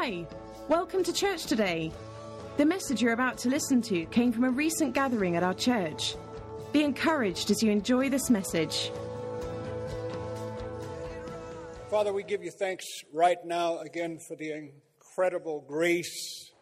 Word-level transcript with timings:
Hi, 0.00 0.24
welcome 0.68 1.02
to 1.02 1.12
church 1.12 1.46
today. 1.46 1.90
The 2.56 2.64
message 2.64 3.02
you're 3.02 3.14
about 3.14 3.36
to 3.38 3.48
listen 3.48 3.82
to 3.82 4.04
came 4.06 4.30
from 4.30 4.44
a 4.44 4.50
recent 4.50 4.94
gathering 4.94 5.34
at 5.34 5.42
our 5.42 5.54
church. 5.54 6.14
Be 6.72 6.84
encouraged 6.84 7.50
as 7.50 7.64
you 7.64 7.72
enjoy 7.72 8.08
this 8.08 8.30
message. 8.30 8.92
Father, 11.90 12.12
we 12.12 12.22
give 12.22 12.44
you 12.44 12.52
thanks 12.52 12.86
right 13.12 13.44
now 13.44 13.78
again 13.78 14.20
for 14.28 14.36
the 14.36 14.52
incredible 14.52 15.64
grace 15.66 16.52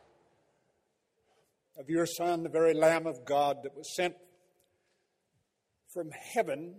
of 1.79 1.91
your 1.91 2.07
Son, 2.07 2.43
the 2.43 2.49
very 2.49 2.73
Lamb 2.73 3.07
of 3.07 3.27
God 3.27 3.59
that 3.65 3.77
was 3.77 3.95
sent 3.95 4.15
from 5.93 6.09
heaven 6.11 6.77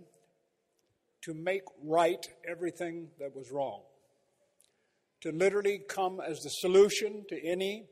to 1.22 1.34
make 1.34 1.62
right 1.84 2.26
everything 2.50 3.10
that 3.20 3.36
was 3.36 3.52
wrong 3.52 3.82
to 5.20 5.32
literally 5.32 5.80
come 5.88 6.20
as 6.20 6.42
the 6.42 6.50
solution 6.50 7.24
to 7.28 7.44
any 7.44 7.86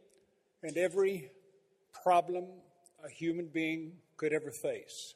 and 0.62 0.76
every 0.76 1.30
problem 2.02 2.46
a 3.04 3.10
human 3.10 3.46
being 3.46 3.92
could 4.16 4.32
ever 4.32 4.50
face. 4.50 5.14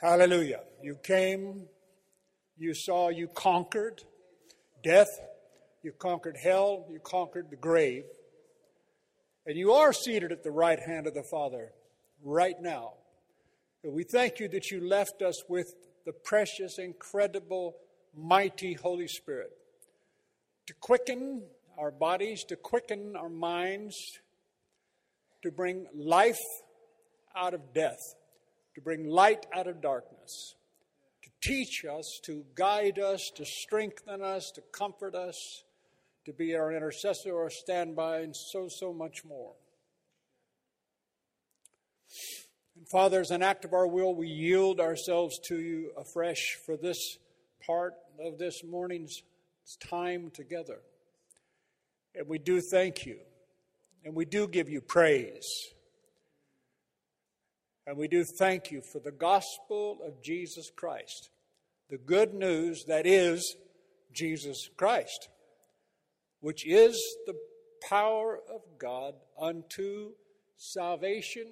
Hallelujah. 0.00 0.60
You 0.82 0.96
came, 1.02 1.66
you 2.56 2.74
saw, 2.74 3.08
you 3.08 3.28
conquered 3.28 4.02
death, 4.82 5.20
you 5.82 5.92
conquered 5.92 6.36
hell, 6.36 6.86
you 6.90 6.98
conquered 7.00 7.50
the 7.50 7.56
grave, 7.56 8.04
and 9.46 9.56
you 9.56 9.72
are 9.72 9.92
seated 9.92 10.32
at 10.32 10.42
the 10.42 10.50
right 10.50 10.78
hand 10.80 11.06
of 11.06 11.14
the 11.14 11.22
Father 11.22 11.72
right 12.22 12.60
now. 12.60 12.94
And 13.82 13.92
we 13.92 14.04
thank 14.04 14.40
you 14.40 14.48
that 14.48 14.70
you 14.70 14.86
left 14.86 15.20
us 15.20 15.42
with 15.48 15.74
the 16.06 16.12
precious, 16.12 16.78
incredible, 16.78 17.76
mighty 18.16 18.74
Holy 18.74 19.08
Spirit 19.08 19.50
to 20.66 20.74
quicken 20.74 21.42
our 21.78 21.90
bodies, 21.90 22.44
to 22.44 22.56
quicken 22.56 23.16
our 23.16 23.28
minds, 23.28 24.18
to 25.42 25.50
bring 25.50 25.86
life 25.94 26.40
out 27.36 27.54
of 27.54 27.72
death, 27.74 28.14
to 28.74 28.80
bring 28.80 29.08
light 29.08 29.46
out 29.54 29.66
of 29.66 29.80
darkness, 29.80 30.54
to 31.22 31.30
teach 31.42 31.84
us, 31.84 32.20
to 32.24 32.44
guide 32.54 32.98
us, 32.98 33.30
to 33.34 33.44
strengthen 33.44 34.22
us, 34.22 34.50
to 34.54 34.62
comfort 34.72 35.14
us, 35.14 35.64
to 36.24 36.32
be 36.32 36.54
our 36.54 36.72
intercessor 36.72 37.34
or 37.34 37.50
standby, 37.50 38.20
and 38.20 38.34
so, 38.34 38.68
so 38.68 38.92
much 38.92 39.24
more. 39.24 39.52
And 42.76 42.88
Father, 42.88 43.20
as 43.20 43.30
an 43.30 43.42
act 43.42 43.64
of 43.64 43.72
our 43.72 43.86
will, 43.86 44.14
we 44.14 44.28
yield 44.28 44.80
ourselves 44.80 45.38
to 45.48 45.60
you 45.60 45.92
afresh 45.96 46.56
for 46.64 46.76
this 46.76 47.18
part 47.66 47.94
of 48.18 48.38
this 48.38 48.64
morning's 48.64 49.22
it's 49.64 49.76
time 49.76 50.30
together. 50.30 50.80
And 52.14 52.28
we 52.28 52.38
do 52.38 52.60
thank 52.60 53.06
you. 53.06 53.16
And 54.04 54.14
we 54.14 54.26
do 54.26 54.46
give 54.46 54.68
you 54.68 54.82
praise. 54.82 55.48
And 57.86 57.96
we 57.96 58.06
do 58.06 58.24
thank 58.24 58.70
you 58.70 58.82
for 58.82 58.98
the 58.98 59.10
gospel 59.10 59.98
of 60.06 60.22
Jesus 60.22 60.70
Christ, 60.74 61.30
the 61.88 61.98
good 61.98 62.34
news 62.34 62.84
that 62.88 63.06
is 63.06 63.56
Jesus 64.12 64.68
Christ, 64.76 65.28
which 66.40 66.66
is 66.66 66.94
the 67.26 67.34
power 67.88 68.38
of 68.52 68.60
God 68.78 69.14
unto 69.38 70.12
salvation, 70.56 71.46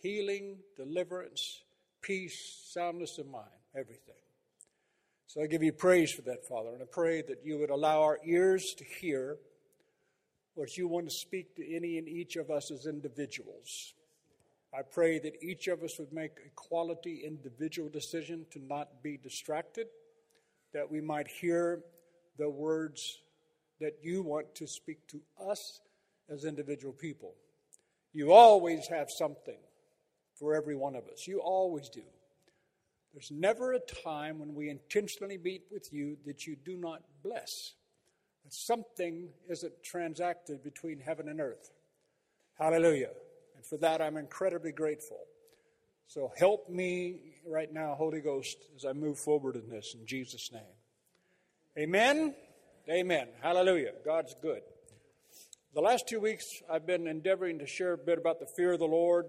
healing, 0.00 0.58
deliverance, 0.76 1.62
peace, 2.00 2.68
soundness 2.72 3.18
of 3.18 3.28
mind, 3.28 3.46
everything. 3.76 4.19
So 5.32 5.40
I 5.40 5.46
give 5.46 5.62
you 5.62 5.72
praise 5.72 6.10
for 6.10 6.22
that, 6.22 6.44
Father, 6.44 6.70
and 6.70 6.82
I 6.82 6.86
pray 6.90 7.22
that 7.22 7.42
you 7.44 7.56
would 7.58 7.70
allow 7.70 8.02
our 8.02 8.18
ears 8.24 8.74
to 8.78 8.84
hear 8.84 9.36
what 10.54 10.76
you 10.76 10.88
want 10.88 11.08
to 11.08 11.14
speak 11.14 11.54
to 11.54 11.76
any 11.76 11.98
and 11.98 12.08
each 12.08 12.34
of 12.34 12.50
us 12.50 12.72
as 12.72 12.86
individuals. 12.86 13.94
I 14.76 14.82
pray 14.82 15.20
that 15.20 15.40
each 15.40 15.68
of 15.68 15.84
us 15.84 16.00
would 16.00 16.12
make 16.12 16.32
a 16.44 16.50
quality 16.56 17.22
individual 17.24 17.88
decision 17.88 18.44
to 18.50 18.58
not 18.58 19.04
be 19.04 19.18
distracted, 19.18 19.86
that 20.72 20.90
we 20.90 21.00
might 21.00 21.28
hear 21.28 21.78
the 22.36 22.50
words 22.50 23.20
that 23.80 23.98
you 24.02 24.22
want 24.22 24.52
to 24.56 24.66
speak 24.66 25.06
to 25.06 25.20
us 25.48 25.80
as 26.28 26.44
individual 26.44 26.92
people. 26.92 27.34
You 28.12 28.32
always 28.32 28.88
have 28.88 29.06
something 29.16 29.58
for 30.34 30.56
every 30.56 30.74
one 30.74 30.96
of 30.96 31.06
us. 31.06 31.28
You 31.28 31.38
always 31.38 31.88
do. 31.88 32.02
There's 33.12 33.30
never 33.30 33.72
a 33.72 33.80
time 33.80 34.38
when 34.38 34.54
we 34.54 34.68
intentionally 34.68 35.38
meet 35.38 35.64
with 35.70 35.92
you 35.92 36.16
that 36.26 36.46
you 36.46 36.56
do 36.64 36.76
not 36.76 37.02
bless. 37.22 37.74
That 38.44 38.52
something 38.52 39.28
isn't 39.48 39.82
transacted 39.82 40.62
between 40.62 41.00
heaven 41.00 41.28
and 41.28 41.40
earth. 41.40 41.70
Hallelujah. 42.58 43.10
And 43.56 43.64
for 43.64 43.76
that, 43.78 44.00
I'm 44.00 44.16
incredibly 44.16 44.72
grateful. 44.72 45.18
So 46.06 46.32
help 46.36 46.68
me 46.68 47.20
right 47.46 47.72
now, 47.72 47.94
Holy 47.94 48.20
Ghost, 48.20 48.56
as 48.76 48.84
I 48.84 48.92
move 48.92 49.18
forward 49.18 49.56
in 49.56 49.68
this 49.68 49.94
in 49.98 50.06
Jesus' 50.06 50.50
name. 50.52 50.62
Amen. 51.78 52.34
Amen. 52.88 53.28
Hallelujah. 53.42 53.92
God's 54.04 54.34
good. 54.40 54.62
The 55.74 55.80
last 55.80 56.08
two 56.08 56.18
weeks, 56.18 56.62
I've 56.68 56.86
been 56.86 57.06
endeavoring 57.06 57.60
to 57.60 57.66
share 57.66 57.92
a 57.92 57.98
bit 57.98 58.18
about 58.18 58.40
the 58.40 58.46
fear 58.56 58.72
of 58.72 58.80
the 58.80 58.86
Lord, 58.86 59.26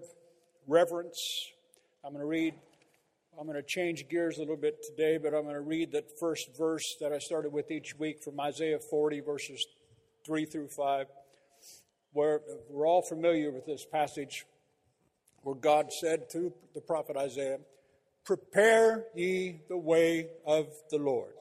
reverence. 0.66 1.52
I'm 2.04 2.12
going 2.12 2.20
to 2.20 2.26
read 2.26 2.54
I'm 3.38 3.46
going 3.46 3.56
to 3.56 3.66
change 3.66 4.08
gears 4.08 4.36
a 4.36 4.40
little 4.40 4.56
bit 4.56 4.82
today, 4.82 5.16
but 5.16 5.34
I'm 5.34 5.44
going 5.44 5.54
to 5.54 5.60
read 5.62 5.92
that 5.92 6.18
first 6.18 6.50
verse 6.56 6.96
that 7.00 7.12
I 7.12 7.18
started 7.18 7.50
with 7.50 7.70
each 7.70 7.98
week 7.98 8.22
from 8.22 8.38
Isaiah 8.38 8.78
40, 8.78 9.20
verses 9.20 9.66
3 10.26 10.44
through 10.44 10.68
5, 10.68 11.06
where 12.12 12.40
we're 12.68 12.86
all 12.86 13.00
familiar 13.00 13.50
with 13.50 13.64
this 13.64 13.86
passage 13.86 14.44
where 15.42 15.54
God 15.54 15.92
said 15.92 16.28
to 16.32 16.52
the 16.74 16.80
prophet 16.82 17.16
Isaiah, 17.16 17.58
Prepare 18.24 19.06
ye 19.14 19.62
the 19.68 19.78
way 19.78 20.28
of 20.46 20.66
the 20.90 20.98
Lord. 20.98 21.32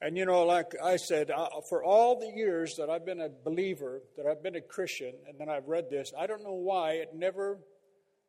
And 0.00 0.16
you 0.16 0.24
know, 0.24 0.44
like 0.44 0.74
I 0.82 0.96
said, 0.96 1.30
for 1.68 1.84
all 1.84 2.18
the 2.18 2.32
years 2.34 2.74
that 2.76 2.88
I've 2.88 3.04
been 3.04 3.20
a 3.20 3.28
believer, 3.44 4.00
that 4.16 4.26
I've 4.26 4.42
been 4.42 4.56
a 4.56 4.60
Christian, 4.60 5.12
and 5.28 5.38
then 5.38 5.48
I've 5.48 5.68
read 5.68 5.90
this, 5.90 6.12
I 6.18 6.26
don't 6.26 6.42
know 6.42 6.54
why 6.54 6.92
it 6.92 7.10
never 7.14 7.58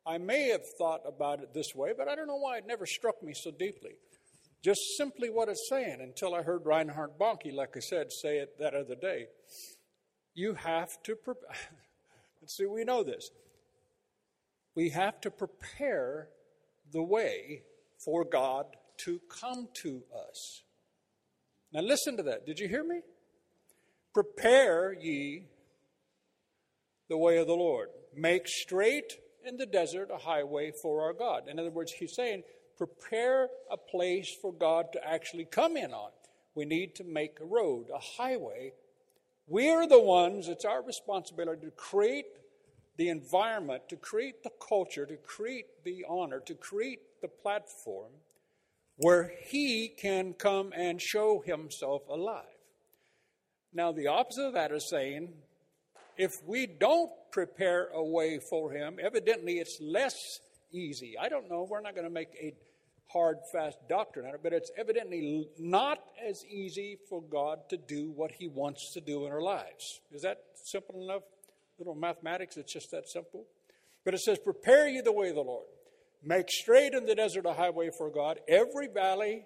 I 0.08 0.16
may 0.16 0.48
have 0.48 0.62
thought 0.78 1.02
about 1.06 1.40
it 1.40 1.52
this 1.52 1.74
way, 1.74 1.92
but 1.96 2.08
I 2.08 2.14
don't 2.14 2.26
know 2.26 2.36
why 2.36 2.56
it 2.56 2.66
never 2.66 2.86
struck 2.86 3.22
me 3.22 3.34
so 3.34 3.50
deeply. 3.50 3.92
Just 4.64 4.80
simply 4.96 5.28
what 5.28 5.50
it's 5.50 5.68
saying 5.68 5.98
until 6.00 6.34
I 6.34 6.42
heard 6.42 6.64
Reinhard 6.64 7.18
Bonnke, 7.20 7.52
like 7.52 7.76
I 7.76 7.80
said, 7.80 8.10
say 8.10 8.38
it 8.38 8.58
that 8.58 8.74
other 8.74 8.94
day. 8.94 9.26
You 10.34 10.54
have 10.54 10.88
to 11.04 11.14
prepare. 11.14 11.50
Let's 12.40 12.56
see, 12.56 12.64
we 12.64 12.84
know 12.84 13.02
this. 13.02 13.30
We 14.74 14.88
have 14.90 15.20
to 15.20 15.30
prepare 15.30 16.28
the 16.90 17.02
way 17.02 17.62
for 18.02 18.24
God 18.24 18.64
to 19.04 19.20
come 19.28 19.68
to 19.82 20.02
us. 20.26 20.62
Now, 21.70 21.80
listen 21.80 22.16
to 22.16 22.22
that. 22.22 22.46
Did 22.46 22.58
you 22.58 22.68
hear 22.68 22.84
me? 22.84 23.00
Prepare 24.14 24.94
ye 24.94 25.48
the 27.10 27.18
way 27.18 27.36
of 27.36 27.46
the 27.46 27.52
Lord. 27.52 27.88
Make 28.16 28.48
straight 28.48 29.12
in 29.44 29.56
the 29.56 29.66
desert 29.66 30.10
a 30.12 30.18
highway 30.18 30.72
for 30.72 31.02
our 31.02 31.12
God. 31.12 31.48
In 31.48 31.58
other 31.58 31.70
words, 31.70 31.92
he's 31.92 32.14
saying, 32.14 32.42
prepare 32.76 33.48
a 33.70 33.76
place 33.76 34.34
for 34.40 34.52
God 34.52 34.92
to 34.92 35.06
actually 35.06 35.44
come 35.44 35.76
in 35.76 35.92
on. 35.92 36.10
We 36.54 36.64
need 36.64 36.94
to 36.96 37.04
make 37.04 37.38
a 37.40 37.44
road, 37.44 37.86
a 37.94 37.98
highway. 37.98 38.72
We're 39.46 39.86
the 39.86 40.00
ones, 40.00 40.48
it's 40.48 40.64
our 40.64 40.82
responsibility 40.82 41.66
to 41.66 41.70
create 41.72 42.26
the 42.96 43.08
environment, 43.08 43.88
to 43.88 43.96
create 43.96 44.42
the 44.42 44.52
culture, 44.66 45.06
to 45.06 45.16
create 45.16 45.84
the 45.84 46.04
honor, 46.08 46.40
to 46.40 46.54
create 46.54 47.00
the 47.22 47.28
platform 47.28 48.10
where 48.96 49.32
He 49.46 49.88
can 49.88 50.34
come 50.34 50.72
and 50.76 51.00
show 51.00 51.42
Himself 51.46 52.02
alive. 52.08 52.44
Now, 53.72 53.92
the 53.92 54.08
opposite 54.08 54.46
of 54.46 54.54
that 54.54 54.72
is 54.72 54.88
saying, 54.88 55.34
if 56.18 56.42
we 56.46 56.66
don't 56.66 57.10
prepare 57.30 57.88
a 57.94 58.04
way 58.04 58.38
for 58.38 58.72
him. 58.72 58.98
Evidently, 59.00 59.54
it's 59.54 59.78
less 59.80 60.40
easy. 60.72 61.14
I 61.18 61.28
don't 61.28 61.48
know. 61.48 61.66
We're 61.68 61.80
not 61.80 61.94
going 61.94 62.06
to 62.06 62.12
make 62.12 62.30
a 62.42 62.54
hard, 63.12 63.38
fast 63.52 63.78
doctrine 63.88 64.26
out 64.26 64.34
of 64.34 64.40
it, 64.40 64.42
but 64.42 64.52
it's 64.52 64.70
evidently 64.76 65.48
not 65.58 65.98
as 66.26 66.44
easy 66.44 66.98
for 67.08 67.22
God 67.22 67.60
to 67.70 67.76
do 67.76 68.10
what 68.14 68.32
he 68.32 68.48
wants 68.48 68.92
to 68.94 69.00
do 69.00 69.24
in 69.24 69.32
our 69.32 69.40
lives. 69.40 70.00
Is 70.12 70.22
that 70.22 70.38
simple 70.64 71.02
enough? 71.04 71.22
Little 71.78 71.94
mathematics, 71.94 72.56
it's 72.56 72.72
just 72.72 72.90
that 72.90 73.08
simple. 73.08 73.46
But 74.04 74.14
it 74.14 74.20
says, 74.20 74.38
Prepare 74.38 74.88
you 74.88 75.02
the 75.02 75.12
way 75.12 75.28
of 75.28 75.36
the 75.36 75.42
Lord. 75.42 75.66
Make 76.24 76.50
straight 76.50 76.92
in 76.94 77.06
the 77.06 77.14
desert 77.14 77.46
a 77.46 77.54
highway 77.54 77.90
for 77.96 78.10
God. 78.10 78.40
Every 78.48 78.88
valley 78.88 79.44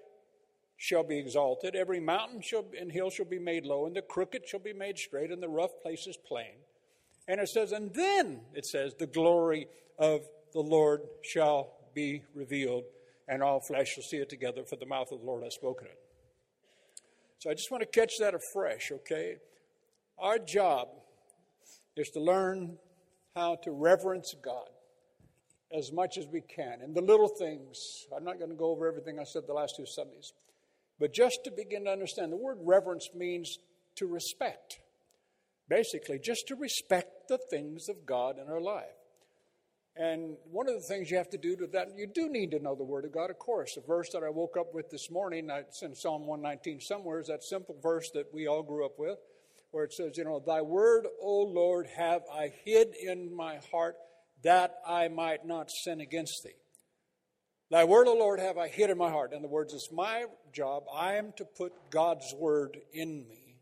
shall 0.82 1.05
be 1.05 1.17
exalted, 1.17 1.76
every 1.76 2.00
mountain 2.00 2.43
shall, 2.43 2.64
and 2.76 2.90
hill 2.90 3.08
shall 3.08 3.25
be 3.25 3.38
made 3.38 3.64
low, 3.64 3.87
and 3.87 3.94
the 3.94 4.02
crooked 4.02 4.49
shall 4.49 4.58
be 4.58 4.73
made 4.73 4.99
straight, 4.99 5.31
and 5.31 5.40
the 5.40 5.49
rough 5.49 5.70
places 5.81 6.19
plain. 6.26 6.56
And 7.29 7.40
it 7.40 7.49
says, 7.49 7.70
and 7.70 7.94
then 7.94 8.40
it 8.52 8.67
says, 8.67 8.93
the 8.99 9.06
glory 9.06 9.69
of 9.96 10.23
the 10.52 10.61
Lord 10.61 11.02
shall 11.23 11.70
be 11.94 12.25
revealed, 12.34 12.82
and 13.29 13.44
all 13.44 13.61
flesh 13.61 13.90
shall 13.94 14.02
see 14.02 14.17
it 14.17 14.29
together, 14.29 14.64
for 14.64 14.75
the 14.75 14.84
mouth 14.84 15.12
of 15.12 15.20
the 15.20 15.25
Lord 15.25 15.44
has 15.44 15.55
spoken 15.55 15.87
it. 15.87 16.00
So 17.38 17.49
I 17.49 17.55
just 17.55 17.70
want 17.70 17.82
to 17.82 18.00
catch 18.00 18.14
that 18.19 18.35
afresh, 18.35 18.90
okay? 18.90 19.37
Our 20.19 20.40
job 20.40 20.88
is 21.96 22.11
to 22.11 22.20
learn 22.20 22.76
how 23.37 23.55
to 23.62 23.70
reverence 23.70 24.35
God 24.43 24.69
as 25.73 25.93
much 25.93 26.19
as 26.19 26.26
we 26.26 26.40
can. 26.40 26.81
And 26.82 26.93
the 26.93 27.02
little 27.02 27.28
things, 27.28 28.08
I'm 28.14 28.25
not 28.25 28.40
going 28.40 28.50
to 28.50 28.56
go 28.56 28.70
over 28.73 28.88
everything 28.88 29.20
I 29.20 29.25
said 29.25 29.44
the 29.46 29.55
last 29.55 29.76
two 29.76 29.87
Sundays, 29.87 30.32
but 31.02 31.12
just 31.12 31.43
to 31.43 31.50
begin 31.50 31.87
to 31.87 31.90
understand, 31.90 32.31
the 32.31 32.37
word 32.37 32.58
reverence 32.60 33.08
means 33.12 33.58
to 33.96 34.06
respect. 34.06 34.78
Basically, 35.69 36.20
just 36.20 36.46
to 36.46 36.54
respect 36.54 37.26
the 37.28 37.38
things 37.50 37.88
of 37.88 38.06
God 38.06 38.37
in 38.38 38.49
our 38.49 38.60
life. 38.60 38.84
And 39.96 40.37
one 40.49 40.69
of 40.69 40.76
the 40.76 40.87
things 40.87 41.10
you 41.10 41.16
have 41.16 41.31
to 41.31 41.38
do 41.38 41.56
to 41.56 41.66
that, 41.72 41.88
you 41.96 42.06
do 42.06 42.28
need 42.28 42.52
to 42.52 42.60
know 42.60 42.76
the 42.76 42.84
Word 42.84 43.04
of 43.04 43.10
God, 43.10 43.31
of 43.31 43.38
course. 43.40 43.75
The 43.75 43.81
verse 43.81 44.10
that 44.12 44.22
I 44.22 44.31
woke 44.31 44.56
up 44.56 44.72
with 44.72 44.90
this 44.90 45.10
morning, 45.10 45.50
it's 45.50 45.82
in 45.82 45.96
Psalm 45.96 46.25
119 46.25 46.81
somewhere, 46.81 47.19
is 47.19 47.26
that 47.26 47.43
simple 47.43 47.76
verse 47.82 48.08
that 48.14 48.32
we 48.32 48.46
all 48.46 48.62
grew 48.62 48.87
up 48.87 48.96
with, 48.96 49.19
where 49.72 49.82
it 49.82 49.93
says, 49.93 50.16
You 50.16 50.22
know, 50.22 50.38
Thy 50.38 50.62
Word, 50.62 51.08
O 51.20 51.43
Lord, 51.43 51.88
have 51.96 52.22
I 52.32 52.52
hid 52.64 52.94
in 52.94 53.34
my 53.34 53.58
heart 53.72 53.96
that 54.44 54.76
I 54.87 55.08
might 55.08 55.44
not 55.44 55.69
sin 55.69 56.00
against 56.00 56.44
Thee. 56.44 56.62
Thy 57.73 57.85
Word, 57.85 58.07
O 58.07 58.13
Lord, 58.13 58.39
have 58.39 58.59
I 58.59 58.69
hid 58.69 58.91
in 58.91 58.99
my 58.99 59.09
heart. 59.09 59.33
In 59.33 59.39
other 59.39 59.49
words, 59.49 59.73
it's 59.73 59.91
my 59.91 60.27
job. 60.53 60.85
I 60.95 61.15
am 61.15 61.33
to 61.39 61.47
put 61.47 61.73
God's 61.91 62.35
Word 62.39 62.77
in 62.93 63.27
me. 63.27 63.57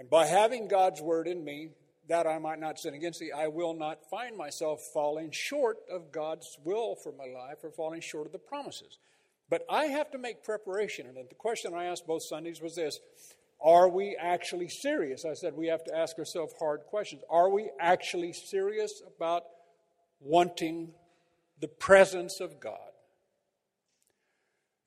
And 0.00 0.10
by 0.10 0.26
having 0.26 0.66
God's 0.66 1.00
Word 1.00 1.28
in 1.28 1.44
me, 1.44 1.68
that 2.08 2.26
I 2.26 2.38
might 2.38 2.58
not 2.58 2.80
sin 2.80 2.94
against 2.94 3.20
thee, 3.20 3.30
I 3.30 3.46
will 3.46 3.74
not 3.74 4.10
find 4.10 4.36
myself 4.36 4.80
falling 4.92 5.30
short 5.30 5.76
of 5.88 6.10
God's 6.10 6.58
will 6.64 6.96
for 6.96 7.12
my 7.12 7.26
life 7.26 7.58
or 7.62 7.70
falling 7.70 8.00
short 8.00 8.26
of 8.26 8.32
the 8.32 8.38
promises. 8.40 8.98
But 9.48 9.64
I 9.70 9.84
have 9.84 10.10
to 10.10 10.18
make 10.18 10.42
preparation. 10.42 11.06
And 11.06 11.16
the 11.16 11.34
question 11.36 11.72
I 11.72 11.84
asked 11.84 12.08
both 12.08 12.24
Sundays 12.24 12.60
was 12.60 12.74
this 12.74 12.98
Are 13.60 13.88
we 13.88 14.16
actually 14.20 14.68
serious? 14.68 15.24
I 15.24 15.34
said 15.34 15.54
we 15.54 15.68
have 15.68 15.84
to 15.84 15.96
ask 15.96 16.18
ourselves 16.18 16.54
hard 16.58 16.80
questions. 16.90 17.22
Are 17.30 17.50
we 17.50 17.70
actually 17.78 18.32
serious 18.32 19.00
about 19.16 19.44
wanting 20.18 20.92
the 21.60 21.68
presence 21.68 22.40
of 22.40 22.60
God? 22.60 22.78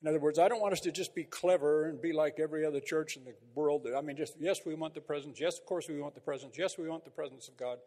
In 0.02 0.10
other 0.10 0.20
words, 0.20 0.38
I 0.38 0.50
don't 0.50 0.60
want 0.60 0.74
us 0.74 0.81
to 0.81 0.92
just 0.92 1.16
be 1.16 1.24
clever 1.24 1.86
and 1.86 2.02
be 2.02 2.12
like 2.12 2.38
every 2.38 2.66
other 2.66 2.81
church 2.81 3.16
in 3.16 3.24
the 3.24 3.34
world. 3.56 3.88
I 3.96 4.02
mean, 4.02 4.18
just, 4.18 4.34
yes, 4.38 4.60
we 4.66 4.75
want 4.75 4.94
the 4.94 5.02
presence. 5.02 5.40
Yes, 5.40 5.58
of 5.58 5.66
course, 5.66 5.88
we 5.88 6.02
want 6.02 6.14
the 6.14 6.22
presence. 6.22 6.56
Yes, 6.58 6.78
we 6.78 6.90
want 6.90 7.06
the 7.06 7.12
presence 7.12 7.48
of 7.48 7.56
God. 7.56 7.78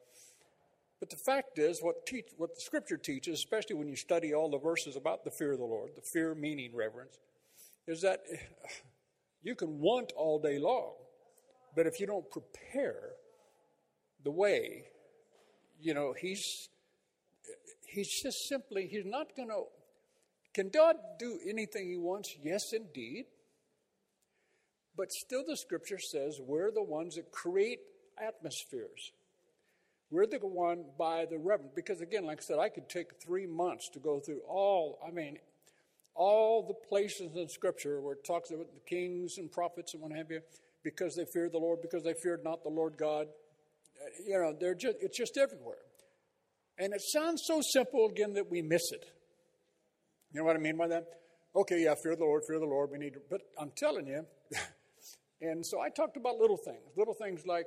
But 0.99 1.11
the 1.11 1.17
fact 1.17 1.59
is, 1.59 1.81
what, 1.83 2.07
teach, 2.07 2.29
what 2.39 2.55
the 2.55 2.61
scripture 2.61 2.97
teaches, 2.97 3.35
especially 3.35 3.77
when 3.77 3.89
you 3.89 3.97
study 3.97 4.33
all 4.33 4.51
the 4.51 4.59
verses 4.59 4.97
about 4.97 5.25
the 5.25 5.31
fear 5.31 5.53
of 5.53 5.59
the 5.59 5.65
Lord, 5.67 5.91
the 5.95 6.01
fear 6.01 6.35
meaning 6.35 6.75
reverence, 6.75 7.19
is 7.87 8.01
that 8.01 8.21
you 9.43 9.55
can 9.55 9.79
want 9.79 10.13
all 10.17 10.41
day 10.41 10.59
long, 10.59 10.95
but 11.77 11.87
if 11.87 12.01
you 12.01 12.07
don't 12.07 12.29
prepare 12.31 13.11
the 14.25 14.31
way, 14.31 14.85
you 15.79 15.93
know, 15.93 16.15
he's 16.19 16.71
he's 17.97 18.23
just 18.23 18.49
simply 18.49 18.87
he's 18.87 19.05
not 19.05 19.35
going 19.37 19.49
to 19.49 19.65
can 20.57 20.71
God 20.71 20.97
do 21.19 21.39
anything 21.47 21.91
He 21.91 21.99
wants? 21.99 22.35
Yes, 22.43 22.73
indeed. 22.73 23.27
But 24.97 25.13
still, 25.13 25.45
the 25.47 25.55
scripture 25.55 25.99
says 25.99 26.41
we're 26.41 26.71
the 26.71 26.83
ones 26.83 27.17
that 27.17 27.31
create 27.31 27.81
atmospheres. 28.17 29.13
We're 30.11 30.27
the 30.27 30.39
one 30.39 30.87
by 30.99 31.27
the 31.27 31.37
reverend. 31.37 31.73
Because 31.75 32.01
again, 32.01 32.25
like 32.25 32.39
I 32.39 32.43
said, 32.43 32.59
I 32.59 32.71
could 32.71 32.89
take 32.89 33.21
three 33.23 33.47
months 33.47 33.91
to 33.91 33.99
go 33.99 34.19
through 34.19 34.41
all, 34.49 34.99
I 35.07 35.11
mean, 35.11 35.37
all 36.15 36.67
the 36.67 36.89
places 36.89 37.37
in 37.37 37.51
scripture 37.51 38.01
where 38.01 38.15
it 38.15 38.25
talks 38.25 38.51
about 38.51 38.73
the 38.73 38.81
kings 38.89 39.37
and 39.37 39.53
prophets 39.53 39.93
and 39.93 40.03
what 40.03 40.13
have 40.13 40.31
you, 40.31 40.41
because 40.83 41.17
they 41.17 41.27
feared 41.27 41.53
the 41.53 41.59
Lord, 41.59 41.83
because 41.83 42.03
they 42.03 42.15
feared 42.15 42.43
not 42.43 42.63
the 42.63 42.71
Lord 42.71 42.97
God. 42.97 43.27
Uh, 44.01 44.09
you 44.27 44.39
know, 44.39 44.57
they're 44.59 44.75
just, 44.75 44.97
it's 45.03 45.19
just 45.19 45.37
everywhere. 45.37 45.85
And 46.79 46.93
it 46.93 47.01
sounds 47.01 47.43
so 47.47 47.61
simple 47.63 48.07
again 48.09 48.35
that 48.35 48.51
we 48.51 48.63
miss 48.63 48.93
it. 48.93 49.05
You 50.33 50.41
know 50.41 50.45
what 50.45 50.57
I 50.57 50.59
mean 50.59 50.77
by 50.77 50.89
that? 50.89 51.07
Okay, 51.55 51.83
yeah, 51.85 51.95
fear 51.95 52.17
the 52.17 52.25
Lord, 52.25 52.45
fear 52.47 52.59
the 52.59 52.67
Lord. 52.67 52.91
We 52.91 52.99
need 52.99 53.15
to, 53.15 53.21
but 53.31 53.41
I'm 53.59 53.73
telling 53.75 54.07
you, 54.07 54.27
and 55.41 55.65
so 55.65 55.81
I 55.81 55.89
talked 55.89 56.19
about 56.19 56.37
little 56.37 56.59
things, 56.59 56.83
little 56.97 57.15
things 57.15 57.47
like, 57.47 57.67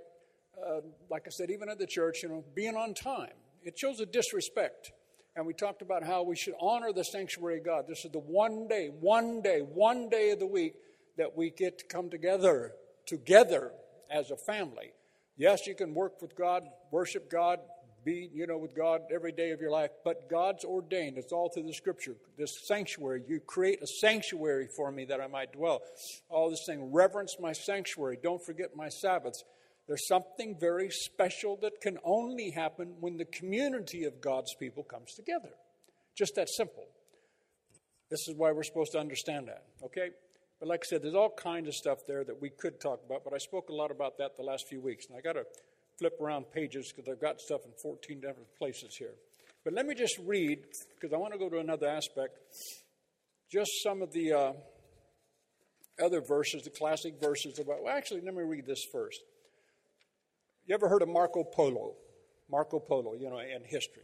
uh, 0.63 0.81
like 1.09 1.23
I 1.25 1.31
said, 1.31 1.50
even 1.50 1.69
at 1.69 1.79
the 1.79 1.88
church, 1.88 2.21
you 2.21 2.29
know, 2.29 2.44
being 2.53 2.75
on 2.75 2.94
time. 2.94 3.33
It 3.63 3.77
shows 3.77 4.00
a 4.00 4.06
disrespect. 4.06 4.91
And 5.35 5.45
we 5.45 5.53
talked 5.53 5.81
about 5.81 6.03
how 6.03 6.23
we 6.23 6.35
should 6.35 6.55
honor 6.59 6.91
the 6.91 7.03
sanctuary 7.03 7.59
of 7.59 7.65
God. 7.65 7.85
This 7.88 8.03
is 8.03 8.12
the 8.12 8.19
one 8.19 8.67
day, 8.67 8.89
one 9.00 9.41
day, 9.41 9.59
one 9.59 10.09
day 10.09 10.31
of 10.31 10.39
the 10.39 10.47
week 10.47 10.73
that 11.17 11.35
we 11.35 11.50
get 11.50 11.79
to 11.79 11.85
come 11.85 12.09
together, 12.09 12.73
together 13.05 13.71
as 14.09 14.31
a 14.31 14.38
family. 14.38 14.91
Yes, 15.38 15.65
you 15.65 15.75
can 15.75 15.94
work 15.94 16.21
with 16.21 16.35
God, 16.35 16.63
worship 16.91 17.31
God, 17.31 17.59
be, 18.04 18.30
you 18.34 18.48
know, 18.48 18.57
with 18.57 18.75
God 18.75 19.01
every 19.13 19.31
day 19.31 19.51
of 19.51 19.62
your 19.62 19.72
life, 19.72 19.92
but 20.04 20.30
God's 20.30 20.63
ordained. 20.63 21.18
It's 21.18 21.31
all 21.31 21.50
through 21.50 21.63
the 21.63 21.74
scripture. 21.74 22.16
This 22.38 22.54
sanctuary, 22.66 23.24
you 23.28 23.40
create 23.40 23.81
a 23.81 23.88
sanctuary 23.88 24.68
for 24.75 24.92
me 24.92 25.06
that 25.06 25.22
I 25.22 25.28
might 25.28 25.54
dwell. 25.54 25.81
All 26.30 26.50
this 26.50 26.63
thing, 26.66 26.92
reverence 26.92 27.36
my 27.40 27.54
sanctuary. 27.54 28.18
Don't 28.22 28.44
forget 28.46 28.75
my 28.75 28.90
Sabbaths. 28.90 29.44
There's 29.88 30.07
something 30.07 30.56
very 30.60 30.90
special 30.92 31.57
that 31.62 31.81
can 31.81 31.98
only 32.04 32.51
happen 32.51 32.96
when 33.00 33.18
the 33.18 33.25
community 33.25 34.04
of 34.04 34.22
God's 34.22 34.54
people 34.60 34.84
comes 34.84 35.13
together. 35.16 35.50
Just 36.16 36.36
that 36.36 36.50
simple. 36.50 36.86
This 38.10 38.28
is 38.28 38.36
why 38.36 38.51
we're 38.51 38.63
supposed 38.63 38.92
to 38.94 39.00
understand 39.00 39.48
that, 39.48 39.63
okay? 39.84 40.10
But 40.60 40.68
like 40.68 40.81
I 40.84 40.88
said, 40.88 41.01
there's 41.01 41.16
all 41.16 41.31
kinds 41.31 41.68
of 41.68 41.74
stuff 41.74 42.00
there 42.07 42.24
that 42.24 42.42
we 42.42 42.50
could 42.50 42.81
talk 42.81 43.01
about, 43.06 43.24
but 43.24 43.34
I 43.34 43.38
spoke 43.38 43.69
a 43.69 43.74
lot 43.74 43.92
about 43.92 44.18
that 44.18 44.36
the 44.36 44.44
last 44.44 44.68
few 44.68 44.81
weeks. 44.81 45.06
And 45.07 45.18
I 45.18 45.22
got 45.22 45.34
to 45.34 45.46
flip 46.00 46.19
around 46.22 46.46
pages 46.54 46.92
because 46.96 47.12
I've 47.12 47.22
got 47.22 47.40
stuff 47.40 47.62
in 47.66 47.72
14 47.81 48.22
different 48.22 48.48
places 48.57 48.96
here. 48.98 49.13
But 49.63 49.74
let 49.74 49.86
me 49.86 49.94
just 49.94 50.18
read, 50.25 50.60
because 50.96 51.13
I 51.13 51.18
want 51.18 51.34
to 51.34 51.40
go 51.40 51.50
to 51.50 51.60
another 51.60 51.88
aspect, 51.88 52.40
just 53.51 53.69
some 53.84 54.01
of 54.01 54.12
the 54.13 54.34
uh, 54.34 54.54
other 56.04 56.22
verses, 56.22 56.63
the 56.63 56.69
classic 56.69 57.16
verses 57.22 57.60
about. 57.60 57.84
Well, 57.84 57.96
actually, 57.96 58.22
let 58.22 58.34
me 58.34 58.44
read 58.44 58.66
this 58.66 58.84
first. 58.92 59.19
You 60.66 60.75
ever 60.75 60.88
heard 60.88 61.01
of 61.01 61.10
Marco 61.10 61.44
Polo? 61.44 61.96
Marco 62.50 62.80
Polo, 62.80 63.13
you 63.16 63.30
know, 63.30 63.40
in 63.40 63.63
history. 63.66 64.04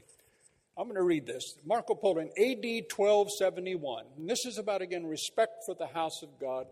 I'm 0.77 0.85
going 0.85 0.95
to 0.95 1.03
read 1.03 1.25
this. 1.25 1.55
Marco 1.65 1.95
Polo 1.95 2.19
in 2.19 2.27
AD 2.27 2.91
1271. 2.93 4.05
And 4.17 4.29
this 4.29 4.45
is 4.45 4.57
about, 4.57 4.81
again, 4.81 5.05
respect 5.05 5.63
for 5.65 5.73
the 5.73 5.87
house 5.87 6.21
of 6.21 6.29
God, 6.39 6.65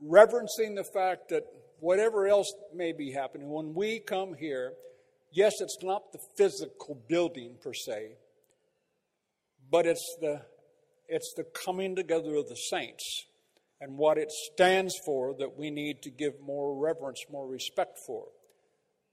reverencing 0.00 0.76
the 0.76 0.84
fact 0.84 1.30
that 1.30 1.44
whatever 1.80 2.26
else 2.26 2.52
may 2.74 2.92
be 2.92 3.12
happening, 3.12 3.50
when 3.50 3.74
we 3.74 4.00
come 4.00 4.34
here, 4.34 4.72
yes, 5.32 5.52
it's 5.60 5.78
not 5.82 6.12
the 6.12 6.18
physical 6.36 7.00
building 7.08 7.56
per 7.62 7.72
se, 7.72 8.16
but 9.70 9.86
it's 9.86 10.16
the 10.20 10.42
it's 11.08 11.34
the 11.36 11.44
coming 11.44 11.94
together 11.94 12.34
of 12.34 12.48
the 12.48 12.56
saints 12.56 13.26
and 13.80 13.96
what 13.96 14.18
it 14.18 14.30
stands 14.30 14.94
for 15.04 15.34
that 15.38 15.56
we 15.56 15.70
need 15.70 16.02
to 16.02 16.10
give 16.10 16.32
more 16.40 16.76
reverence, 16.76 17.24
more 17.30 17.46
respect 17.46 17.98
for. 18.06 18.26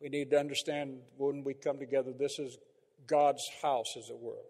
We 0.01 0.09
need 0.09 0.31
to 0.31 0.39
understand 0.39 0.99
when 1.17 1.43
we 1.43 1.53
come 1.53 1.77
together, 1.77 2.11
this 2.17 2.39
is 2.39 2.57
God's 3.05 3.43
house, 3.61 3.95
as 3.97 4.09
it 4.09 4.17
were. 4.19 4.41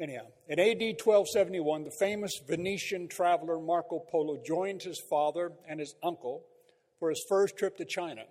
Anyhow, 0.00 0.28
in 0.48 0.58
AD 0.58 0.80
1271, 0.80 1.84
the 1.84 1.90
famous 1.90 2.40
Venetian 2.48 3.06
traveler 3.06 3.60
Marco 3.60 3.98
Polo 3.98 4.40
joined 4.42 4.82
his 4.82 4.98
father 4.98 5.52
and 5.68 5.78
his 5.78 5.94
uncle 6.02 6.46
for 6.98 7.10
his 7.10 7.22
first 7.28 7.58
trip 7.58 7.76
to 7.76 7.84
China. 7.84 8.22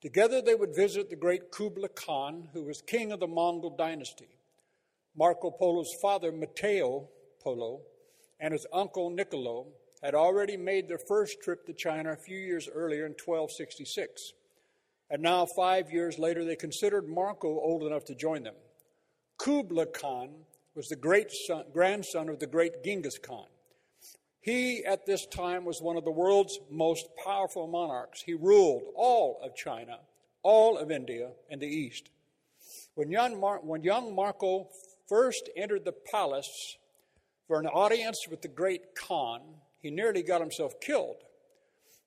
Together, 0.00 0.40
they 0.40 0.54
would 0.54 0.76
visit 0.76 1.10
the 1.10 1.16
great 1.16 1.50
Kublai 1.50 1.88
Khan, 1.88 2.48
who 2.52 2.62
was 2.62 2.80
king 2.80 3.10
of 3.10 3.18
the 3.18 3.26
Mongol 3.26 3.74
dynasty. 3.76 4.28
Marco 5.16 5.50
Polo's 5.50 5.92
father, 6.00 6.30
Matteo 6.30 7.08
Polo, 7.42 7.80
and 8.38 8.52
his 8.52 8.66
uncle, 8.72 9.10
Niccolo, 9.10 9.66
had 10.00 10.14
already 10.14 10.56
made 10.56 10.86
their 10.86 11.00
first 11.08 11.40
trip 11.42 11.66
to 11.66 11.72
China 11.72 12.12
a 12.12 12.16
few 12.16 12.38
years 12.38 12.68
earlier 12.72 13.06
in 13.06 13.12
1266. 13.12 14.32
And 15.10 15.22
now, 15.22 15.44
five 15.44 15.90
years 15.90 16.20
later, 16.20 16.44
they 16.44 16.56
considered 16.56 17.08
Marco 17.08 17.48
old 17.48 17.82
enough 17.82 18.04
to 18.04 18.14
join 18.14 18.44
them. 18.44 18.54
Kublai 19.38 19.86
Khan 19.86 20.30
was 20.74 20.88
the 20.88 20.96
great 20.96 21.30
son, 21.30 21.64
grandson 21.72 22.28
of 22.28 22.38
the 22.40 22.46
great 22.46 22.82
Genghis 22.84 23.18
Khan. 23.18 23.46
He, 24.40 24.84
at 24.84 25.06
this 25.06 25.24
time, 25.26 25.64
was 25.64 25.80
one 25.80 25.96
of 25.96 26.04
the 26.04 26.10
world's 26.10 26.58
most 26.70 27.06
powerful 27.24 27.66
monarchs. 27.66 28.22
He 28.22 28.34
ruled 28.34 28.82
all 28.94 29.40
of 29.42 29.56
China, 29.56 30.00
all 30.42 30.76
of 30.76 30.90
India, 30.90 31.30
and 31.48 31.60
the 31.60 31.66
East. 31.66 32.10
When 32.94 33.10
young, 33.10 33.40
Mar- 33.40 33.60
when 33.62 33.82
young 33.82 34.14
Marco 34.14 34.68
first 35.08 35.48
entered 35.56 35.84
the 35.84 35.94
palace 36.10 36.76
for 37.46 37.58
an 37.58 37.66
audience 37.66 38.26
with 38.28 38.42
the 38.42 38.48
great 38.48 38.94
Khan, 38.94 39.40
he 39.80 39.90
nearly 39.90 40.22
got 40.22 40.40
himself 40.40 40.78
killed. 40.80 41.16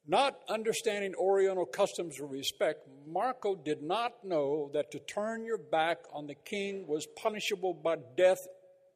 Not 0.07 0.39
understanding 0.47 1.15
Oriental 1.15 1.65
customs 1.65 2.19
of 2.19 2.31
respect, 2.31 2.87
Marco 3.05 3.55
did 3.55 3.81
not 3.81 4.23
know 4.23 4.69
that 4.73 4.91
to 4.91 4.99
turn 4.99 5.43
your 5.43 5.57
back 5.57 5.97
on 6.13 6.27
the 6.27 6.35
king 6.35 6.87
was 6.87 7.07
punishable 7.17 7.73
by 7.73 7.97
death 8.15 8.47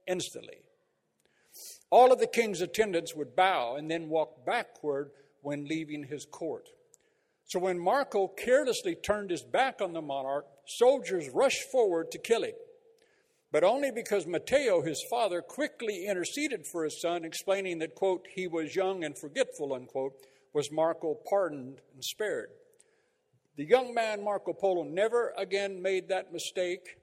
instantly. 0.07 0.59
All 1.89 2.11
of 2.11 2.19
the 2.19 2.27
king's 2.27 2.61
attendants 2.61 3.15
would 3.15 3.35
bow 3.35 3.75
and 3.75 3.91
then 3.91 4.09
walk 4.09 4.45
backward 4.45 5.11
when 5.41 5.67
leaving 5.67 6.05
his 6.05 6.25
court. 6.25 6.69
So 7.45 7.59
when 7.59 7.77
Marco 7.77 8.29
carelessly 8.29 8.95
turned 8.95 9.29
his 9.29 9.43
back 9.43 9.81
on 9.81 9.91
the 9.91 10.01
monarch, 10.01 10.45
soldiers 10.65 11.29
rushed 11.29 11.63
forward 11.63 12.11
to 12.11 12.17
kill 12.17 12.43
him. 12.43 12.53
But 13.51 13.65
only 13.65 13.91
because 13.91 14.25
Matteo, 14.25 14.81
his 14.81 15.03
father, 15.03 15.41
quickly 15.41 16.05
interceded 16.07 16.65
for 16.65 16.85
his 16.85 17.01
son, 17.01 17.25
explaining 17.25 17.79
that, 17.79 17.95
quote, 17.95 18.25
he 18.33 18.47
was 18.47 18.75
young 18.75 19.03
and 19.03 19.17
forgetful, 19.17 19.73
unquote, 19.73 20.13
was 20.53 20.71
Marco 20.71 21.17
pardoned 21.29 21.81
and 21.93 22.03
spared. 22.03 22.51
The 23.57 23.65
young 23.65 23.93
man, 23.93 24.23
Marco 24.23 24.53
Polo, 24.53 24.83
never 24.83 25.33
again 25.37 25.81
made 25.81 26.07
that 26.07 26.31
mistake. 26.31 27.00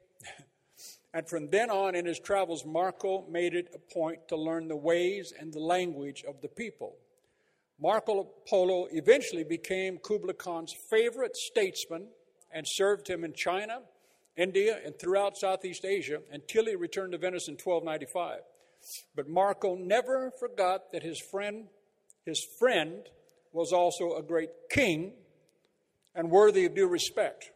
And 1.13 1.27
from 1.27 1.49
then 1.49 1.69
on 1.69 1.95
in 1.95 2.05
his 2.05 2.19
travels, 2.19 2.65
Marco 2.65 3.25
made 3.29 3.55
it 3.55 3.73
a 3.73 3.93
point 3.93 4.27
to 4.27 4.35
learn 4.35 4.67
the 4.67 4.75
ways 4.75 5.33
and 5.37 5.51
the 5.51 5.59
language 5.59 6.23
of 6.27 6.41
the 6.41 6.47
people. 6.47 6.95
Marco 7.81 8.27
Polo 8.47 8.87
eventually 8.91 9.43
became 9.43 9.97
Kublai 9.97 10.33
Khan's 10.33 10.73
favorite 10.89 11.35
statesman 11.35 12.07
and 12.51 12.65
served 12.67 13.09
him 13.09 13.23
in 13.23 13.33
China, 13.33 13.81
India, 14.35 14.79
and 14.85 14.97
throughout 14.99 15.37
Southeast 15.37 15.85
Asia 15.85 16.21
until 16.31 16.65
he 16.65 16.75
returned 16.75 17.13
to 17.13 17.17
Venice 17.17 17.47
in 17.47 17.53
1295. 17.53 18.41
But 19.15 19.27
Marco 19.27 19.75
never 19.75 20.31
forgot 20.39 20.91
that 20.91 21.03
his 21.03 21.19
friend, 21.31 21.67
his 22.25 22.45
friend 22.59 23.03
was 23.51 23.71
also 23.71 24.15
a 24.15 24.23
great 24.23 24.51
king 24.69 25.13
and 26.13 26.29
worthy 26.29 26.65
of 26.65 26.75
due 26.75 26.87
respect. 26.87 27.51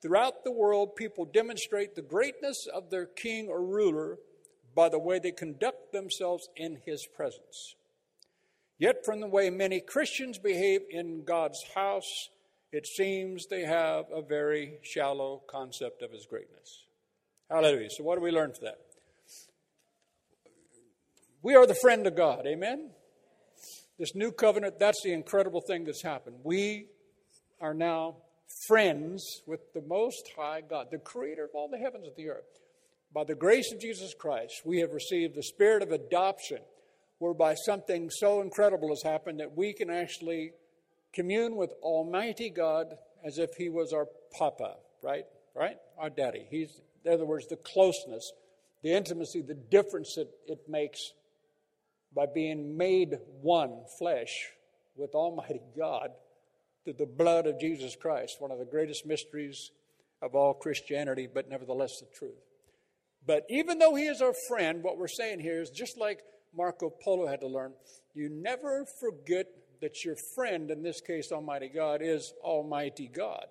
Throughout 0.00 0.44
the 0.44 0.52
world, 0.52 0.96
people 0.96 1.24
demonstrate 1.24 1.94
the 1.94 2.02
greatness 2.02 2.66
of 2.72 2.90
their 2.90 3.06
king 3.06 3.48
or 3.48 3.64
ruler 3.64 4.18
by 4.74 4.88
the 4.88 4.98
way 4.98 5.18
they 5.18 5.32
conduct 5.32 5.92
themselves 5.92 6.48
in 6.56 6.78
his 6.84 7.06
presence. 7.16 7.74
Yet, 8.78 9.04
from 9.04 9.20
the 9.20 9.26
way 9.26 9.50
many 9.50 9.80
Christians 9.80 10.38
behave 10.38 10.82
in 10.88 11.24
God's 11.24 11.60
house, 11.74 12.28
it 12.70 12.86
seems 12.86 13.46
they 13.46 13.62
have 13.62 14.04
a 14.12 14.22
very 14.22 14.78
shallow 14.82 15.42
concept 15.50 16.02
of 16.02 16.12
His 16.12 16.26
greatness. 16.26 16.84
Hallelujah. 17.50 17.88
So, 17.90 18.04
what 18.04 18.16
do 18.16 18.20
we 18.22 18.30
learn 18.30 18.52
from 18.52 18.66
that? 18.66 18.78
We 21.42 21.56
are 21.56 21.66
the 21.66 21.74
friend 21.74 22.06
of 22.06 22.14
God. 22.14 22.46
Amen? 22.46 22.90
This 23.98 24.14
new 24.14 24.30
covenant, 24.30 24.78
that's 24.78 25.02
the 25.02 25.12
incredible 25.12 25.60
thing 25.60 25.84
that's 25.84 26.02
happened. 26.02 26.36
We 26.44 26.86
are 27.60 27.74
now 27.74 28.18
friends 28.66 29.42
with 29.46 29.72
the 29.72 29.82
Most 29.82 30.30
High 30.36 30.62
God, 30.62 30.88
the 30.90 30.98
creator 30.98 31.44
of 31.44 31.50
all 31.54 31.68
the 31.68 31.78
heavens 31.78 32.06
and 32.06 32.16
the 32.16 32.30
earth. 32.30 32.60
By 33.12 33.24
the 33.24 33.34
grace 33.34 33.72
of 33.72 33.80
Jesus 33.80 34.14
Christ, 34.14 34.62
we 34.64 34.80
have 34.80 34.92
received 34.92 35.34
the 35.34 35.42
spirit 35.42 35.82
of 35.82 35.92
adoption 35.92 36.58
whereby 37.18 37.54
something 37.54 38.10
so 38.10 38.40
incredible 38.40 38.88
has 38.90 39.02
happened 39.02 39.40
that 39.40 39.56
we 39.56 39.72
can 39.72 39.90
actually 39.90 40.52
commune 41.12 41.56
with 41.56 41.72
Almighty 41.82 42.50
God 42.50 42.96
as 43.24 43.38
if 43.38 43.50
He 43.56 43.68
was 43.68 43.92
our 43.92 44.06
Papa, 44.36 44.76
right? 45.02 45.24
Right? 45.54 45.76
Our 45.98 46.10
daddy. 46.10 46.46
He's, 46.50 46.80
in 47.04 47.12
other 47.12 47.24
words, 47.24 47.46
the 47.48 47.56
closeness, 47.56 48.30
the 48.82 48.92
intimacy, 48.92 49.42
the 49.42 49.54
difference 49.54 50.14
that 50.16 50.28
it 50.46 50.60
makes 50.68 51.00
by 52.14 52.26
being 52.26 52.76
made 52.76 53.18
one 53.40 53.84
flesh 53.98 54.50
with 54.96 55.14
Almighty 55.14 55.60
God 55.76 56.10
through 56.88 57.06
the 57.06 57.12
blood 57.12 57.46
of 57.46 57.60
Jesus 57.60 57.94
Christ, 57.94 58.36
one 58.38 58.50
of 58.50 58.58
the 58.58 58.64
greatest 58.64 59.04
mysteries 59.04 59.72
of 60.22 60.34
all 60.34 60.54
Christianity, 60.54 61.28
but 61.32 61.46
nevertheless 61.46 62.00
the 62.00 62.06
truth. 62.18 62.40
But 63.26 63.44
even 63.50 63.78
though 63.78 63.94
He 63.94 64.06
is 64.06 64.22
our 64.22 64.32
friend, 64.48 64.82
what 64.82 64.96
we're 64.96 65.06
saying 65.06 65.40
here 65.40 65.60
is 65.60 65.68
just 65.68 65.98
like 65.98 66.20
Marco 66.56 66.88
Polo 66.88 67.26
had 67.26 67.40
to 67.40 67.46
learn. 67.46 67.74
You 68.14 68.30
never 68.30 68.86
forget 69.00 69.48
that 69.82 70.02
your 70.02 70.16
friend, 70.34 70.70
in 70.70 70.82
this 70.82 71.02
case, 71.02 71.30
Almighty 71.30 71.68
God, 71.68 72.00
is 72.02 72.32
Almighty 72.42 73.10
God. 73.14 73.44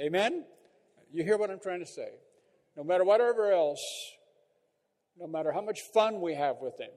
Amen? 0.00 0.44
You 1.12 1.22
hear 1.22 1.38
what 1.38 1.50
I'm 1.50 1.60
trying 1.60 1.80
to 1.80 1.86
say? 1.86 2.08
No 2.76 2.82
matter 2.82 3.04
whatever 3.04 3.52
else, 3.52 3.84
no 5.16 5.28
matter 5.28 5.52
how 5.52 5.62
much 5.62 5.82
fun 5.92 6.20
we 6.20 6.34
have 6.34 6.56
with 6.60 6.80
Him, 6.80 6.90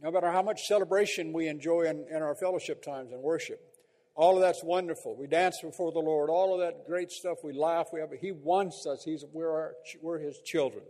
no 0.00 0.12
matter 0.12 0.30
how 0.30 0.42
much 0.42 0.68
celebration 0.68 1.32
we 1.32 1.48
enjoy 1.48 1.82
in, 1.82 2.06
in 2.08 2.22
our 2.22 2.36
fellowship 2.36 2.80
times 2.84 3.10
and 3.10 3.20
worship, 3.20 3.71
all 4.14 4.36
of 4.36 4.42
that's 4.42 4.62
wonderful. 4.62 5.16
We 5.16 5.26
dance 5.26 5.58
before 5.62 5.92
the 5.92 5.98
Lord, 5.98 6.28
all 6.28 6.54
of 6.54 6.60
that 6.60 6.86
great 6.86 7.10
stuff. 7.10 7.38
We 7.42 7.52
laugh. 7.52 7.86
We 7.92 8.00
have. 8.00 8.10
He 8.20 8.32
wants 8.32 8.86
us. 8.86 9.02
He's 9.04 9.24
we're 9.32 9.50
our, 9.50 9.72
we're 10.02 10.18
His 10.18 10.38
children. 10.44 10.82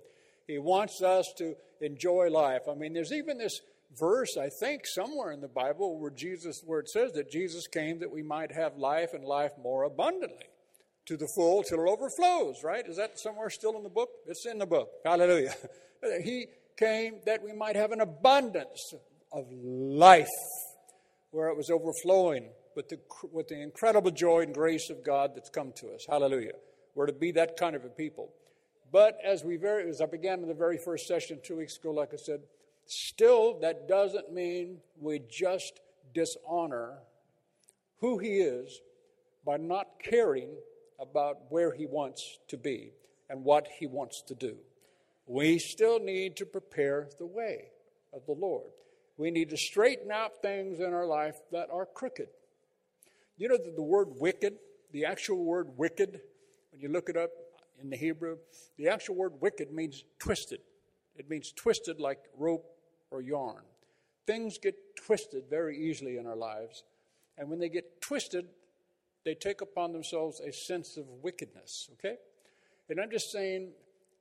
He 0.46 0.58
wants 0.58 1.02
us 1.02 1.32
to 1.38 1.54
enjoy 1.80 2.30
life. 2.30 2.62
I 2.68 2.74
mean, 2.74 2.92
there's 2.92 3.12
even 3.12 3.38
this 3.38 3.60
verse, 3.98 4.36
I 4.36 4.48
think, 4.48 4.86
somewhere 4.86 5.30
in 5.32 5.40
the 5.40 5.48
Bible 5.48 5.98
where 5.98 6.10
Jesus, 6.10 6.62
where 6.64 6.80
it 6.80 6.88
says 6.88 7.12
that 7.12 7.30
Jesus 7.30 7.66
came 7.68 8.00
that 8.00 8.10
we 8.10 8.22
might 8.22 8.52
have 8.52 8.76
life 8.76 9.14
and 9.14 9.24
life 9.24 9.52
more 9.62 9.84
abundantly 9.84 10.46
to 11.06 11.16
the 11.16 11.28
full 11.36 11.62
till 11.62 11.80
it 11.80 11.88
overflows, 11.88 12.62
right? 12.64 12.84
Is 12.86 12.96
that 12.96 13.18
somewhere 13.18 13.50
still 13.50 13.76
in 13.76 13.82
the 13.82 13.88
book? 13.88 14.10
It's 14.26 14.46
in 14.46 14.58
the 14.58 14.66
book. 14.66 14.90
Hallelujah. 15.04 15.54
he 16.24 16.46
came 16.76 17.20
that 17.26 17.42
we 17.42 17.52
might 17.52 17.76
have 17.76 17.92
an 17.92 18.00
abundance 18.00 18.92
of 19.32 19.46
life 19.50 20.28
where 21.30 21.48
it 21.48 21.56
was 21.56 21.70
overflowing 21.70 22.48
with 22.74 22.88
the, 22.88 22.98
with 23.30 23.48
the 23.48 23.60
incredible 23.60 24.10
joy 24.10 24.40
and 24.40 24.54
grace 24.54 24.90
of 24.90 25.04
God 25.04 25.32
that's 25.34 25.50
come 25.50 25.72
to 25.76 25.90
us. 25.92 26.06
Hallelujah. 26.08 26.54
We're 26.94 27.06
to 27.06 27.12
be 27.12 27.32
that 27.32 27.56
kind 27.56 27.74
of 27.76 27.84
a 27.84 27.88
people. 27.88 28.32
But 28.92 29.18
as 29.24 29.42
we 29.42 29.56
very, 29.56 29.88
as 29.88 30.00
I 30.00 30.06
began 30.06 30.40
in 30.40 30.48
the 30.48 30.54
very 30.54 30.76
first 30.76 31.06
session 31.06 31.40
two 31.42 31.56
weeks 31.56 31.78
ago, 31.78 31.92
like 31.92 32.12
I 32.12 32.16
said, 32.16 32.40
still 32.84 33.58
that 33.60 33.88
doesn't 33.88 34.32
mean 34.32 34.78
we 35.00 35.20
just 35.30 35.80
dishonor 36.14 36.98
who 38.00 38.18
he 38.18 38.38
is 38.38 38.80
by 39.46 39.56
not 39.56 39.86
caring 40.02 40.50
about 41.00 41.38
where 41.50 41.72
he 41.72 41.86
wants 41.86 42.38
to 42.48 42.56
be 42.56 42.92
and 43.30 43.44
what 43.44 43.66
he 43.78 43.86
wants 43.86 44.22
to 44.22 44.34
do. 44.34 44.56
We 45.26 45.58
still 45.58 45.98
need 45.98 46.36
to 46.36 46.46
prepare 46.46 47.08
the 47.18 47.26
way 47.26 47.68
of 48.12 48.26
the 48.26 48.32
Lord. 48.32 48.70
We 49.16 49.30
need 49.30 49.50
to 49.50 49.56
straighten 49.56 50.10
out 50.10 50.42
things 50.42 50.80
in 50.80 50.92
our 50.92 51.06
life 51.06 51.36
that 51.50 51.68
are 51.72 51.86
crooked. 51.86 52.28
You 53.36 53.48
know 53.48 53.56
that 53.56 53.76
the 53.76 53.82
word 53.82 54.08
wicked, 54.10 54.54
the 54.92 55.04
actual 55.04 55.44
word 55.44 55.68
wicked, 55.76 56.20
when 56.70 56.80
you 56.80 56.88
look 56.88 57.08
it 57.08 57.16
up, 57.16 57.30
in 57.82 57.90
the 57.90 57.96
Hebrew. 57.96 58.36
The 58.78 58.88
actual 58.88 59.16
word 59.16 59.32
wicked 59.40 59.72
means 59.72 60.04
twisted. 60.18 60.60
It 61.16 61.28
means 61.28 61.52
twisted 61.52 62.00
like 62.00 62.18
rope 62.38 62.64
or 63.10 63.20
yarn. 63.20 63.62
Things 64.26 64.56
get 64.58 64.74
twisted 64.96 65.44
very 65.50 65.76
easily 65.76 66.16
in 66.16 66.26
our 66.26 66.36
lives. 66.36 66.84
And 67.36 67.50
when 67.50 67.58
they 67.58 67.68
get 67.68 68.00
twisted, 68.00 68.46
they 69.24 69.34
take 69.34 69.60
upon 69.60 69.92
themselves 69.92 70.40
a 70.40 70.52
sense 70.52 70.96
of 70.96 71.06
wickedness, 71.22 71.90
okay? 71.94 72.16
And 72.88 73.00
I'm 73.00 73.10
just 73.10 73.30
saying, 73.30 73.72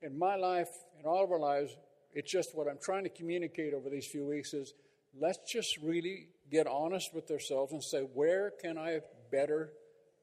in 0.02 0.18
my 0.18 0.36
life, 0.36 0.70
in 0.98 1.06
all 1.06 1.24
of 1.24 1.30
our 1.30 1.38
lives, 1.38 1.76
it's 2.12 2.30
just 2.30 2.56
what 2.56 2.68
I'm 2.68 2.78
trying 2.82 3.04
to 3.04 3.10
communicate 3.10 3.74
over 3.74 3.88
these 3.88 4.06
few 4.06 4.26
weeks 4.26 4.54
is 4.54 4.74
let's 5.18 5.38
just 5.50 5.78
really 5.78 6.28
get 6.50 6.66
honest 6.66 7.14
with 7.14 7.30
ourselves 7.30 7.72
and 7.72 7.82
say, 7.82 8.00
where 8.00 8.50
can 8.50 8.78
I 8.78 9.00
better 9.30 9.72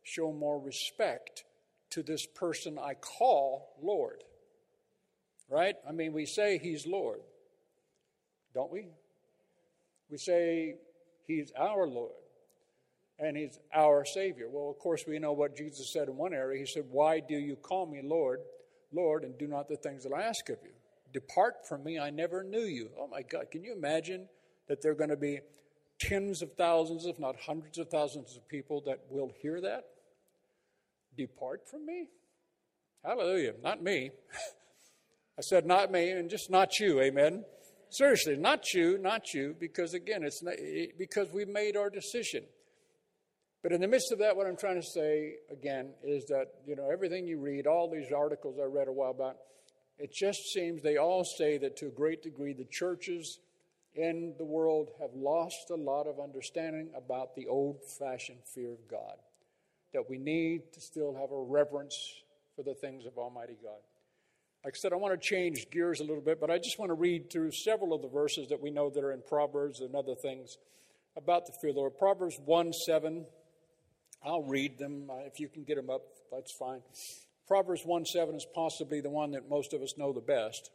show 0.04 0.32
more 0.32 0.60
respect 0.60 1.44
to 1.92 2.04
this 2.04 2.26
person 2.26 2.78
I 2.78 2.94
call 2.94 3.76
Lord. 3.82 4.24
Right? 5.50 5.76
I 5.88 5.92
mean, 5.92 6.14
we 6.14 6.26
say 6.26 6.60
he's 6.60 6.86
Lord, 6.86 7.22
don't 8.54 8.72
we? 8.72 8.88
We 10.12 10.18
say 10.18 10.76
he's 11.26 11.52
our 11.58 11.88
Lord 11.88 12.12
and 13.18 13.36
he's 13.36 13.60
our 13.74 14.06
Savior. 14.06 14.48
Well, 14.50 14.70
of 14.70 14.78
course, 14.78 15.06
we 15.08 15.18
know 15.18 15.34
what 15.34 15.58
Jesus 15.58 15.92
said 15.92 16.08
in 16.08 16.18
one 16.18 16.34
area. 16.34 16.60
He 16.60 16.68
said, 16.68 16.86
Why 16.92 17.20
do 17.20 17.36
you 17.36 17.56
call 17.56 17.88
me 17.88 18.02
Lord, 18.04 18.40
Lord, 18.92 19.24
and 19.24 19.38
do 19.38 19.48
not 19.48 19.68
the 19.68 19.76
things 19.76 20.04
that 20.04 20.14
I 20.14 20.22
ask 20.22 20.50
of 20.50 20.58
you? 20.64 20.72
Depart 21.12 21.68
from 21.68 21.84
me, 21.84 21.98
I 21.98 22.12
never 22.12 22.44
knew 22.44 22.66
you. 22.66 22.92
Oh 23.00 23.08
my 23.08 23.24
God, 23.24 23.50
can 23.52 23.64
you 23.64 23.74
imagine 23.74 24.28
that 24.68 24.84
they're 24.84 24.94
going 24.94 25.10
to 25.10 25.18
be 25.18 25.40
tens 26.00 26.42
of 26.42 26.54
thousands, 26.54 27.06
if 27.06 27.20
not 27.20 27.36
hundreds 27.46 27.78
of 27.78 27.90
thousands 27.90 28.36
of 28.36 28.48
people 28.48 28.82
that 28.86 29.00
will 29.10 29.32
hear 29.42 29.62
that? 29.62 29.84
Depart 31.18 31.62
from 31.70 31.86
me? 31.86 32.08
Hallelujah. 33.04 33.54
Not 33.64 33.82
me. 33.82 34.12
I 35.38 35.42
said, 35.42 35.66
not 35.66 35.92
me, 35.92 36.12
and 36.12 36.30
just 36.30 36.50
not 36.50 36.80
you. 36.80 37.00
Amen. 37.00 37.46
Seriously, 37.92 38.36
not 38.36 38.74
you, 38.74 38.98
not 38.98 39.34
you, 39.34 39.56
because 39.58 39.94
again, 39.94 40.24
it's 40.24 40.44
not, 40.44 40.56
because 40.98 41.32
we've 41.34 41.48
made 41.48 41.76
our 41.76 41.90
decision. 41.90 42.44
But 43.64 43.72
in 43.72 43.82
the 43.82 43.88
midst 43.88 44.12
of 44.12 44.20
that, 44.20 44.36
what 44.36 44.48
I'm 44.48 44.58
trying 44.58 44.82
to 44.82 44.88
say 44.88 45.36
again 45.52 45.92
is 46.04 46.26
that, 46.26 46.48
you 46.66 46.76
know, 46.76 46.90
everything 46.92 47.28
you 47.28 47.40
read, 47.40 47.68
all 47.68 47.90
these 47.90 48.12
articles 48.12 48.58
I 48.62 48.66
read 48.66 48.88
a 48.88 48.92
while 48.92 49.14
back, 49.14 49.36
it 49.98 50.14
just 50.14 50.40
seems 50.54 50.82
they 50.82 50.98
all 50.98 51.24
say 51.24 51.58
that 51.58 51.76
to 51.78 51.88
a 51.88 51.92
great 51.92 52.22
degree 52.22 52.54
the 52.54 52.68
churches 52.70 53.40
in 53.96 54.34
the 54.38 54.46
world 54.46 54.90
have 55.00 55.14
lost 55.14 55.70
a 55.72 55.76
lot 55.76 56.08
of 56.08 56.20
understanding 56.20 56.90
about 56.96 57.36
the 57.36 57.48
old 57.48 57.84
fashioned 57.84 58.44
fear 58.46 58.72
of 58.72 58.88
God 58.90 59.18
that 59.94 60.10
we 60.10 60.18
need 60.18 60.72
to 60.74 60.82
still 60.82 61.16
have 61.16 61.32
a 61.32 61.42
reverence 61.42 61.98
for 62.56 62.64
the 62.64 62.76
things 62.76 63.06
of 63.06 63.18
Almighty 63.18 63.58
God. 63.64 63.80
Like 64.64 64.76
I 64.76 64.78
said, 64.78 64.94
I 64.94 64.98
want 64.98 65.20
to 65.20 65.28
change 65.28 65.70
gears 65.72 66.00
a 66.00 66.04
little 66.04 66.22
bit, 66.22 66.40
but 66.40 66.52
I 66.52 66.58
just 66.58 66.78
want 66.78 66.90
to 66.90 66.94
read 66.94 67.32
through 67.32 67.52
several 67.52 67.94
of 67.94 68.02
the 68.02 68.10
verses 68.10 68.50
that 68.50 68.62
we 68.62 68.70
know 68.70 68.90
that 68.90 69.04
are 69.04 69.14
in 69.14 69.22
Proverbs 69.28 69.80
and 69.80 69.96
other 69.96 70.16
things 70.16 70.58
about 71.16 71.46
the 71.46 71.54
fear 71.62 71.70
of 71.70 71.76
the 71.76 71.80
Lord. 71.80 71.98
Proverbs 71.98 72.38
1 72.46 72.74
7 72.74 73.26
I'll 74.24 74.44
read 74.44 74.78
them. 74.78 75.10
If 75.26 75.40
you 75.40 75.48
can 75.48 75.64
get 75.64 75.76
them 75.76 75.90
up, 75.90 76.02
that's 76.32 76.52
fine. 76.52 76.82
Proverbs 77.48 77.84
1 77.86 78.06
7 78.06 78.36
is 78.36 78.46
possibly 78.54 79.02
the 79.02 79.10
one 79.10 79.32
that 79.32 79.50
most 79.50 79.74
of 79.74 79.82
us 79.82 79.94
know 79.98 80.12
the 80.12 80.20
best. 80.20 80.72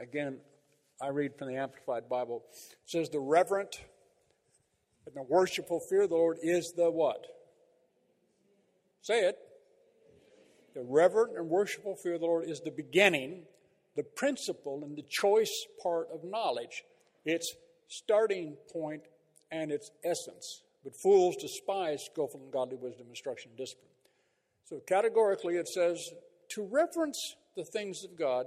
Again, 0.00 0.38
I 1.00 1.08
read 1.08 1.32
from 1.38 1.48
the 1.48 1.56
Amplified 1.56 2.08
Bible. 2.08 2.44
It 2.52 2.78
says, 2.86 3.10
The 3.10 3.20
reverent 3.20 3.80
and 5.06 5.14
the 5.14 5.22
worshipful 5.22 5.80
fear 5.80 6.02
of 6.02 6.10
the 6.10 6.16
Lord 6.16 6.38
is 6.42 6.72
the 6.76 6.90
what? 6.90 7.26
Say 9.02 9.20
it. 9.20 9.36
The 10.74 10.82
reverent 10.82 11.36
and 11.36 11.48
worshipful 11.48 11.96
fear 11.96 12.14
of 12.14 12.20
the 12.20 12.26
Lord 12.26 12.48
is 12.48 12.60
the 12.60 12.70
beginning, 12.70 13.42
the 13.96 14.02
principle, 14.02 14.82
and 14.82 14.96
the 14.96 15.04
choice 15.08 15.66
part 15.82 16.08
of 16.12 16.24
knowledge. 16.24 16.84
Its 17.24 17.54
starting 17.88 18.56
point 18.72 19.02
and 19.50 19.70
its 19.70 19.90
essence. 20.04 20.62
But 20.82 20.96
fools 20.96 21.36
despise 21.36 22.04
skillful 22.04 22.40
and 22.40 22.52
godly 22.52 22.76
wisdom, 22.76 23.06
instruction, 23.08 23.50
and 23.50 23.58
discipline. 23.58 23.90
So 24.64 24.80
categorically, 24.86 25.56
it 25.56 25.68
says 25.68 26.10
to 26.50 26.66
reverence 26.66 27.36
the 27.56 27.64
things 27.64 28.04
of 28.04 28.18
God 28.18 28.46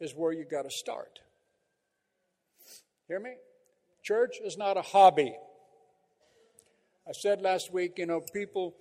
is 0.00 0.14
where 0.14 0.32
you 0.32 0.44
got 0.44 0.62
to 0.62 0.70
start. 0.70 1.20
Hear 3.08 3.20
me? 3.20 3.34
Church 4.02 4.38
is 4.42 4.58
not 4.58 4.76
a 4.76 4.82
hobby. 4.82 5.36
I 7.08 7.12
said 7.12 7.40
last 7.40 7.72
week, 7.72 7.98
you 7.98 8.06
know, 8.06 8.20
people, 8.20 8.74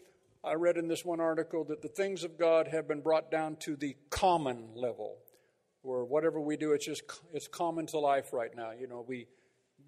I 0.44 0.53
read 0.55 0.77
in 0.77 0.88
this 0.88 1.05
one 1.05 1.20
article 1.20 1.63
that 1.65 1.84
the 1.84 1.88
things 1.88 2.24
of 2.24 2.39
God 2.39 2.67
have 2.70 2.88
been 2.88 3.01
brought 3.01 3.29
down 3.29 3.55
to 3.58 3.75
the 3.75 3.96
common 4.10 4.70
level, 4.74 5.17
where 5.84 6.03
whatever 6.03 6.41
we 6.41 6.58
do, 6.58 6.72
it's 6.72 6.88
just, 6.88 7.03
it's 7.34 7.48
common 7.48 7.86
to 7.88 8.00
life 8.00 8.34
right 8.34 8.50
now. 8.55 8.72
You 8.72 8.88
know, 8.88 9.05
we 9.08 9.27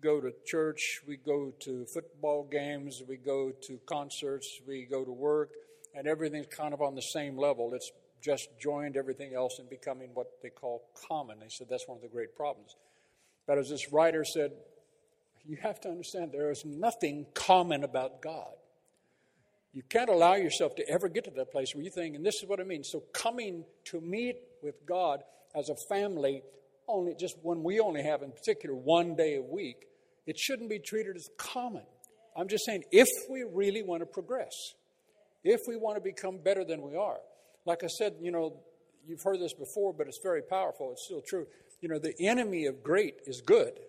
go 0.04 0.22
to 0.22 0.32
church, 0.46 1.02
we 1.08 1.18
go 1.18 1.52
to 1.62 1.88
football 1.92 2.48
games, 2.52 3.02
we 3.08 3.18
go 3.18 3.52
to 3.64 3.80
concerts, 3.88 4.60
we 4.68 4.86
go 4.86 5.04
to 5.04 5.12
work, 5.12 5.50
and 5.96 6.08
everything's 6.08 6.46
kind 6.56 6.76
of 6.76 6.82
on 6.84 6.94
the 6.94 7.02
same 7.02 7.40
level. 7.40 7.74
It's 7.74 7.92
just 8.22 8.50
joined 8.62 8.98
everything 8.98 9.34
else 9.34 9.58
and 9.58 9.68
becoming 9.68 10.12
what 10.14 10.28
they 10.44 10.50
call 10.50 10.84
common. 11.08 11.40
They 11.40 11.50
said 11.50 11.68
that's 11.72 11.88
one 11.88 11.98
of 11.98 12.04
the 12.04 12.08
great 12.08 12.36
problems. 12.36 12.76
But 13.48 13.58
as 13.58 13.70
this 13.70 13.92
writer 13.92 14.24
said, 14.24 14.52
you 15.46 15.58
have 15.64 15.80
to 15.82 15.90
understand 15.90 16.32
there 16.32 16.52
is 16.52 16.66
nothing 16.66 17.26
common 17.34 17.84
about 17.84 18.22
God. 18.22 18.52
You 19.74 19.84
can't 19.88 20.10
allow 20.10 20.36
yourself 20.36 20.76
to 20.76 20.90
ever 20.90 21.08
get 21.08 21.24
to 21.26 21.32
that 21.32 21.52
place 21.52 21.74
where 21.74 21.84
you 21.84 21.92
think, 21.92 22.16
and 22.16 22.26
this 22.26 22.36
is 22.42 22.50
what 22.50 22.60
I 22.60 22.64
mean. 22.64 22.84
So 22.84 23.04
coming 23.14 23.64
to 23.86 24.02
meet 24.02 24.36
with 24.62 24.86
God 24.86 25.24
as 25.56 25.70
a 25.70 25.76
family, 25.88 26.44
only 26.88 27.16
just 27.18 27.36
when 27.42 27.64
we 27.64 27.80
only 27.80 28.04
have 28.04 28.22
in 28.22 28.32
particular 28.32 28.76
one 28.76 29.16
day 29.16 29.36
a 29.36 29.42
week, 29.42 29.86
it 30.26 30.38
shouldn't 30.38 30.70
be 30.70 30.80
treated 30.80 31.16
as 31.16 31.30
common. 31.38 31.84
I'm 32.36 32.48
just 32.48 32.66
saying, 32.66 32.84
if 32.92 33.08
we 33.30 33.44
really 33.44 33.82
want 33.82 34.02
to 34.02 34.06
progress, 34.06 34.54
if 35.44 35.62
we 35.68 35.78
want 35.78 35.96
to 35.96 36.02
become 36.02 36.40
better 36.40 36.66
than 36.66 36.82
we 36.82 36.96
are, 36.96 37.20
like 37.66 37.84
I 37.84 37.88
said, 37.88 38.16
you 38.22 38.32
know, 38.32 38.60
you've 39.08 39.24
heard 39.24 39.40
this 39.40 39.54
before, 39.54 39.94
but 39.94 40.08
it's 40.08 40.20
very 40.22 40.42
powerful. 40.42 40.92
It's 40.92 41.06
still 41.06 41.22
true. 41.22 41.48
You 41.82 41.90
know, 41.90 42.00
the 42.00 42.14
enemy 42.20 42.66
of 42.66 42.84
great 42.84 43.16
is 43.26 43.42
good. 43.42 43.80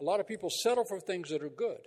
A 0.00 0.04
lot 0.04 0.20
of 0.20 0.26
people 0.26 0.50
settle 0.50 0.84
for 0.84 1.00
things 1.00 1.30
that 1.30 1.42
are 1.42 1.48
good. 1.48 1.80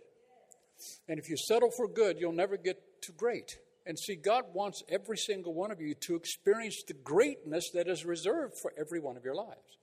And 1.08 1.20
if 1.20 1.30
you 1.30 1.38
settle 1.38 1.72
for 1.72 1.88
good, 1.88 2.20
you'll 2.20 2.32
never 2.32 2.58
get 2.58 3.02
to 3.04 3.12
great. 3.12 3.58
And 3.86 3.98
see, 3.98 4.16
God 4.16 4.46
wants 4.54 4.84
every 4.90 5.18
single 5.18 5.54
one 5.54 5.72
of 5.72 5.82
you 5.82 5.96
to 6.02 6.16
experience 6.16 6.84
the 6.88 6.94
greatness 6.94 7.72
that 7.74 7.88
is 7.88 8.06
reserved 8.06 8.54
for 8.62 8.74
every 8.78 9.00
one 9.00 9.18
of 9.18 9.26
your 9.26 9.36
lives. 9.36 9.78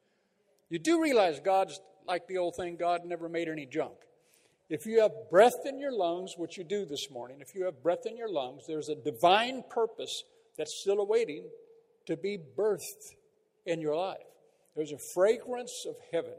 You 0.71 0.79
do 0.79 1.01
realize 1.01 1.41
God's 1.41 1.81
like 2.07 2.27
the 2.27 2.39
old 2.39 2.57
thing 2.57 2.77
God 2.77 3.05
never 3.05 3.29
made 3.29 3.49
any 3.49 3.67
junk. 3.67 3.95
If 4.71 4.87
you 4.87 5.01
have 5.01 5.13
breath 5.31 5.65
in 5.65 5.79
your 5.79 5.93
lungs, 5.93 6.35
which 6.37 6.59
you 6.59 6.65
do 6.65 6.85
this 6.85 7.11
morning, 7.11 7.39
if 7.41 7.55
you 7.55 7.65
have 7.65 7.83
breath 7.83 8.07
in 8.07 8.17
your 8.17 8.31
lungs, 8.31 8.65
there's 8.67 8.89
a 8.89 8.95
divine 8.95 9.65
purpose 9.71 10.25
that's 10.57 10.81
still 10.81 11.01
awaiting 11.01 11.45
to 12.09 12.17
be 12.17 12.39
birthed 12.57 13.15
in 13.67 13.83
your 13.83 13.95
life. 13.95 14.17
There's 14.75 14.93
a 14.93 14.99
fragrance 15.13 15.85
of 15.87 15.95
heaven 16.11 16.39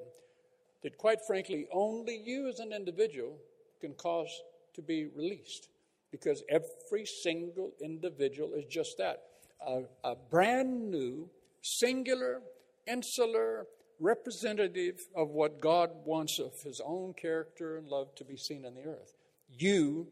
that, 0.81 0.97
quite 0.97 1.19
frankly, 1.27 1.67
only 1.71 2.19
you 2.25 2.49
as 2.49 2.59
an 2.59 2.73
individual 2.73 3.37
can 3.79 3.93
cause 3.93 4.29
to 4.73 4.81
be 4.81 5.05
released 5.15 5.69
because 6.11 6.43
every 6.49 7.05
single 7.05 7.71
individual 7.83 8.53
is 8.55 8.65
just 8.65 8.97
that 8.97 9.21
a, 9.65 9.83
a 10.03 10.15
brand 10.15 10.89
new, 10.89 11.29
singular, 11.61 12.41
insular 12.87 13.67
representative 13.99 14.99
of 15.15 15.29
what 15.29 15.61
God 15.61 15.91
wants 16.03 16.39
of 16.39 16.53
His 16.63 16.81
own 16.83 17.13
character 17.13 17.77
and 17.77 17.87
love 17.87 18.15
to 18.15 18.23
be 18.23 18.37
seen 18.37 18.65
on 18.65 18.73
the 18.73 18.89
earth. 18.89 19.13
You 19.51 20.07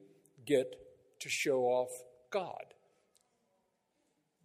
get 0.46 0.76
to 1.22 1.30
show 1.30 1.62
off 1.63 1.89
God 2.30 2.76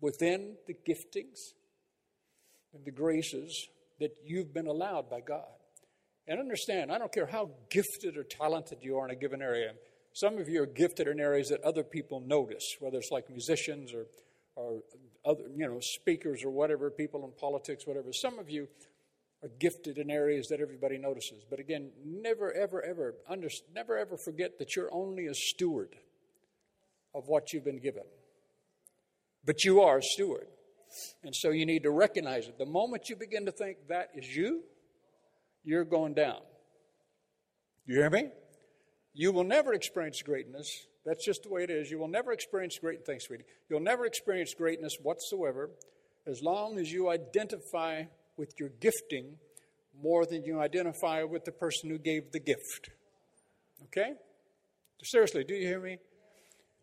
within 0.03 0.57
the 0.67 0.75
giftings 0.87 1.55
and 2.75 2.85
the 2.85 2.91
graces 2.91 3.69
that 4.01 4.17
you've 4.27 4.53
been 4.53 4.67
allowed 4.67 5.09
by 5.09 5.21
God. 5.21 5.47
And 6.27 6.38
understand, 6.38 6.93
I 6.93 6.99
don't 6.99 7.12
care 7.12 7.27
how 7.27 7.51
gifted 7.71 8.17
or 8.17 8.25
talented 8.25 8.79
you 8.83 8.99
are 8.99 9.07
in 9.07 9.12
a 9.12 9.19
given 9.19 9.41
area. 9.41 9.73
Some 10.12 10.38
of 10.38 10.49
you 10.49 10.62
are 10.62 10.67
gifted 10.67 11.09
in 11.09 11.21
areas 11.21 11.49
that 11.49 11.62
other 11.62 11.85
people 11.85 12.21
notice, 12.21 12.77
whether 12.81 12.99
it's 12.99 13.11
like 13.11 13.31
musicians 13.31 13.95
or, 13.95 14.07
or 14.57 14.81
other, 15.25 15.45
you 15.57 15.67
know, 15.67 15.81
speakers 15.81 16.45
or 16.45 16.51
whatever, 16.51 16.91
people 16.91 17.25
in 17.25 17.31
politics, 17.41 17.87
whatever. 17.87 18.12
Some 18.12 18.38
of 18.38 18.51
you 18.51 18.69
are 19.43 19.51
gifted 19.61 19.99
in 19.99 20.11
areas 20.11 20.49
that 20.49 20.61
everybody 20.61 20.99
notices. 20.99 21.45
But 21.49 21.61
again, 21.61 21.91
never, 22.05 22.53
ever, 22.53 22.83
ever, 22.83 23.15
under, 23.29 23.49
never, 23.75 23.97
ever 23.97 24.17
forget 24.17 24.59
that 24.59 24.75
you're 24.77 24.93
only 24.93 25.27
a 25.27 25.35
steward 25.35 25.97
of 27.15 27.29
what 27.29 27.53
you've 27.53 27.65
been 27.65 27.81
given. 27.81 28.05
But 29.44 29.64
you 29.64 29.81
are 29.81 29.98
a 29.98 30.02
steward. 30.02 30.46
And 31.22 31.35
so 31.35 31.50
you 31.50 31.66
need 31.66 31.83
to 31.85 31.90
recognize 31.90 32.48
it. 32.48 32.59
The 32.59 32.66
moment 32.66 33.09
you 33.09 33.16
begin 33.16 33.46
to 33.46 33.52
think 33.52 33.78
that 33.88 34.11
is 34.14 34.37
you, 34.37 34.62
you're 35.64 35.85
going 35.85 36.14
down. 36.14 36.40
You 37.87 37.96
hear 37.96 38.11
me? 38.11 38.28
You 39.14 39.33
will 39.33 39.44
never 39.44 39.72
experience 39.72 40.22
greatness. 40.22 40.68
That's 41.05 41.24
just 41.24 41.42
the 41.42 41.48
way 41.50 41.64
it 41.64 41.70
is. 41.70 41.90
You 41.90 41.98
will 41.98 42.09
never 42.09 42.33
experience 42.33 42.78
great 42.78 43.05
things, 43.05 43.24
sweetie. 43.24 43.44
You'll 43.68 43.81
never 43.81 44.07
experience 44.07 44.55
greatness 44.55 44.96
whatsoever 45.02 45.70
as 46.26 46.42
long 46.42 46.78
as 46.78 46.92
you 46.92 47.09
identify 47.09 48.05
with 48.37 48.55
your 48.59 48.70
gifting 48.81 49.37
more 50.00 50.24
than 50.24 50.44
you 50.44 50.61
identify 50.61 51.22
with 51.22 51.44
the 51.44 51.52
person 51.52 51.90
who 51.90 51.98
gave 51.98 52.33
the 52.33 52.40
gift. 52.40 52.90
Okay? 53.85 54.14
Seriously, 55.02 55.44
do 55.44 55.55
you 55.55 55.66
hear 55.66 55.81
me? 55.81 55.98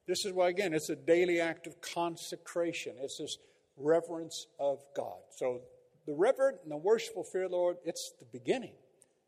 This 0.09 0.25
is 0.25 0.33
why, 0.33 0.49
again, 0.49 0.73
it's 0.73 0.89
a 0.89 0.95
daily 0.95 1.39
act 1.39 1.67
of 1.67 1.79
consecration. 1.81 2.95
It's 2.99 3.19
this 3.19 3.37
reverence 3.77 4.47
of 4.59 4.79
God. 4.95 5.19
So, 5.37 5.61
the 6.07 6.15
reverent 6.15 6.57
and 6.63 6.71
the 6.71 6.77
worshipful 6.77 7.25
fear 7.25 7.47
the 7.47 7.55
Lord, 7.55 7.77
it's 7.85 8.13
the 8.17 8.25
beginning, 8.25 8.73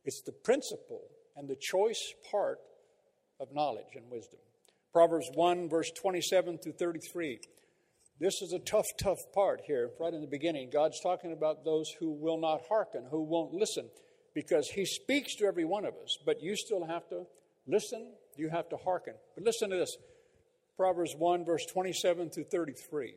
it's 0.05 0.21
the 0.21 0.31
principle 0.31 1.03
and 1.37 1.47
the 1.47 1.55
choice 1.55 2.15
part 2.31 2.57
of 3.39 3.53
knowledge 3.53 3.93
and 3.95 4.09
wisdom. 4.09 4.39
Proverbs 4.91 5.29
1, 5.35 5.69
verse 5.69 5.91
27 5.91 6.57
through 6.57 6.71
33. 6.71 7.41
This 8.19 8.41
is 8.41 8.51
a 8.51 8.57
tough, 8.57 8.87
tough 8.99 9.31
part 9.35 9.61
here, 9.67 9.91
right 9.99 10.15
in 10.15 10.21
the 10.21 10.27
beginning. 10.27 10.71
God's 10.73 10.99
talking 10.99 11.31
about 11.31 11.63
those 11.63 11.91
who 11.99 12.09
will 12.09 12.39
not 12.39 12.61
hearken, 12.67 13.05
who 13.11 13.21
won't 13.21 13.53
listen, 13.53 13.87
because 14.33 14.67
He 14.69 14.85
speaks 14.85 15.35
to 15.35 15.45
every 15.45 15.65
one 15.65 15.85
of 15.85 15.93
us, 16.03 16.17
but 16.25 16.41
you 16.41 16.55
still 16.55 16.85
have 16.85 17.07
to 17.09 17.27
listen, 17.67 18.13
you 18.35 18.49
have 18.49 18.67
to 18.69 18.77
hearken. 18.77 19.13
But 19.35 19.43
listen 19.43 19.69
to 19.69 19.75
this 19.75 19.95
Proverbs 20.81 21.13
1, 21.15 21.45
verse 21.45 21.63
27 21.67 22.31
through 22.31 22.45
33. 22.45 23.13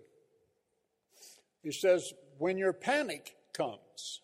He 1.62 1.72
says, 1.72 2.12
When 2.36 2.58
your 2.58 2.74
panic 2.74 3.36
comes 3.54 4.20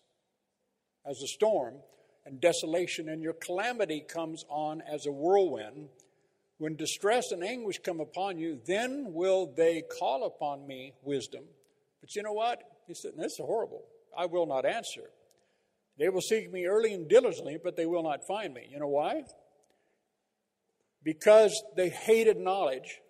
as 1.09 1.23
a 1.23 1.27
storm, 1.27 1.77
and 2.23 2.39
desolation 2.39 3.09
and 3.09 3.23
your 3.23 3.33
calamity 3.33 4.01
comes 4.07 4.45
on 4.47 4.83
as 4.87 5.07
a 5.07 5.11
whirlwind, 5.11 5.89
when 6.59 6.75
distress 6.75 7.31
and 7.31 7.43
anguish 7.43 7.79
come 7.83 7.99
upon 7.99 8.37
you, 8.37 8.61
then 8.67 9.07
will 9.11 9.51
they 9.57 9.81
call 9.81 10.27
upon 10.27 10.67
me 10.67 10.93
wisdom. 11.01 11.45
But 11.99 12.15
you 12.15 12.21
know 12.21 12.33
what? 12.33 12.61
He 12.85 12.93
said, 12.93 13.13
This 13.17 13.33
is 13.33 13.39
horrible. 13.39 13.85
I 14.15 14.27
will 14.27 14.45
not 14.45 14.67
answer. 14.67 15.09
They 15.97 16.09
will 16.09 16.21
seek 16.21 16.53
me 16.53 16.67
early 16.67 16.93
and 16.93 17.09
diligently, 17.09 17.57
but 17.57 17.75
they 17.75 17.87
will 17.87 18.03
not 18.03 18.27
find 18.27 18.53
me. 18.53 18.67
You 18.69 18.77
know 18.77 18.87
why? 18.87 19.23
Because 21.03 21.59
they 21.75 21.89
hated 21.89 22.37
knowledge 22.37 23.01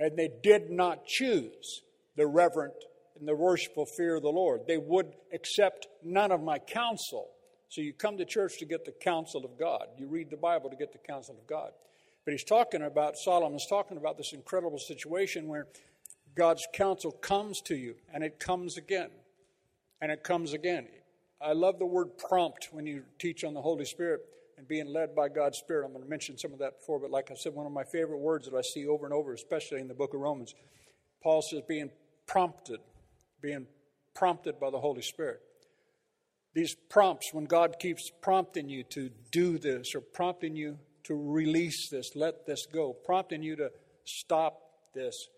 and 0.00 0.16
they 0.16 0.30
did 0.42 0.70
not 0.70 1.04
choose 1.04 1.82
the 2.16 2.26
reverent 2.26 2.74
and 3.18 3.28
the 3.28 3.36
worshipful 3.36 3.86
fear 3.86 4.16
of 4.16 4.22
the 4.22 4.30
Lord. 4.30 4.62
They 4.66 4.78
would 4.78 5.12
accept 5.32 5.86
none 6.02 6.32
of 6.32 6.42
my 6.42 6.58
counsel. 6.58 7.28
So 7.68 7.82
you 7.82 7.92
come 7.92 8.16
to 8.16 8.24
church 8.24 8.58
to 8.58 8.64
get 8.64 8.84
the 8.84 8.92
counsel 8.92 9.44
of 9.44 9.58
God. 9.58 9.86
You 9.98 10.08
read 10.08 10.30
the 10.30 10.36
Bible 10.36 10.70
to 10.70 10.76
get 10.76 10.92
the 10.92 10.98
counsel 10.98 11.36
of 11.38 11.46
God. 11.46 11.70
But 12.24 12.32
he's 12.32 12.44
talking 12.44 12.82
about, 12.82 13.16
Solomon's 13.16 13.66
talking 13.68 13.98
about 13.98 14.16
this 14.16 14.32
incredible 14.32 14.78
situation 14.78 15.48
where 15.48 15.66
God's 16.34 16.66
counsel 16.74 17.12
comes 17.12 17.60
to 17.66 17.76
you 17.76 17.96
and 18.12 18.24
it 18.24 18.40
comes 18.40 18.78
again 18.78 19.10
and 20.00 20.10
it 20.10 20.24
comes 20.24 20.54
again. 20.54 20.88
I 21.42 21.52
love 21.52 21.78
the 21.78 21.86
word 21.86 22.18
prompt 22.18 22.68
when 22.72 22.86
you 22.86 23.04
teach 23.18 23.44
on 23.44 23.54
the 23.54 23.62
Holy 23.62 23.84
Spirit. 23.84 24.20
And 24.60 24.68
being 24.68 24.92
led 24.92 25.16
by 25.16 25.26
God's 25.26 25.56
Spirit. 25.56 25.86
I'm 25.86 25.92
going 25.92 26.04
to 26.04 26.10
mention 26.10 26.36
some 26.36 26.52
of 26.52 26.58
that 26.58 26.80
before, 26.80 27.00
but 27.00 27.10
like 27.10 27.30
I 27.30 27.34
said, 27.34 27.54
one 27.54 27.64
of 27.64 27.72
my 27.72 27.82
favorite 27.82 28.18
words 28.18 28.44
that 28.44 28.54
I 28.54 28.60
see 28.60 28.86
over 28.86 29.06
and 29.06 29.14
over, 29.14 29.32
especially 29.32 29.80
in 29.80 29.88
the 29.88 29.94
book 29.94 30.12
of 30.12 30.20
Romans, 30.20 30.54
Paul 31.22 31.40
says 31.40 31.62
being 31.66 31.88
prompted, 32.26 32.80
being 33.40 33.66
prompted 34.14 34.60
by 34.60 34.68
the 34.68 34.78
Holy 34.78 35.00
Spirit. 35.00 35.40
These 36.52 36.76
prompts, 36.90 37.32
when 37.32 37.46
God 37.46 37.76
keeps 37.78 38.12
prompting 38.20 38.68
you 38.68 38.84
to 38.90 39.08
do 39.32 39.56
this 39.56 39.94
or 39.94 40.02
prompting 40.02 40.54
you 40.54 40.78
to 41.04 41.14
release 41.14 41.88
this, 41.88 42.14
let 42.14 42.44
this 42.44 42.66
go, 42.66 42.92
prompting 42.92 43.42
you 43.42 43.56
to 43.56 43.70
stop 44.04 44.60
this, 44.94 45.28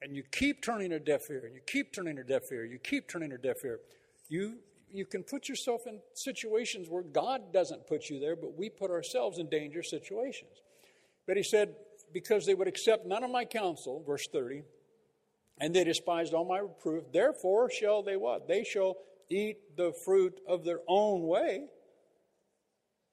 and 0.00 0.14
you 0.14 0.22
keep 0.30 0.62
turning 0.62 0.92
a 0.92 1.00
deaf 1.00 1.28
ear, 1.30 1.42
and 1.46 1.54
you 1.56 1.62
keep 1.66 1.92
turning 1.92 2.16
a 2.16 2.24
deaf 2.24 2.52
ear, 2.52 2.64
you 2.64 2.78
keep 2.78 3.08
turning 3.08 3.32
a 3.32 3.38
deaf 3.38 3.64
ear, 3.64 3.80
you 4.28 4.58
you 4.92 5.06
can 5.06 5.22
put 5.22 5.48
yourself 5.48 5.86
in 5.86 6.00
situations 6.14 6.88
where 6.88 7.02
God 7.02 7.52
doesn't 7.52 7.86
put 7.86 8.10
you 8.10 8.20
there, 8.20 8.36
but 8.36 8.56
we 8.56 8.68
put 8.68 8.90
ourselves 8.90 9.38
in 9.38 9.48
danger 9.48 9.82
situations. 9.82 10.60
But 11.26 11.36
he 11.36 11.42
said, 11.42 11.74
because 12.12 12.44
they 12.44 12.54
would 12.54 12.68
accept 12.68 13.06
none 13.06 13.24
of 13.24 13.30
my 13.30 13.44
counsel, 13.44 14.04
verse 14.06 14.28
30, 14.30 14.62
and 15.58 15.74
they 15.74 15.84
despised 15.84 16.34
all 16.34 16.44
my 16.44 16.58
reproof, 16.58 17.04
therefore 17.12 17.70
shall 17.70 18.02
they 18.02 18.16
what? 18.16 18.48
They 18.48 18.64
shall 18.64 18.96
eat 19.30 19.76
the 19.76 19.92
fruit 20.04 20.40
of 20.46 20.64
their 20.64 20.80
own 20.86 21.22
way, 21.22 21.66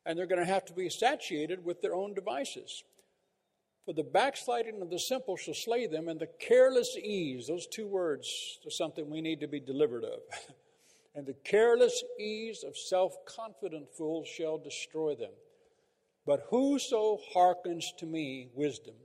and 0.06 0.18
they're 0.18 0.28
going 0.28 0.46
to 0.46 0.52
have 0.52 0.66
to 0.66 0.74
be 0.74 0.90
satiated 0.90 1.64
with 1.64 1.82
their 1.82 1.96
own 1.96 2.14
devices. 2.14 2.84
For 3.86 3.94
the 3.94 4.04
backsliding 4.04 4.82
of 4.82 4.90
the 4.90 5.00
simple 5.00 5.38
shall 5.38 5.54
slay 5.54 5.88
them, 5.88 6.10
and 6.10 6.20
the 6.20 6.30
careless 6.40 6.98
ease, 6.98 7.48
those 7.48 7.68
two 7.68 7.88
words 7.88 8.60
are 8.66 8.72
something 8.72 9.10
we 9.10 9.22
need 9.22 9.40
to 9.40 9.48
be 9.48 9.60
delivered 9.60 10.04
of. 10.04 10.20
and 11.20 11.28
the 11.28 11.34
careless 11.44 12.02
ease 12.18 12.64
of 12.64 12.78
self 12.78 13.14
confident 13.26 13.92
fools 13.92 14.26
shall 14.26 14.58
destroy 14.58 15.16
them. 15.16 15.34
But 16.26 16.46
whoso 16.50 17.20
hearkens 17.34 17.92
to 17.98 18.06
me, 18.06 18.48
wisdom, 18.54 18.96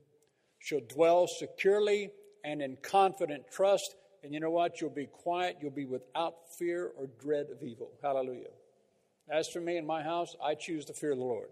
shall 0.60 0.80
dwell 0.88 1.26
securely 1.26 2.12
and 2.44 2.62
in 2.62 2.76
confident 2.82 3.50
trust 3.50 3.96
and 4.22 4.32
you 4.32 4.40
know 4.40 4.50
what? 4.50 4.80
You'll 4.80 4.88
be 4.88 5.04
quiet. 5.04 5.58
You'll 5.60 5.70
be 5.70 5.84
without 5.84 6.34
fear 6.56 6.92
or 6.96 7.08
dread 7.20 7.48
of 7.50 7.62
evil. 7.62 7.90
Hallelujah. 8.00 8.52
As 9.28 9.48
for 9.48 9.60
me 9.60 9.76
and 9.76 9.86
my 9.86 10.02
house, 10.02 10.34
I 10.42 10.54
choose 10.54 10.86
to 10.86 10.94
fear 10.94 11.14
the 11.14 11.20
Lord. 11.20 11.48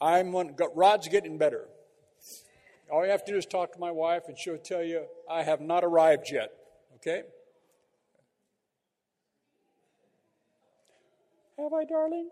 I'm 0.00 0.32
one, 0.32 0.54
Rod's 0.74 1.08
getting 1.08 1.36
better. 1.36 1.68
All 2.90 3.04
you 3.04 3.10
have 3.10 3.24
to 3.26 3.32
do 3.32 3.36
is 3.36 3.44
talk 3.44 3.74
to 3.74 3.78
my 3.78 3.90
wife, 3.90 4.28
and 4.28 4.38
she'll 4.38 4.56
tell 4.56 4.82
you, 4.82 5.04
I 5.30 5.42
have 5.42 5.60
not 5.60 5.84
arrived 5.84 6.30
yet. 6.30 6.52
Okay? 6.96 7.24
Have 11.62 11.74
I, 11.74 11.84
darling? 11.84 12.30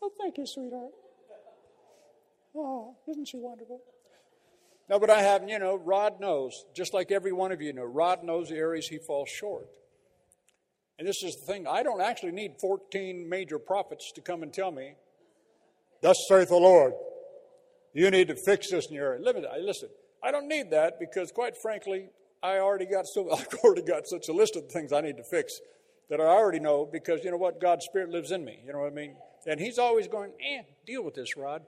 Oh, 0.00 0.10
thank 0.20 0.38
you, 0.38 0.46
sweetheart. 0.46 0.92
Oh, 2.54 2.94
isn't 3.08 3.26
she 3.26 3.36
wonderful? 3.36 3.80
No, 4.88 5.00
but 5.00 5.10
I 5.10 5.22
have, 5.22 5.48
you 5.48 5.58
know, 5.58 5.76
Rod 5.76 6.20
knows, 6.20 6.52
just 6.74 6.94
like 6.94 7.10
every 7.10 7.32
one 7.32 7.50
of 7.50 7.60
you 7.60 7.72
know, 7.72 7.82
Rod 7.82 8.22
knows 8.22 8.50
the 8.50 8.56
areas 8.56 8.86
he 8.86 8.98
falls 8.98 9.28
short. 9.28 9.66
And 10.98 11.08
this 11.08 11.22
is 11.24 11.36
the 11.36 11.52
thing 11.52 11.66
I 11.66 11.82
don't 11.82 12.00
actually 12.00 12.30
need 12.30 12.52
14 12.60 13.28
major 13.28 13.58
prophets 13.58 14.12
to 14.14 14.20
come 14.20 14.42
and 14.42 14.52
tell 14.52 14.70
me, 14.70 14.94
Thus 16.00 16.16
saith 16.28 16.50
the 16.50 16.56
Lord, 16.56 16.92
you 17.92 18.10
need 18.10 18.28
to 18.28 18.36
fix 18.36 18.70
this 18.70 18.86
in 18.88 18.94
your 18.94 19.14
area. 19.14 19.22
Listen, 19.60 19.88
I 20.22 20.30
don't 20.30 20.46
need 20.48 20.70
that 20.70 21.00
because, 21.00 21.32
quite 21.32 21.56
frankly, 21.56 22.10
I 22.42 22.58
already 22.58 22.86
got 22.86 23.06
so 23.06 23.32
I've 23.36 23.48
already 23.64 23.82
got 23.82 24.06
such 24.06 24.28
a 24.28 24.32
list 24.32 24.54
of 24.54 24.70
things 24.70 24.92
I 24.92 25.00
need 25.00 25.16
to 25.16 25.24
fix 25.24 25.58
that 26.10 26.20
I 26.20 26.24
already 26.24 26.60
know 26.60 26.88
because 26.90 27.24
you 27.24 27.30
know 27.30 27.36
what 27.36 27.60
God's 27.60 27.84
Spirit 27.84 28.10
lives 28.10 28.30
in 28.30 28.44
me. 28.44 28.60
You 28.66 28.72
know 28.72 28.80
what 28.80 28.92
I 28.92 28.94
mean? 28.94 29.16
And 29.46 29.60
He's 29.60 29.78
always 29.78 30.08
going, 30.08 30.32
eh, 30.40 30.62
deal 30.86 31.02
with 31.02 31.14
this, 31.14 31.36
Rod. 31.36 31.62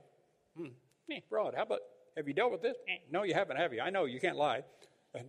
Hmm. 0.57 0.69
Eh, 1.11 1.21
Rod, 1.31 1.55
how 1.55 1.63
about 1.63 1.81
have 2.17 2.27
you 2.27 2.35
dealt 2.35 2.53
with 2.53 2.63
this? 2.63 2.77
Eh, 2.89 2.99
no, 3.11 3.23
you 3.23 3.35
haven't, 3.35 3.57
have 3.57 3.73
you? 3.73 3.81
I 3.81 3.91
know, 3.91 4.05
you 4.05 4.21
can't 4.21 4.37
lie. 4.37 4.63
And 5.15 5.29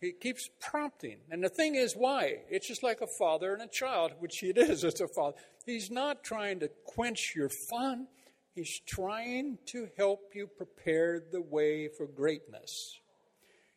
he 0.00 0.12
keeps 0.12 0.48
prompting. 0.60 1.18
And 1.30 1.42
the 1.42 1.48
thing 1.48 1.74
is, 1.74 1.94
why? 1.94 2.40
It's 2.50 2.68
just 2.68 2.82
like 2.82 3.00
a 3.00 3.06
father 3.06 3.52
and 3.52 3.62
a 3.62 3.66
child, 3.66 4.12
which 4.18 4.42
it 4.42 4.56
is 4.58 4.84
as 4.84 5.00
a 5.00 5.08
father. 5.08 5.36
He's 5.66 5.90
not 5.90 6.22
trying 6.22 6.60
to 6.60 6.70
quench 6.84 7.34
your 7.34 7.48
fun, 7.48 8.06
he's 8.54 8.80
trying 8.86 9.58
to 9.66 9.88
help 9.96 10.32
you 10.34 10.46
prepare 10.46 11.20
the 11.20 11.42
way 11.42 11.88
for 11.88 12.06
greatness. 12.06 13.00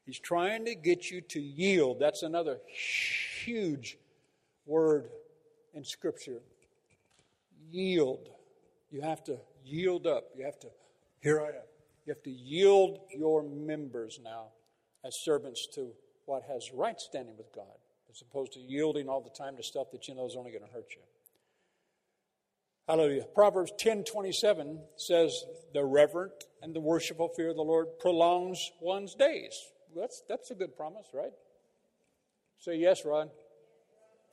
He's 0.05 0.19
trying 0.19 0.65
to 0.65 0.75
get 0.75 1.11
you 1.11 1.21
to 1.21 1.39
yield. 1.39 1.99
That's 1.99 2.23
another 2.23 2.59
huge 3.45 3.97
word 4.65 5.09
in 5.73 5.83
Scripture. 5.83 6.41
Yield. 7.69 8.29
You 8.89 9.01
have 9.01 9.23
to 9.25 9.37
yield 9.63 10.07
up. 10.07 10.25
You 10.35 10.45
have 10.45 10.59
to, 10.59 10.67
here 11.21 11.41
I 11.41 11.47
am. 11.47 11.67
You 12.05 12.13
have 12.13 12.23
to 12.23 12.31
yield 12.31 12.99
your 13.15 13.43
members 13.43 14.19
now 14.23 14.47
as 15.05 15.15
servants 15.23 15.67
to 15.75 15.91
what 16.25 16.43
has 16.43 16.71
right 16.73 16.99
standing 16.99 17.37
with 17.37 17.53
God, 17.53 17.65
as 18.09 18.21
opposed 18.21 18.53
to 18.53 18.59
yielding 18.59 19.07
all 19.07 19.21
the 19.21 19.29
time 19.29 19.55
to 19.57 19.63
stuff 19.63 19.87
that 19.91 20.07
you 20.07 20.15
know 20.15 20.25
is 20.25 20.35
only 20.35 20.51
going 20.51 20.63
to 20.63 20.71
hurt 20.71 20.87
you. 20.91 21.01
Hallelujah. 22.87 23.25
Proverbs 23.35 23.71
10 23.77 24.03
27 24.03 24.79
says, 24.97 25.43
The 25.73 25.85
reverent 25.85 26.45
and 26.61 26.75
the 26.75 26.79
worshipful 26.79 27.29
fear 27.29 27.49
of 27.49 27.55
the 27.55 27.61
Lord 27.61 27.99
prolongs 27.99 28.71
one's 28.81 29.15
days. 29.15 29.57
That's, 29.95 30.23
that's 30.27 30.51
a 30.51 30.55
good 30.55 30.75
promise, 30.75 31.05
right? 31.13 31.31
Say 32.57 32.77
yes, 32.77 33.03
Ron. 33.05 33.29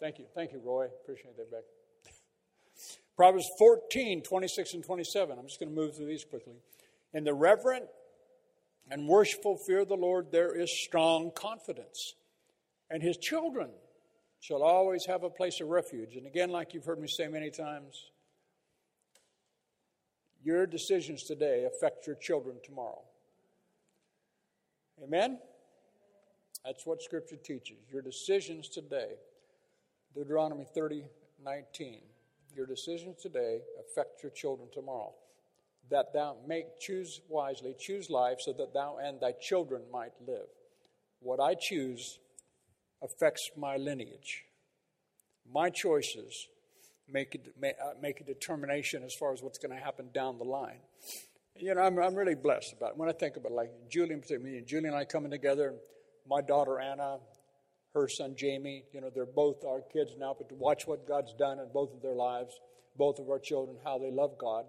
Thank 0.01 0.19
you. 0.19 0.27
Thank 0.35 0.53
you, 0.53 0.61
Roy. 0.65 0.87
Appreciate 1.03 1.37
that, 1.37 1.51
Beck. 1.51 1.65
Proverbs 3.17 3.49
14 3.59 4.23
26 4.23 4.75
and 4.75 4.85
27. 4.85 5.39
I'm 5.39 5.47
just 5.47 5.59
going 5.59 5.75
to 5.75 5.75
move 5.75 5.97
through 5.97 6.07
these 6.07 6.25
quickly. 6.25 6.55
In 7.13 7.25
the 7.25 7.35
reverent 7.35 7.87
and 8.91 9.09
worshipful 9.09 9.57
fear 9.67 9.81
of 9.81 9.89
the 9.89 9.97
Lord, 9.97 10.31
there 10.31 10.55
is 10.55 10.71
strong 10.85 11.31
confidence. 11.35 12.15
And 12.91 13.03
his 13.03 13.17
children 13.17 13.71
shall 14.41 14.63
always 14.63 15.05
have 15.07 15.25
a 15.25 15.31
place 15.31 15.61
of 15.61 15.69
refuge. 15.69 16.15
And 16.17 16.27
again, 16.27 16.51
like 16.51 16.75
you've 16.75 16.85
heard 16.85 17.01
me 17.01 17.09
say 17.09 17.27
many 17.27 17.51
times, 17.51 18.11
your 20.43 20.67
decisions 20.67 21.25
today 21.25 21.67
affect 21.67 22.07
your 22.07 22.17
children 22.17 22.57
tomorrow. 22.65 23.03
Amen? 25.03 25.39
That's 26.65 26.87
what 26.87 27.03
Scripture 27.03 27.37
teaches. 27.37 27.79
Your 27.93 28.03
decisions 28.03 28.69
today, 28.69 29.15
Deuteronomy 30.19 30.67
30 30.75 31.05
19, 31.45 32.01
your 32.57 32.67
decisions 32.67 33.23
today 33.23 33.61
affect 33.79 34.21
your 34.21 34.33
children 34.33 34.69
tomorrow 34.75 35.15
that 35.93 36.13
thou 36.13 36.35
make 36.45 36.81
choose 36.81 37.21
wisely, 37.29 37.73
choose 37.79 38.11
life, 38.11 38.39
so 38.41 38.53
that 38.53 38.75
thou 38.75 38.99
and 39.01 39.21
thy 39.21 39.31
children 39.31 39.83
might 39.93 40.11
live. 40.27 40.49
What 41.21 41.39
I 41.39 41.55
choose 41.55 42.19
affects 43.01 43.53
my 43.57 43.77
lineage. 43.77 44.45
My 45.51 45.71
choices 45.71 46.49
make 47.09 47.37
a, 47.37 47.69
uh, 47.69 47.93
make 48.03 48.21
a 48.21 48.25
determination 48.25 49.05
as 49.05 49.15
far 49.15 49.33
as 49.33 49.41
what's 49.41 49.59
going 49.59 49.77
to 49.77 49.83
happen 49.83 50.11
down 50.13 50.39
the 50.39 50.45
line. 50.45 50.81
You 51.57 51.77
know, 51.77 51.83
I'm, 51.83 51.97
I'm 51.97 52.17
really 52.17 52.35
blessed 52.35 52.75
about 52.77 52.91
it. 52.91 52.97
When 52.97 53.09
I 53.09 53.13
think 53.13 53.37
about 53.37 53.53
it, 53.53 53.55
like 53.55 53.71
Julian, 53.89 54.21
me 54.43 54.59
and 54.59 54.67
Julie 54.67 54.89
and 54.89 54.97
I 54.97 55.05
coming 55.05 55.31
together, 55.31 55.75
my 56.29 56.43
daughter 56.43 56.81
Anna, 56.81 57.19
her 57.95 58.09
son 58.09 58.35
Jamie, 58.37 58.85
you 58.93 59.01
know, 59.01 59.11
they're 59.15 59.27
both 59.27 59.65
our 59.65 59.81
kids 59.93 60.13
now, 60.19 60.35
but 60.37 60.49
to 60.49 60.55
watch 60.55 60.87
what 60.87 61.07
God's 61.07 61.33
done 61.35 61.59
in 61.59 61.67
both 61.73 61.95
of 61.95 62.03
their 62.03 62.15
lives, 62.15 62.61
both 62.97 63.19
of 63.19 63.29
our 63.31 63.39
children, 63.39 63.77
how 63.85 63.99
they 63.99 64.11
love 64.11 64.37
God. 64.39 64.65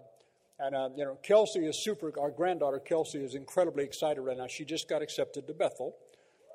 And, 0.58 0.74
uh, 0.74 0.90
you 0.96 1.04
know, 1.04 1.18
Kelsey 1.22 1.60
is 1.60 1.76
super, 1.82 2.12
our 2.20 2.30
granddaughter 2.30 2.78
Kelsey 2.78 3.24
is 3.24 3.34
incredibly 3.34 3.84
excited 3.84 4.20
right 4.20 4.36
now. 4.36 4.46
She 4.46 4.64
just 4.64 4.88
got 4.88 5.02
accepted 5.02 5.46
to 5.46 5.54
Bethel. 5.54 5.96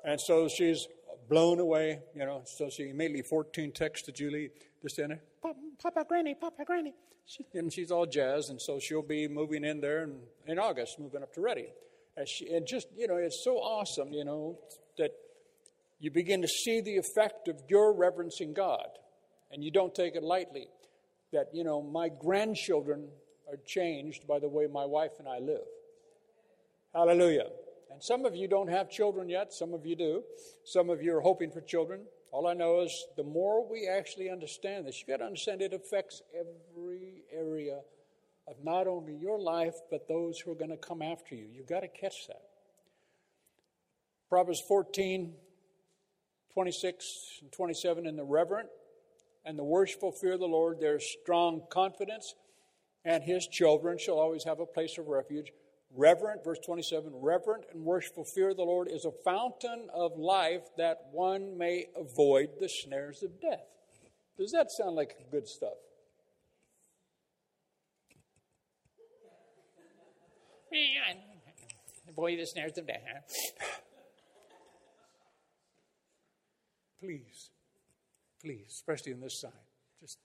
And 0.04 0.20
so 0.20 0.48
she's 0.48 0.86
blown 1.28 1.58
away, 1.58 2.00
you 2.14 2.24
know. 2.24 2.42
So 2.44 2.70
she 2.70 2.90
immediately 2.90 3.22
14 3.22 3.72
texts 3.72 4.06
to 4.06 4.12
Julie, 4.12 4.50
just 4.82 4.96
saying, 4.96 5.18
Papa, 5.42 5.58
Papa, 5.82 6.04
Granny, 6.08 6.34
Papa, 6.34 6.64
Granny. 6.64 6.94
She, 7.26 7.44
and 7.54 7.72
she's 7.72 7.90
all 7.90 8.06
jazzed. 8.06 8.50
And 8.50 8.60
so 8.60 8.78
she'll 8.78 9.02
be 9.02 9.26
moving 9.26 9.64
in 9.64 9.80
there 9.80 10.04
in, 10.04 10.20
in 10.46 10.58
August, 10.58 11.00
moving 11.00 11.22
up 11.22 11.34
to 11.34 11.40
Redding. 11.40 11.66
And, 12.16 12.28
she, 12.28 12.48
and 12.48 12.66
just, 12.66 12.86
you 12.96 13.08
know, 13.08 13.16
it's 13.16 13.42
so 13.42 13.56
awesome, 13.56 14.12
you 14.12 14.24
know, 14.24 14.58
that 14.98 15.10
you 15.98 16.10
begin 16.10 16.42
to 16.42 16.48
see 16.48 16.80
the 16.80 16.96
effect 16.96 17.48
of 17.48 17.62
your 17.68 17.94
reverencing 17.94 18.52
God. 18.52 18.88
And 19.50 19.62
you 19.62 19.70
don't 19.70 19.94
take 19.94 20.14
it 20.16 20.22
lightly. 20.22 20.68
That, 21.32 21.46
you 21.52 21.64
know, 21.64 21.82
my 21.82 22.08
grandchildren 22.08 23.08
are 23.48 23.58
changed 23.66 24.26
by 24.26 24.38
the 24.38 24.48
way 24.48 24.66
my 24.66 24.84
wife 24.84 25.12
and 25.18 25.28
I 25.28 25.38
live. 25.38 25.64
Hallelujah. 26.94 27.46
And 27.90 28.02
some 28.02 28.24
of 28.24 28.34
you 28.34 28.48
don't 28.48 28.68
have 28.68 28.90
children 28.90 29.28
yet, 29.28 29.52
some 29.52 29.72
of 29.72 29.86
you 29.86 29.96
do. 29.96 30.22
Some 30.64 30.90
of 30.90 31.02
you 31.02 31.16
are 31.16 31.20
hoping 31.20 31.50
for 31.50 31.60
children. 31.60 32.02
All 32.32 32.46
I 32.46 32.54
know 32.54 32.80
is 32.80 33.06
the 33.16 33.22
more 33.22 33.70
we 33.70 33.88
actually 33.88 34.28
understand 34.28 34.86
this, 34.86 34.98
you've 35.00 35.08
got 35.08 35.22
to 35.22 35.26
understand 35.26 35.62
it 35.62 35.72
affects 35.72 36.22
every 36.34 37.22
area 37.32 37.80
of 38.48 38.56
not 38.62 38.86
only 38.86 39.14
your 39.14 39.40
life, 39.40 39.74
but 39.90 40.08
those 40.08 40.38
who 40.40 40.52
are 40.52 40.56
going 40.56 40.70
to 40.70 40.76
come 40.76 41.02
after 41.02 41.34
you. 41.34 41.46
You've 41.52 41.68
got 41.68 41.80
to 41.80 41.88
catch 41.88 42.26
that. 42.28 42.42
Proverbs 44.28 44.62
14, 44.68 45.34
26 46.56 47.40
and 47.42 47.52
27 47.52 48.06
in 48.06 48.16
the 48.16 48.24
reverent 48.24 48.70
and 49.44 49.58
the 49.58 49.64
worshipful 49.64 50.10
fear 50.10 50.32
of 50.32 50.40
the 50.40 50.46
Lord, 50.46 50.78
there's 50.80 51.04
strong 51.20 51.60
confidence 51.70 52.34
and 53.04 53.22
his 53.22 53.46
children 53.46 53.98
shall 53.98 54.18
always 54.18 54.44
have 54.44 54.58
a 54.58 54.64
place 54.64 54.96
of 54.96 55.06
refuge. 55.06 55.52
Reverent, 55.94 56.42
verse 56.42 56.58
27, 56.64 57.10
reverent 57.12 57.64
and 57.74 57.84
worshipful 57.84 58.24
fear 58.24 58.52
of 58.52 58.56
the 58.56 58.62
Lord 58.62 58.88
is 58.90 59.04
a 59.04 59.10
fountain 59.22 59.88
of 59.94 60.16
life 60.16 60.62
that 60.78 61.08
one 61.12 61.58
may 61.58 61.88
avoid 61.94 62.48
the 62.58 62.70
snares 62.70 63.22
of 63.22 63.38
death. 63.38 63.66
Does 64.38 64.52
that 64.52 64.70
sound 64.70 64.96
like 64.96 65.14
good 65.30 65.46
stuff? 65.46 65.74
Avoid 72.08 72.38
the 72.38 72.46
snares 72.46 72.78
of 72.78 72.86
death. 72.86 73.02
Please, 77.00 77.50
please, 78.40 78.66
especially 78.68 79.12
on 79.12 79.20
this 79.20 79.40
side, 79.40 79.52
just 80.00 80.18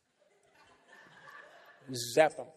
zap 2.13 2.35
them. 2.37 2.47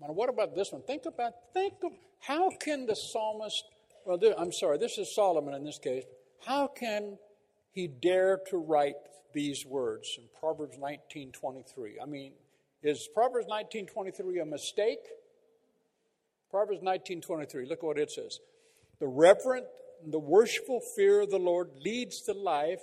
Now, 0.00 0.12
what 0.12 0.28
about 0.28 0.54
this 0.54 0.72
one? 0.72 0.82
Think 0.82 1.06
about, 1.06 1.32
think 1.52 1.74
of 1.84 1.92
how 2.20 2.50
can 2.50 2.86
the 2.86 2.94
psalmist, 2.94 3.64
well, 4.04 4.18
I'm 4.38 4.52
sorry, 4.52 4.78
this 4.78 4.98
is 4.98 5.14
Solomon 5.14 5.54
in 5.54 5.64
this 5.64 5.78
case. 5.78 6.04
How 6.46 6.66
can 6.66 7.18
he 7.72 7.86
dare 7.86 8.38
to 8.48 8.56
write 8.56 8.96
these 9.32 9.64
words 9.66 10.16
in 10.18 10.24
Proverbs 10.38 10.76
19:23? 10.78 12.00
I 12.02 12.06
mean, 12.06 12.32
is 12.82 13.08
Proverbs 13.14 13.46
19:23 13.46 14.40
a 14.40 14.46
mistake? 14.46 15.06
Proverbs 16.50 16.80
19:23. 16.82 17.66
Look 17.66 17.82
what 17.82 17.98
it 17.98 18.10
says. 18.10 18.40
The 18.98 19.06
reverent, 19.06 19.66
the 20.06 20.18
worshipful 20.18 20.80
fear 20.96 21.20
of 21.20 21.30
the 21.30 21.38
Lord 21.38 21.70
leads 21.80 22.22
to 22.22 22.32
life, 22.32 22.80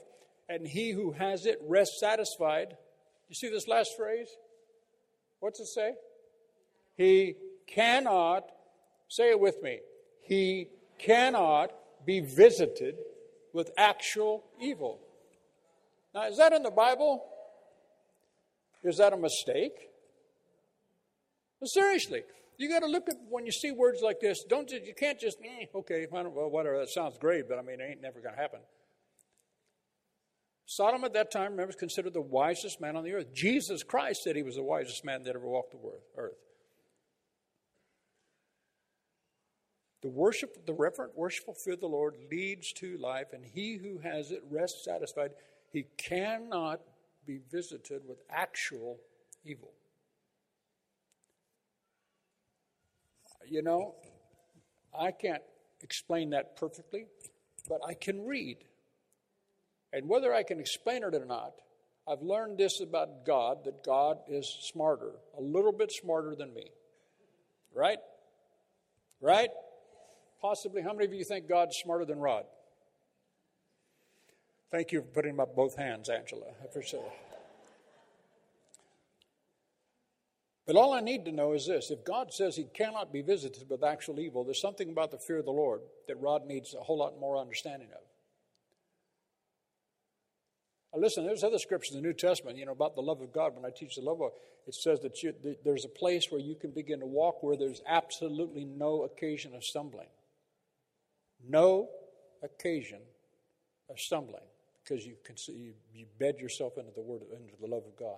and 0.49 0.67
he 0.67 0.91
who 0.91 1.11
has 1.13 1.45
it 1.45 1.59
rests 1.61 1.99
satisfied. 1.99 2.77
You 3.29 3.35
see 3.35 3.49
this 3.49 3.67
last 3.67 3.95
phrase? 3.97 4.29
What's 5.39 5.59
it 5.59 5.67
say? 5.67 5.93
He 6.95 7.35
cannot, 7.67 8.45
say 9.07 9.29
it 9.29 9.39
with 9.39 9.61
me, 9.61 9.79
he 10.21 10.69
cannot 10.99 11.71
be 12.05 12.19
visited 12.19 12.95
with 13.53 13.71
actual 13.77 14.43
evil. 14.59 14.99
Now, 16.13 16.27
is 16.27 16.37
that 16.37 16.53
in 16.53 16.63
the 16.63 16.71
Bible? 16.71 17.23
Is 18.83 18.97
that 18.97 19.13
a 19.13 19.17
mistake? 19.17 19.73
Well, 21.59 21.67
seriously, 21.67 22.23
you 22.57 22.69
got 22.69 22.79
to 22.79 22.87
look 22.87 23.07
at 23.07 23.15
when 23.29 23.45
you 23.45 23.51
see 23.51 23.71
words 23.71 24.01
like 24.01 24.19
this. 24.19 24.43
Don't 24.43 24.69
you 24.71 24.93
can't 24.97 25.19
just 25.19 25.37
eh, 25.43 25.65
okay, 25.75 26.07
well, 26.11 26.49
whatever. 26.49 26.79
That 26.79 26.89
sounds 26.89 27.17
great, 27.17 27.47
but 27.47 27.59
I 27.59 27.61
mean, 27.61 27.79
it 27.79 27.87
ain't 27.89 28.01
never 28.01 28.19
going 28.19 28.35
to 28.35 28.41
happen. 28.41 28.59
Solomon 30.65 31.05
at 31.05 31.13
that 31.13 31.31
time, 31.31 31.51
remember, 31.51 31.73
considered 31.73 32.13
the 32.13 32.21
wisest 32.21 32.81
man 32.81 32.97
on 32.97 33.03
the 33.03 33.13
earth. 33.13 33.33
Jesus 33.33 33.83
Christ 33.83 34.23
said 34.23 34.35
he 34.35 34.43
was 34.43 34.55
the 34.55 34.63
wisest 34.63 35.05
man 35.05 35.23
that 35.23 35.35
ever 35.35 35.47
walked 35.47 35.71
the 35.71 35.79
earth. 36.17 36.33
The 40.01 40.09
worship, 40.09 40.65
the 40.65 40.73
reverent, 40.73 41.17
worshipful 41.17 41.53
fear 41.53 41.73
of 41.73 41.79
the 41.79 41.87
Lord 41.87 42.15
leads 42.29 42.73
to 42.73 42.97
life, 42.97 43.27
and 43.33 43.45
he 43.45 43.77
who 43.77 43.99
has 43.99 44.31
it 44.31 44.43
rests 44.49 44.83
satisfied. 44.83 45.31
He 45.71 45.85
cannot 45.97 46.81
be 47.25 47.39
visited 47.51 48.01
with 48.07 48.19
actual 48.29 48.97
evil. 49.45 49.71
You 53.49 53.61
know, 53.61 53.95
I 54.97 55.11
can't 55.11 55.43
explain 55.81 56.31
that 56.31 56.57
perfectly, 56.57 57.05
but 57.69 57.79
I 57.87 57.93
can 57.93 58.25
read. 58.25 58.57
And 59.93 60.09
whether 60.09 60.33
I 60.33 60.43
can 60.43 60.59
explain 60.59 61.03
it 61.03 61.15
or 61.15 61.25
not, 61.25 61.53
I've 62.07 62.21
learned 62.21 62.57
this 62.57 62.81
about 62.81 63.25
God 63.25 63.65
that 63.65 63.83
God 63.83 64.17
is 64.27 64.47
smarter, 64.61 65.11
a 65.37 65.41
little 65.41 65.71
bit 65.71 65.91
smarter 65.91 66.35
than 66.35 66.53
me. 66.53 66.71
Right? 67.73 67.99
Right? 69.21 69.49
Possibly, 70.41 70.81
how 70.81 70.93
many 70.93 71.05
of 71.05 71.13
you 71.13 71.23
think 71.23 71.47
God's 71.47 71.75
smarter 71.77 72.05
than 72.05 72.19
Rod? 72.19 72.45
Thank 74.71 74.91
you 74.91 75.01
for 75.01 75.07
putting 75.07 75.39
up 75.39 75.55
both 75.55 75.77
hands, 75.77 76.09
Angela. 76.09 76.45
I 76.61 76.65
appreciate 76.65 76.99
it. 76.99 77.26
But 80.67 80.75
all 80.75 80.93
I 80.93 80.99
need 80.99 81.23
to 81.25 81.31
know 81.31 81.53
is 81.53 81.65
this 81.65 81.89
if 81.89 82.03
God 82.03 82.33
says 82.33 82.55
he 82.55 82.65
cannot 82.65 83.13
be 83.13 83.21
visited 83.21 83.69
with 83.69 83.83
actual 83.83 84.19
evil, 84.19 84.43
there's 84.43 84.61
something 84.61 84.89
about 84.89 85.11
the 85.11 85.17
fear 85.17 85.39
of 85.39 85.45
the 85.45 85.51
Lord 85.51 85.81
that 86.07 86.19
Rod 86.19 86.45
needs 86.45 86.75
a 86.75 86.83
whole 86.83 86.97
lot 86.97 87.17
more 87.19 87.37
understanding 87.37 87.87
of. 87.93 88.01
Now 90.93 91.01
listen, 91.01 91.25
there's 91.25 91.43
other 91.43 91.57
scriptures 91.57 91.95
in 91.95 92.01
the 92.01 92.07
New 92.07 92.13
Testament, 92.13 92.57
you 92.57 92.65
know, 92.65 92.73
about 92.73 92.95
the 92.95 93.01
love 93.01 93.21
of 93.21 93.31
God. 93.31 93.55
When 93.55 93.65
I 93.65 93.69
teach 93.69 93.95
the 93.95 94.01
love 94.01 94.21
of 94.21 94.31
it 94.67 94.75
says 94.75 94.99
that 94.99 95.23
you, 95.23 95.33
there's 95.63 95.85
a 95.85 95.89
place 95.89 96.29
where 96.29 96.41
you 96.41 96.53
can 96.53 96.71
begin 96.71 96.99
to 96.99 97.05
walk 97.05 97.41
where 97.41 97.55
there's 97.55 97.81
absolutely 97.87 98.65
no 98.65 99.03
occasion 99.03 99.55
of 99.55 99.63
stumbling. 99.63 100.09
No 101.47 101.87
occasion 102.43 102.99
of 103.89 103.97
stumbling 103.99 104.43
because 104.83 105.05
you, 105.05 105.15
can 105.23 105.37
see, 105.37 105.71
you 105.93 106.05
bed 106.19 106.39
yourself 106.39 106.77
into 106.77 106.91
the 106.93 107.01
word, 107.01 107.21
into 107.31 107.53
the 107.61 107.67
love 107.67 107.83
of 107.85 107.95
God. 107.97 108.17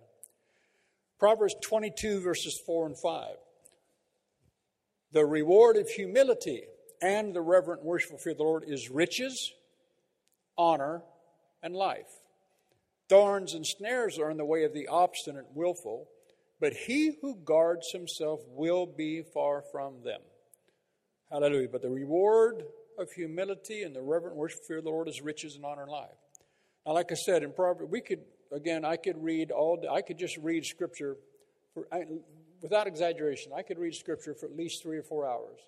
Proverbs 1.19 1.55
22, 1.61 2.21
verses 2.21 2.61
4 2.65 2.87
and 2.87 2.97
5. 2.97 3.27
The 5.11 5.25
reward 5.25 5.75
of 5.75 5.89
humility 5.89 6.63
and 7.01 7.33
the 7.33 7.41
reverent 7.41 7.83
worshipful 7.83 8.19
fear 8.19 8.31
of 8.31 8.37
the 8.37 8.43
Lord 8.43 8.63
is 8.65 8.89
riches, 8.89 9.53
honor, 10.57 11.01
and 11.61 11.75
life. 11.75 12.07
Thorns 13.09 13.53
and 13.53 13.65
snares 13.65 14.17
are 14.17 14.31
in 14.31 14.37
the 14.37 14.45
way 14.45 14.63
of 14.63 14.73
the 14.73 14.87
obstinate 14.87 15.47
willful, 15.53 16.07
but 16.61 16.73
he 16.73 17.17
who 17.21 17.35
guards 17.43 17.91
himself 17.91 18.39
will 18.47 18.85
be 18.85 19.21
far 19.33 19.63
from 19.73 20.03
them. 20.05 20.21
Hallelujah. 21.29 21.69
But 21.69 21.81
the 21.81 21.89
reward 21.89 22.63
of 22.97 23.11
humility 23.11 23.83
and 23.83 23.93
the 23.93 24.01
reverent 24.01 24.37
worship 24.37 24.61
fear 24.65 24.77
of 24.77 24.85
the 24.85 24.89
Lord 24.89 25.09
is 25.09 25.21
riches 25.21 25.55
and 25.55 25.65
honor 25.65 25.83
and 25.83 25.91
life. 25.91 26.09
Now, 26.85 26.93
like 26.93 27.11
I 27.11 27.15
said 27.15 27.43
in 27.43 27.51
Proverbs, 27.51 27.91
we 27.91 28.01
could 28.01 28.21
again, 28.51 28.85
I 28.85 28.95
could 28.95 29.23
read 29.23 29.51
all, 29.51 29.83
I 29.89 30.01
could 30.01 30.17
just 30.17 30.37
read 30.37 30.65
scripture 30.65 31.17
for, 31.73 31.87
I, 31.91 32.03
without 32.61 32.87
exaggeration, 32.87 33.51
I 33.55 33.61
could 33.61 33.77
read 33.77 33.95
scripture 33.95 34.33
for 34.33 34.45
at 34.47 34.55
least 34.55 34.83
three 34.83 34.97
or 34.97 35.03
four 35.03 35.27
hours, 35.27 35.59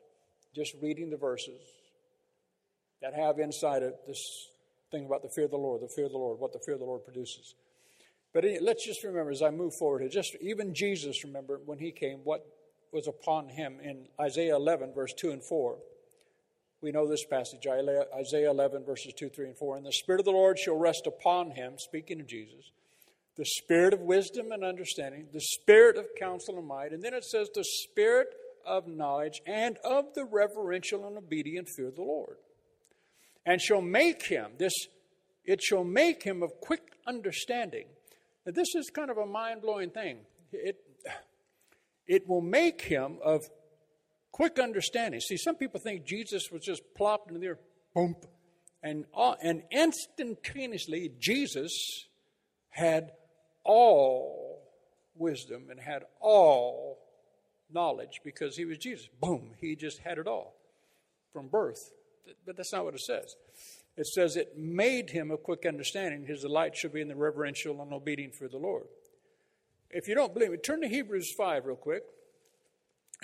just 0.56 0.76
reading 0.82 1.10
the 1.10 1.18
verses 1.18 1.62
that 3.02 3.14
have 3.14 3.40
inside 3.40 3.84
it 3.84 3.96
this 4.08 4.48
thing 4.92 5.06
about 5.06 5.22
the 5.22 5.30
fear 5.30 5.46
of 5.46 5.52
the 5.52 5.58
Lord, 5.58 5.82
the 5.82 5.88
fear 5.88 6.06
of 6.06 6.12
the 6.12 6.18
Lord, 6.18 6.40
what 6.40 6.54
the 6.54 6.60
fear 6.60 6.76
of 6.76 6.80
the 6.80 6.86
Lord 6.86 7.04
produces. 7.04 7.56
But 8.34 8.46
let's 8.62 8.86
just 8.86 9.04
remember 9.04 9.32
as 9.32 9.42
I 9.42 9.50
move 9.50 9.74
forward, 9.76 10.10
just 10.12 10.36
even 10.40 10.74
Jesus, 10.74 11.24
remember 11.24 11.60
when 11.66 11.80
he 11.80 11.92
came, 11.92 12.20
what 12.24 12.46
was 12.92 13.08
upon 13.08 13.50
him 13.50 13.80
in 13.82 14.08
Isaiah 14.20 14.56
11, 14.56 14.94
verse 14.94 15.14
2 15.14 15.32
and 15.32 15.44
4. 15.44 15.78
We 16.82 16.92
know 16.92 17.08
this 17.08 17.26
passage, 17.26 17.68
Isaiah 17.68 18.50
11, 18.50 18.86
verses 18.86 19.14
2, 19.16 19.30
3, 19.30 19.50
and 19.50 19.58
4. 19.58 19.78
And 19.78 19.86
the 19.86 19.94
Spirit 19.94 20.20
of 20.20 20.26
the 20.26 20.32
Lord 20.32 20.58
shall 20.58 20.78
rest 20.78 21.06
upon 21.06 21.52
him, 21.52 21.76
speaking 21.78 22.20
of 22.20 22.28
Jesus, 22.28 22.72
the 23.38 23.46
Spirit 23.46 23.94
of 23.94 24.00
wisdom 24.00 24.52
and 24.52 24.64
understanding, 24.64 25.28
the 25.32 25.42
Spirit 25.42 25.96
of 25.98 26.08
counsel 26.18 26.58
and 26.58 26.68
might. 26.68 26.92
And 26.92 27.04
then 27.04 27.14
it 27.14 27.24
says, 27.24 27.50
the 27.54 27.64
Spirit 27.64 28.30
of 28.66 28.88
knowledge 28.88 29.42
and 29.46 29.78
of 29.84 30.06
the 30.16 30.26
reverential 30.26 31.06
and 31.08 31.18
obedient 31.18 31.70
fear 31.76 31.90
of 31.90 31.96
the 31.96 32.02
Lord. 32.02 32.38
And 33.46 33.62
shall 33.62 33.82
make 33.82 34.26
him, 34.26 34.54
this, 34.58 34.74
it 35.46 35.62
shall 35.62 35.84
make 35.84 36.24
him 36.24 36.42
of 36.42 36.52
quick 36.62 36.94
understanding. 37.06 37.86
Now, 38.46 38.54
this 38.54 38.74
is 38.74 38.90
kind 38.90 39.12
of 39.12 39.18
a 39.18 39.26
mind 39.26 39.62
blowing 39.62 39.92
thing. 39.92 40.18
It, 40.52 40.78
it 42.08 42.28
will 42.28 42.42
make 42.42 42.82
him 42.82 43.20
of 43.24 43.42
quick 44.32 44.60
understanding. 44.60 45.20
See, 45.20 45.38
some 45.38 45.56
people 45.56 45.80
think 45.80 46.06
Jesus 46.06 46.52
was 46.52 46.64
just 46.64 46.82
plopped 46.96 47.30
into 47.30 47.40
there, 47.40 47.60
boom, 47.94 48.16
and, 48.84 49.06
uh, 49.16 49.36
and 49.42 49.64
instantaneously 49.72 51.12
Jesus 51.20 52.08
had 52.70 53.12
all 53.64 54.64
wisdom 55.16 55.68
and 55.70 55.80
had 55.80 56.04
all 56.20 57.00
knowledge 57.72 58.22
because 58.24 58.58
he 58.58 58.66
was 58.66 58.78
Jesus. 58.78 59.08
Boom, 59.22 59.52
he 59.60 59.76
just 59.76 60.00
had 60.00 60.18
it 60.18 60.28
all 60.28 60.56
from 61.32 61.48
birth. 61.48 61.92
But 62.46 62.58
that's 62.58 62.74
not 62.74 62.86
what 62.86 62.94
it 62.94 63.02
says. 63.02 63.36
It 63.98 64.08
says 64.08 64.36
it 64.36 64.58
made 64.58 65.10
him 65.10 65.32
a 65.32 65.38
quick 65.38 65.66
understanding. 65.66 66.26
His 66.26 66.42
delight 66.42 66.76
should 66.76 66.94
be 66.94 67.02
in 67.02 67.08
the 67.08 67.16
reverential 67.16 67.82
and 67.82 67.94
obedient 67.94 68.36
for 68.36 68.48
the 68.48 68.58
Lord. 68.58 68.86
If 69.90 70.08
you 70.08 70.16
don't 70.16 70.34
believe 70.34 70.52
me, 70.52 70.58
turn 70.58 70.82
to 70.82 70.88
Hebrews 70.88 71.34
5 71.38 71.66
real 71.66 71.76
quick. 71.76 72.04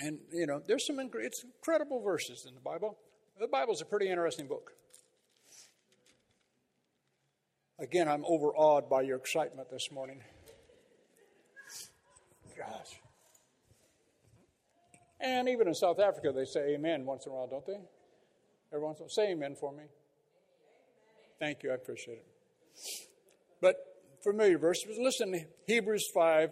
And, 0.00 0.18
you 0.32 0.46
know, 0.46 0.62
there's 0.64 0.86
some 0.86 1.00
it's 1.00 1.44
incredible 1.44 2.00
verses 2.00 2.46
in 2.48 2.54
the 2.54 2.60
Bible. 2.60 2.98
The 3.40 3.48
Bible's 3.48 3.82
a 3.82 3.84
pretty 3.84 4.08
interesting 4.08 4.46
book. 4.46 4.72
Again, 7.80 8.08
I'm 8.08 8.24
overawed 8.24 8.88
by 8.88 9.02
your 9.02 9.16
excitement 9.16 9.70
this 9.70 9.90
morning. 9.92 10.20
Gosh. 12.56 13.00
And 15.20 15.48
even 15.48 15.68
in 15.68 15.74
South 15.74 16.00
Africa, 16.00 16.32
they 16.34 16.44
say 16.44 16.74
amen 16.74 17.04
once 17.04 17.26
in 17.26 17.32
a 17.32 17.34
while, 17.34 17.46
don't 17.46 17.66
they? 17.66 17.78
Every 18.72 18.84
once 18.84 18.98
in 18.98 19.02
a 19.02 19.04
while. 19.04 19.10
Say 19.10 19.30
amen 19.32 19.56
for 19.58 19.72
me. 19.72 19.84
Thank 21.38 21.62
you, 21.62 21.70
I 21.70 21.74
appreciate 21.74 22.18
it. 22.18 22.26
But 23.60 23.76
familiar 24.22 24.58
verse, 24.58 24.84
listen, 24.98 25.46
Hebrews 25.66 26.08
5 26.12 26.50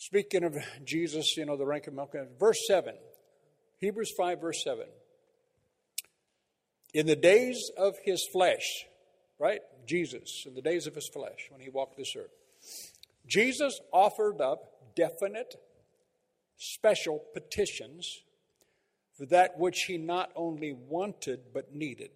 Speaking 0.00 0.44
of 0.44 0.56
Jesus, 0.82 1.36
you 1.36 1.44
know, 1.44 1.58
the 1.58 1.66
rank 1.66 1.86
of 1.86 1.92
Melchizedek, 1.92 2.38
verse 2.40 2.66
7, 2.66 2.94
Hebrews 3.80 4.14
5, 4.16 4.40
verse 4.40 4.64
7. 4.64 4.86
In 6.94 7.04
the 7.04 7.14
days 7.14 7.70
of 7.76 7.96
his 8.02 8.26
flesh, 8.32 8.86
right? 9.38 9.60
Jesus, 9.86 10.44
in 10.46 10.54
the 10.54 10.62
days 10.62 10.86
of 10.86 10.94
his 10.94 11.06
flesh, 11.06 11.48
when 11.50 11.60
he 11.60 11.68
walked 11.68 11.98
this 11.98 12.14
earth, 12.16 12.30
Jesus 13.26 13.78
offered 13.92 14.40
up 14.40 14.94
definite, 14.96 15.56
special 16.56 17.22
petitions 17.34 18.22
for 19.18 19.26
that 19.26 19.58
which 19.58 19.82
he 19.86 19.98
not 19.98 20.30
only 20.34 20.72
wanted 20.72 21.40
but 21.52 21.74
needed, 21.74 22.10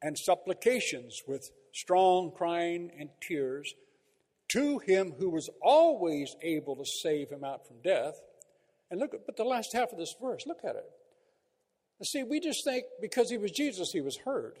and 0.00 0.16
supplications 0.16 1.24
with 1.26 1.50
strong 1.72 2.30
crying 2.30 2.92
and 2.96 3.08
tears 3.20 3.74
to 4.48 4.78
him 4.78 5.12
who 5.18 5.30
was 5.30 5.48
always 5.60 6.34
able 6.42 6.76
to 6.76 6.84
save 6.84 7.30
him 7.30 7.44
out 7.44 7.66
from 7.66 7.76
death. 7.82 8.14
And 8.90 8.98
look, 9.00 9.14
at 9.14 9.26
but 9.26 9.36
the 9.36 9.44
last 9.44 9.72
half 9.72 9.92
of 9.92 9.98
this 9.98 10.14
verse, 10.20 10.44
look 10.46 10.60
at 10.64 10.76
it. 10.76 10.90
And 11.98 12.06
See, 12.06 12.22
we 12.22 12.40
just 12.40 12.64
think 12.64 12.84
because 13.00 13.30
he 13.30 13.38
was 13.38 13.50
Jesus, 13.50 13.90
he 13.92 14.00
was 14.00 14.18
heard. 14.24 14.58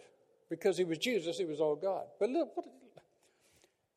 Because 0.50 0.78
he 0.78 0.84
was 0.84 0.98
Jesus, 0.98 1.38
he 1.38 1.44
was 1.44 1.60
all 1.60 1.76
God. 1.76 2.04
But 2.18 2.30
look, 2.30 2.56
what, 2.56 2.66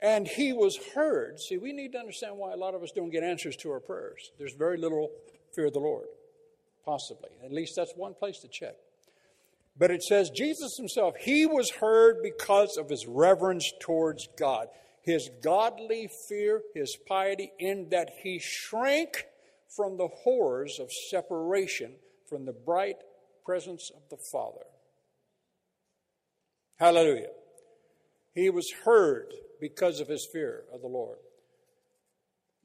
and 0.02 0.28
he 0.28 0.52
was 0.52 0.78
heard. 0.96 1.40
See, 1.40 1.58
we 1.58 1.74
need 1.74 1.92
to 1.94 2.00
understand 2.00 2.38
why 2.38 2.54
a 2.54 2.58
lot 2.58 2.74
of 2.74 2.82
us 2.82 2.92
don't 2.92 3.12
get 3.12 3.24
answers 3.24 3.56
to 3.58 3.72
our 3.72 3.80
prayers. 3.80 4.32
There's 4.38 4.54
very 4.54 4.78
little 4.78 5.10
fear 5.54 5.68
of 5.68 5.74
the 5.74 5.80
Lord, 5.80 6.08
possibly. 6.84 7.30
At 7.44 7.54
least 7.54 7.76
that's 7.76 7.94
one 7.96 8.16
place 8.16 8.40
to 8.40 8.48
check. 8.48 8.76
But 9.78 9.92
it 9.92 10.04
says 10.04 10.30
Jesus 10.32 10.76
himself, 10.76 11.16
he 11.20 11.46
was 11.46 11.70
heard 11.70 12.18
because 12.24 12.78
of 12.78 12.90
his 12.90 13.06
reverence 13.08 13.72
towards 13.80 14.28
God, 14.38 14.68
his 15.02 15.30
godly 15.44 16.10
fear, 16.30 16.62
his 16.74 16.98
piety, 17.08 17.52
in 17.60 17.90
that 17.90 18.10
he 18.22 18.40
shrank 18.40 19.26
from 19.76 19.98
the 19.98 20.10
horrors 20.24 20.80
of 20.80 20.92
separation 21.10 21.94
from 22.28 22.46
the 22.46 22.54
bright 22.54 22.98
presence 23.46 23.92
of 23.96 24.02
the 24.10 24.24
Father. 24.32 24.66
Hallelujah. 26.78 27.30
He 28.34 28.50
was 28.50 28.72
heard 28.86 29.34
because 29.60 30.00
of 30.00 30.08
his 30.08 30.28
fear 30.32 30.64
of 30.74 30.82
the 30.82 30.88
Lord. 30.88 31.18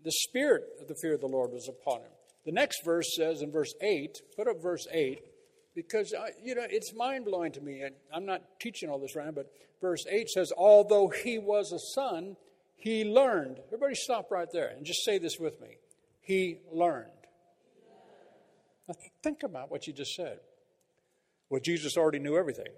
The 0.05 0.13
spirit 0.13 0.65
of 0.81 0.89
the 0.89 0.95
fear 0.95 1.15
of 1.15 1.21
the 1.21 1.27
Lord 1.27 1.53
was 1.53 1.69
upon 1.69 2.01
him. 2.01 2.13
The 2.45 2.53
next 2.53 2.85
verse 2.85 3.17
says 3.17 3.43
in 3.43 3.51
verse 3.51 3.75
8, 3.83 4.19
put 4.37 4.47
up 4.47 4.63
verse 4.63 4.87
8, 4.93 5.21
because, 5.77 6.15
I, 6.19 6.31
you 6.43 6.55
know, 6.55 6.67
it's 6.69 6.95
mind 6.95 7.27
blowing 7.27 7.53
to 7.53 7.61
me. 7.61 7.83
And 7.83 7.95
I'm 8.13 8.25
not 8.25 8.43
teaching 8.59 8.89
all 8.89 8.99
this 8.99 9.15
right, 9.15 9.33
but 9.33 9.53
verse 9.81 10.05
8 10.11 10.29
says, 10.31 10.51
Although 10.57 11.09
he 11.09 11.39
was 11.39 11.71
a 11.71 11.79
son, 11.95 12.37
he 12.77 13.05
learned. 13.05 13.61
Everybody 13.67 13.95
stop 13.95 14.31
right 14.31 14.49
there 14.53 14.69
and 14.69 14.85
just 14.85 15.05
say 15.05 15.19
this 15.19 15.39
with 15.39 15.61
me. 15.61 15.77
He 16.23 16.59
learned. 16.73 17.11
Now 18.89 18.95
think 19.23 19.43
about 19.43 19.71
what 19.71 19.87
you 19.87 19.93
just 19.93 20.15
said. 20.15 20.39
Well, 21.51 21.61
Jesus 21.63 21.97
already 21.97 22.19
knew 22.19 22.37
everything. 22.37 22.73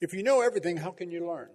If 0.00 0.12
you 0.12 0.22
know 0.22 0.40
everything, 0.40 0.76
how 0.78 0.90
can 0.90 1.10
you 1.10 1.26
learn? 1.26 1.48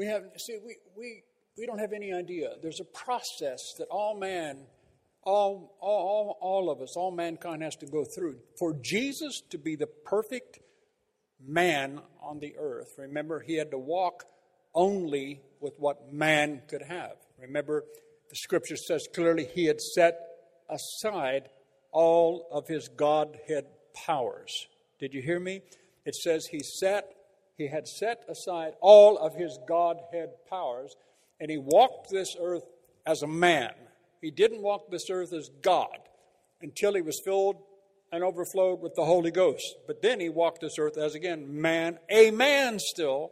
We 0.00 0.06
have 0.06 0.22
see 0.38 0.56
we, 0.64 0.76
we 0.96 1.22
we 1.58 1.66
don't 1.66 1.78
have 1.78 1.92
any 1.92 2.10
idea. 2.10 2.52
There's 2.62 2.80
a 2.80 2.86
process 2.86 3.74
that 3.76 3.88
all 3.90 4.18
man, 4.18 4.60
all, 5.22 5.76
all, 5.78 6.38
all 6.40 6.70
of 6.70 6.80
us, 6.80 6.96
all 6.96 7.10
mankind 7.10 7.62
has 7.62 7.76
to 7.76 7.86
go 7.86 8.06
through. 8.06 8.38
For 8.58 8.72
Jesus 8.80 9.42
to 9.50 9.58
be 9.58 9.76
the 9.76 9.88
perfect 10.06 10.60
man 11.46 12.00
on 12.22 12.38
the 12.38 12.54
earth, 12.58 12.94
remember, 12.96 13.40
he 13.40 13.56
had 13.56 13.70
to 13.72 13.78
walk 13.78 14.24
only 14.74 15.42
with 15.60 15.74
what 15.76 16.10
man 16.10 16.62
could 16.66 16.80
have. 16.80 17.16
Remember, 17.38 17.84
the 18.30 18.36
scripture 18.36 18.76
says 18.76 19.06
clearly 19.14 19.44
he 19.54 19.66
had 19.66 19.82
set 19.82 20.18
aside 20.70 21.50
all 21.92 22.48
of 22.50 22.68
his 22.68 22.88
Godhead 22.88 23.66
powers. 23.94 24.66
Did 24.98 25.12
you 25.12 25.20
hear 25.20 25.40
me? 25.40 25.60
It 26.06 26.14
says 26.14 26.46
he 26.46 26.60
set 26.60 27.12
he 27.60 27.68
had 27.68 27.86
set 27.86 28.24
aside 28.26 28.72
all 28.80 29.18
of 29.18 29.34
his 29.34 29.58
Godhead 29.68 30.30
powers 30.48 30.96
and 31.38 31.50
he 31.50 31.58
walked 31.58 32.10
this 32.10 32.34
earth 32.40 32.64
as 33.06 33.22
a 33.22 33.26
man. 33.26 33.72
He 34.22 34.30
didn't 34.30 34.62
walk 34.62 34.90
this 34.90 35.10
earth 35.10 35.34
as 35.34 35.50
God 35.60 35.98
until 36.62 36.94
he 36.94 37.02
was 37.02 37.20
filled 37.22 37.56
and 38.10 38.24
overflowed 38.24 38.80
with 38.80 38.94
the 38.94 39.04
Holy 39.04 39.30
Ghost. 39.30 39.76
But 39.86 40.00
then 40.00 40.20
he 40.20 40.30
walked 40.30 40.62
this 40.62 40.78
earth 40.78 40.96
as 40.96 41.14
again 41.14 41.60
man, 41.60 41.98
a 42.08 42.30
man 42.30 42.78
still, 42.78 43.30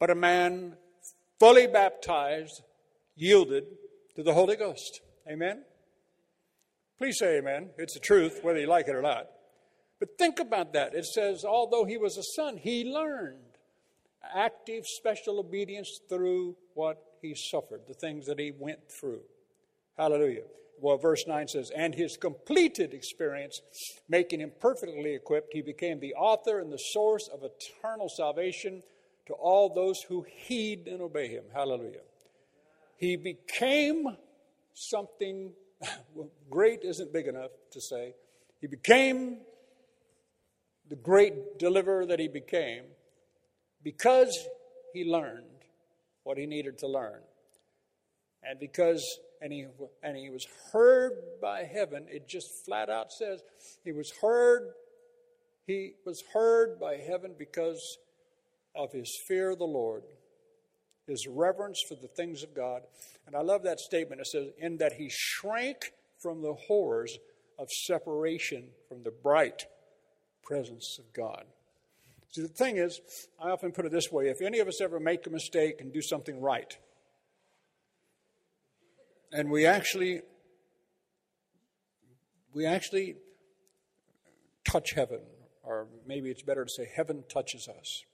but 0.00 0.10
a 0.10 0.14
man 0.16 0.74
fully 1.38 1.68
baptized, 1.68 2.62
yielded 3.14 3.64
to 4.16 4.24
the 4.24 4.34
Holy 4.34 4.56
Ghost. 4.56 5.02
Amen? 5.30 5.62
Please 6.98 7.16
say 7.16 7.38
amen. 7.38 7.70
It's 7.78 7.94
the 7.94 8.00
truth, 8.00 8.40
whether 8.42 8.58
you 8.58 8.66
like 8.66 8.88
it 8.88 8.96
or 8.96 9.02
not. 9.02 9.28
But 10.00 10.18
think 10.18 10.40
about 10.40 10.72
that. 10.72 10.94
It 10.94 11.04
says, 11.04 11.44
although 11.44 11.84
he 11.84 11.96
was 11.96 12.16
a 12.16 12.24
son, 12.24 12.56
he 12.56 12.84
learned 12.84 13.47
active, 14.34 14.86
special 14.86 15.38
obedience 15.38 16.00
through 16.08 16.56
what 16.74 17.02
he 17.22 17.34
suffered, 17.34 17.82
the 17.86 17.94
things 17.94 18.26
that 18.26 18.38
he 18.38 18.52
went 18.56 18.90
through. 18.90 19.20
Hallelujah. 19.96 20.44
Well, 20.80 20.96
verse 20.96 21.24
9 21.26 21.48
says, 21.48 21.70
And 21.74 21.94
his 21.94 22.16
completed 22.16 22.94
experience, 22.94 23.60
making 24.08 24.40
him 24.40 24.52
perfectly 24.60 25.14
equipped, 25.14 25.52
he 25.52 25.62
became 25.62 25.98
the 25.98 26.14
author 26.14 26.60
and 26.60 26.72
the 26.72 26.78
source 26.78 27.28
of 27.28 27.40
eternal 27.42 28.08
salvation 28.08 28.82
to 29.26 29.34
all 29.34 29.74
those 29.74 30.02
who 30.02 30.24
heed 30.28 30.86
and 30.86 31.02
obey 31.02 31.28
him. 31.28 31.44
Hallelujah. 31.52 32.02
He 32.96 33.16
became 33.16 34.16
something 34.72 35.52
great 36.50 36.80
isn't 36.82 37.12
big 37.12 37.26
enough 37.26 37.50
to 37.72 37.80
say. 37.80 38.14
He 38.60 38.66
became 38.66 39.38
the 40.88 40.96
great 40.96 41.58
deliverer 41.58 42.06
that 42.06 42.18
he 42.18 42.28
became 42.28 42.84
because 43.82 44.46
he 44.92 45.04
learned 45.04 45.44
what 46.24 46.38
he 46.38 46.46
needed 46.46 46.78
to 46.78 46.86
learn. 46.86 47.20
And 48.42 48.58
because 48.58 49.04
and 49.40 49.52
he 49.52 49.66
and 50.02 50.16
he 50.16 50.30
was 50.30 50.46
heard 50.72 51.12
by 51.40 51.64
heaven, 51.64 52.06
it 52.08 52.28
just 52.28 52.64
flat 52.64 52.90
out 52.90 53.12
says 53.12 53.42
he 53.84 53.92
was 53.92 54.12
heard 54.22 54.68
he 55.66 55.92
was 56.06 56.22
heard 56.32 56.80
by 56.80 56.96
heaven 56.96 57.34
because 57.38 57.98
of 58.74 58.90
his 58.92 59.18
fear 59.26 59.50
of 59.50 59.58
the 59.58 59.64
Lord, 59.64 60.02
his 61.06 61.26
reverence 61.26 61.82
for 61.86 61.94
the 61.94 62.08
things 62.08 62.42
of 62.42 62.54
God. 62.54 62.82
And 63.26 63.36
I 63.36 63.42
love 63.42 63.64
that 63.64 63.78
statement. 63.78 64.20
It 64.20 64.28
says, 64.28 64.48
in 64.58 64.78
that 64.78 64.94
he 64.94 65.10
shrank 65.10 65.92
from 66.18 66.40
the 66.40 66.54
horrors 66.54 67.18
of 67.58 67.70
separation 67.70 68.68
from 68.88 69.02
the 69.02 69.10
bright 69.10 69.66
presence 70.42 70.98
of 70.98 71.12
God. 71.12 71.44
See, 72.30 72.42
the 72.42 72.48
thing 72.48 72.76
is, 72.76 73.00
I 73.42 73.50
often 73.50 73.72
put 73.72 73.86
it 73.86 73.92
this 73.92 74.12
way 74.12 74.28
if 74.28 74.40
any 74.42 74.58
of 74.58 74.68
us 74.68 74.80
ever 74.80 75.00
make 75.00 75.26
a 75.26 75.30
mistake 75.30 75.80
and 75.80 75.92
do 75.92 76.02
something 76.02 76.40
right, 76.40 76.76
and 79.32 79.50
we 79.50 79.66
actually 79.66 80.22
we 82.54 82.66
actually 82.66 83.16
touch 84.64 84.92
heaven 84.94 85.20
or 85.62 85.86
maybe 86.06 86.30
it's 86.30 86.42
better 86.42 86.64
to 86.64 86.70
say 86.70 86.88
heaven 86.94 87.24
touches 87.28 87.68
us 87.68 88.04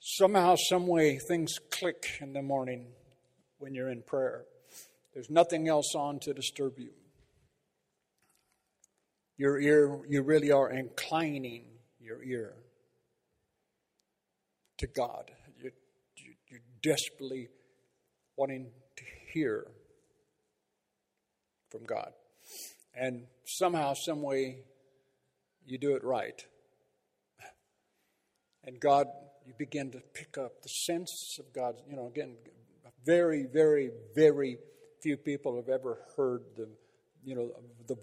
somehow 0.00 0.56
some 0.56 0.86
way 0.86 1.18
things 1.18 1.58
click 1.70 2.18
in 2.20 2.32
the 2.32 2.42
morning 2.42 2.86
when 3.58 3.74
you're 3.74 3.90
in 3.90 4.02
prayer. 4.02 4.44
There's 5.12 5.30
nothing 5.30 5.68
else 5.68 5.94
on 5.94 6.20
to 6.20 6.32
disturb 6.32 6.78
you. 6.78 6.90
Your 9.36 9.60
ear 9.60 10.00
you 10.08 10.22
really 10.22 10.50
are 10.50 10.70
inclining 10.70 11.64
your 12.08 12.22
ear 12.22 12.54
to 14.78 14.86
god. 14.86 15.30
You're, 15.60 15.72
you're 16.48 16.60
desperately 16.82 17.48
wanting 18.36 18.70
to 18.96 19.04
hear 19.32 19.66
from 21.70 21.84
god. 21.84 22.12
And 22.94 23.26
somehow 23.44 23.92
some 23.94 24.22
way 24.22 24.62
you 25.66 25.78
do 25.78 25.94
it 25.94 26.02
right. 26.02 26.42
And 28.64 28.80
god 28.80 29.06
you 29.46 29.54
begin 29.58 29.90
to 29.90 30.00
pick 30.14 30.36
up 30.36 30.62
the 30.62 30.68
sense 30.68 31.38
of 31.38 31.52
God's, 31.54 31.78
you 31.88 31.96
know, 31.96 32.06
again, 32.06 32.36
very, 33.06 33.46
very, 33.50 33.90
very 34.14 34.58
few 35.02 35.16
people 35.16 35.56
have 35.56 35.70
ever 35.70 36.00
heard 36.16 36.42
the, 36.54 36.68
you 37.24 37.34
know, 37.34 37.50
the, 37.86 37.96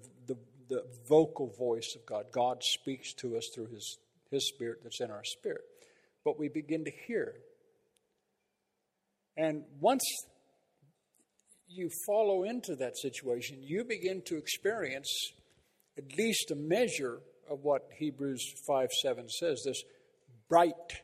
the, 0.70 0.84
vocal 1.07 1.53
voice 1.57 1.95
of 1.95 2.05
God. 2.05 2.26
God 2.32 2.61
speaks 2.63 3.13
to 3.16 3.38
us 3.38 3.49
through 3.53 3.68
his, 3.68 3.97
his 4.32 4.47
spirit 4.47 4.80
that's 4.84 5.01
in 5.01 5.11
our 5.11 5.24
spirit. 5.24 5.61
But 6.24 6.39
we 6.39 6.49
begin 6.49 6.86
to 6.86 6.91
hear. 7.07 7.36
And 9.38 9.63
once 9.80 10.03
you 11.68 11.89
follow 12.07 12.43
into 12.43 12.76
that 12.78 12.97
situation, 12.97 13.57
you 13.61 13.84
begin 13.84 14.22
to 14.26 14.38
experience 14.38 15.09
at 15.97 16.18
least 16.18 16.51
a 16.51 16.55
measure 16.55 17.20
of 17.49 17.63
what 17.63 17.89
Hebrews 17.97 18.43
5 18.68 18.89
7 19.01 19.30
says 19.30 19.61
this 19.66 19.84
bright 20.49 21.01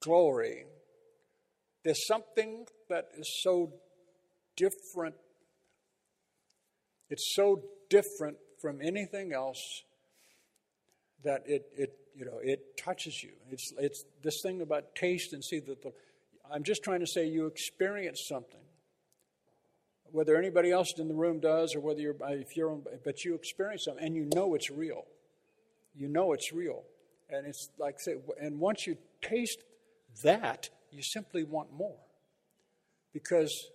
glory. 0.00 0.64
There's 1.84 2.06
something 2.06 2.66
that 2.88 3.08
is 3.16 3.40
so 3.42 3.72
different. 4.56 5.14
It's 7.08 7.34
so 7.34 7.62
different 7.88 8.36
from 8.60 8.80
anything 8.82 9.32
else 9.32 9.82
that 11.24 11.42
it, 11.46 11.66
it 11.76 11.98
you 12.14 12.24
know 12.24 12.38
it 12.42 12.76
touches 12.76 13.22
you. 13.22 13.32
It's 13.50 13.72
it's 13.78 14.04
this 14.22 14.40
thing 14.42 14.60
about 14.62 14.94
taste 14.94 15.32
and 15.32 15.44
see 15.44 15.60
that 15.60 15.82
the 15.82 15.92
I'm 16.52 16.62
just 16.62 16.82
trying 16.82 17.00
to 17.00 17.06
say 17.06 17.26
you 17.26 17.46
experience 17.46 18.24
something. 18.26 18.60
Whether 20.12 20.36
anybody 20.36 20.70
else 20.70 20.94
in 20.98 21.08
the 21.08 21.14
room 21.14 21.40
does 21.40 21.74
or 21.74 21.80
whether 21.80 22.00
you're 22.00 22.16
if 22.30 22.56
you're 22.56 22.78
but 23.04 23.24
you 23.24 23.34
experience 23.34 23.84
something 23.84 24.04
and 24.04 24.14
you 24.14 24.28
know 24.34 24.54
it's 24.54 24.70
real. 24.70 25.04
You 25.94 26.08
know 26.08 26.32
it's 26.32 26.52
real. 26.52 26.84
And 27.28 27.46
it's 27.46 27.68
like 27.78 28.00
say 28.00 28.16
and 28.40 28.58
once 28.60 28.86
you 28.86 28.96
taste 29.20 29.62
that, 30.22 30.70
you 30.90 31.02
simply 31.02 31.44
want 31.44 31.72
more. 31.72 31.98
Because 33.12 33.70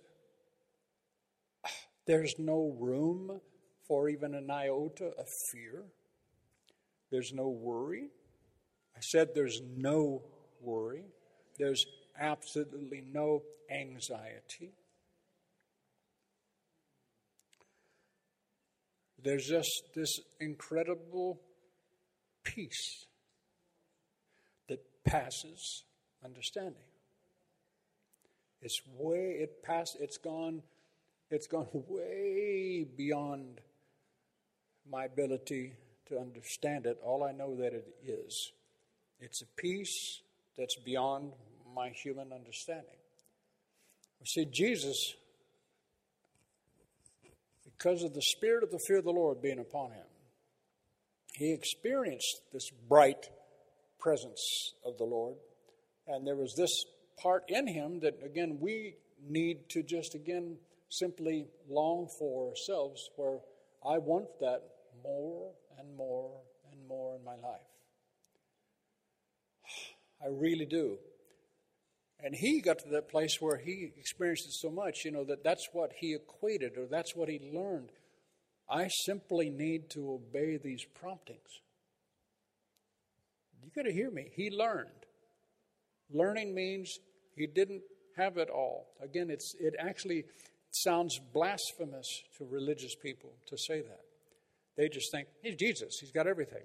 there's 2.06 2.34
no 2.38 2.74
room 2.78 3.40
for 3.86 4.08
even 4.08 4.34
an 4.34 4.50
iota 4.50 5.12
of 5.18 5.28
fear. 5.50 5.84
There's 7.10 7.32
no 7.32 7.48
worry. 7.48 8.08
I 8.96 9.00
said 9.00 9.28
there's 9.34 9.60
no 9.76 10.22
worry. 10.60 11.04
There's 11.58 11.84
absolutely 12.18 13.02
no 13.12 13.42
anxiety. 13.70 14.72
There's 19.22 19.46
just 19.46 19.82
this 19.94 20.20
incredible 20.40 21.40
peace 22.42 23.06
that 24.68 24.80
passes 25.04 25.84
understanding. 26.24 26.82
It's 28.60 28.80
way 28.98 29.36
it 29.40 29.62
passed 29.62 29.96
it's 30.00 30.18
gone 30.18 30.62
it's 31.32 31.46
gone 31.46 31.66
way 31.88 32.86
beyond 32.96 33.60
my 34.88 35.04
ability 35.04 35.72
to 36.08 36.18
understand 36.18 36.86
it. 36.86 36.98
All 37.02 37.24
I 37.24 37.32
know 37.32 37.56
that 37.56 37.72
it 37.72 37.86
is. 38.04 38.52
It's 39.18 39.42
a 39.42 39.46
peace 39.56 40.20
that's 40.58 40.76
beyond 40.84 41.32
my 41.74 41.88
human 41.88 42.32
understanding. 42.32 42.96
See, 44.24 44.44
Jesus, 44.44 45.14
because 47.64 48.02
of 48.04 48.14
the 48.14 48.22
spirit 48.22 48.62
of 48.62 48.70
the 48.70 48.78
fear 48.86 48.98
of 48.98 49.04
the 49.04 49.10
Lord 49.10 49.42
being 49.42 49.58
upon 49.58 49.90
him, 49.90 50.06
he 51.34 51.52
experienced 51.52 52.42
this 52.52 52.70
bright 52.88 53.30
presence 53.98 54.74
of 54.84 54.98
the 54.98 55.04
Lord. 55.04 55.36
And 56.06 56.26
there 56.26 56.36
was 56.36 56.54
this 56.56 56.84
part 57.20 57.44
in 57.48 57.66
him 57.66 58.00
that, 58.00 58.18
again, 58.24 58.58
we 58.60 58.96
need 59.26 59.68
to 59.70 59.82
just, 59.82 60.14
again, 60.14 60.58
simply 60.92 61.46
long 61.68 62.06
for 62.18 62.50
ourselves, 62.50 63.08
where 63.16 63.38
I 63.84 63.98
want 63.98 64.26
that 64.40 64.62
more 65.02 65.52
and 65.78 65.96
more 65.96 66.40
and 66.70 66.86
more 66.86 67.16
in 67.16 67.24
my 67.24 67.34
life. 67.36 67.60
I 70.22 70.28
really 70.28 70.66
do. 70.66 70.98
And 72.24 72.34
he 72.34 72.60
got 72.60 72.78
to 72.80 72.88
that 72.90 73.08
place 73.08 73.40
where 73.40 73.56
he 73.56 73.92
experienced 73.98 74.46
it 74.46 74.52
so 74.52 74.70
much, 74.70 75.04
you 75.04 75.10
know, 75.10 75.24
that 75.24 75.42
that's 75.42 75.68
what 75.72 75.92
he 75.96 76.14
equated 76.14 76.76
or 76.76 76.86
that's 76.86 77.16
what 77.16 77.28
he 77.28 77.40
learned. 77.52 77.90
I 78.68 78.88
simply 78.88 79.50
need 79.50 79.90
to 79.90 80.12
obey 80.12 80.56
these 80.56 80.84
promptings. 81.00 81.60
You 83.62 83.70
got 83.74 83.88
to 83.88 83.92
hear 83.92 84.10
me. 84.10 84.30
He 84.34 84.50
learned. 84.50 84.88
Learning 86.12 86.54
means 86.54 86.98
he 87.34 87.46
didn't 87.46 87.82
have 88.16 88.36
it 88.36 88.50
all. 88.50 88.86
Again, 89.02 89.30
it's, 89.30 89.56
it 89.58 89.74
actually 89.78 90.24
sounds 90.74 91.18
blasphemous 91.32 92.06
to 92.38 92.44
religious 92.44 92.94
people 92.94 93.30
to 93.48 93.56
say 93.56 93.80
that. 93.80 94.00
They 94.76 94.88
just 94.88 95.12
think, 95.12 95.28
he's 95.42 95.56
Jesus, 95.56 95.98
he's 96.00 96.12
got 96.12 96.26
everything. 96.26 96.62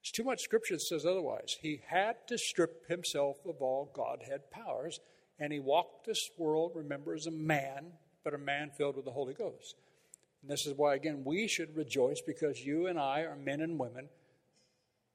It's 0.00 0.12
too 0.12 0.24
much 0.24 0.40
scripture 0.40 0.74
that 0.74 0.82
says 0.82 1.04
otherwise. 1.04 1.56
He 1.60 1.80
had 1.88 2.16
to 2.28 2.38
strip 2.38 2.88
himself 2.88 3.38
of 3.44 3.56
all 3.60 3.90
Godhead 3.94 4.50
powers, 4.50 5.00
and 5.38 5.52
he 5.52 5.58
walked 5.58 6.06
this 6.06 6.30
world, 6.38 6.72
remember, 6.74 7.14
as 7.14 7.26
a 7.26 7.32
man, 7.32 7.92
but 8.24 8.34
a 8.34 8.38
man 8.38 8.70
filled 8.76 8.96
with 8.96 9.04
the 9.04 9.10
Holy 9.10 9.34
Ghost. 9.34 9.76
And 10.42 10.50
this 10.50 10.66
is 10.66 10.74
why, 10.76 10.94
again, 10.94 11.22
we 11.24 11.48
should 11.48 11.76
rejoice 11.76 12.20
because 12.24 12.60
you 12.60 12.86
and 12.86 12.98
I 12.98 13.22
are 13.22 13.36
men 13.36 13.60
and 13.60 13.78
women 13.78 14.08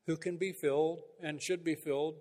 who 0.07 0.17
can 0.17 0.37
be 0.37 0.51
filled 0.51 1.01
and 1.21 1.41
should 1.41 1.63
be 1.63 1.75
filled 1.75 2.15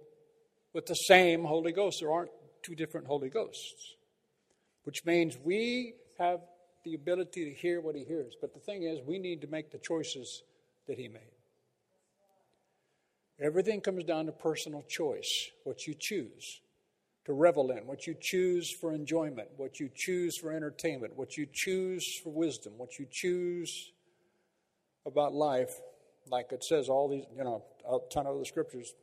with 0.72 0.86
the 0.86 0.94
same 0.94 1.44
Holy 1.44 1.72
Ghost. 1.72 1.98
There 2.00 2.12
aren't 2.12 2.30
two 2.62 2.74
different 2.74 3.06
Holy 3.06 3.30
Ghosts, 3.30 3.96
which 4.84 5.04
means 5.04 5.38
we 5.42 5.94
have 6.18 6.40
the 6.84 6.94
ability 6.94 7.44
to 7.44 7.50
hear 7.50 7.80
what 7.80 7.94
he 7.94 8.04
hears. 8.04 8.34
But 8.40 8.54
the 8.54 8.60
thing 8.60 8.84
is, 8.84 9.00
we 9.06 9.18
need 9.18 9.40
to 9.42 9.46
make 9.46 9.70
the 9.70 9.78
choices 9.78 10.42
that 10.88 10.98
he 10.98 11.08
made. 11.08 11.20
Everything 13.40 13.80
comes 13.80 14.04
down 14.04 14.26
to 14.26 14.32
personal 14.32 14.82
choice, 14.82 15.50
what 15.64 15.86
you 15.86 15.94
choose 15.94 16.60
to 17.24 17.32
revel 17.32 17.70
in, 17.70 17.86
what 17.86 18.06
you 18.06 18.14
choose 18.20 18.70
for 18.70 18.92
enjoyment, 18.92 19.48
what 19.56 19.80
you 19.80 19.88
choose 19.94 20.36
for 20.36 20.52
entertainment, 20.52 21.16
what 21.16 21.36
you 21.36 21.46
choose 21.50 22.20
for 22.22 22.30
wisdom, 22.30 22.74
what 22.76 22.98
you 22.98 23.06
choose 23.10 23.92
about 25.06 25.32
life. 25.32 25.80
Like 26.30 26.52
it 26.52 26.64
says, 26.64 26.88
all 26.88 27.08
these, 27.08 27.24
you 27.36 27.44
know, 27.44 27.64
a 27.88 27.98
ton 28.12 28.26
of 28.26 28.38
the 28.38 28.44
scriptures, 28.44 28.94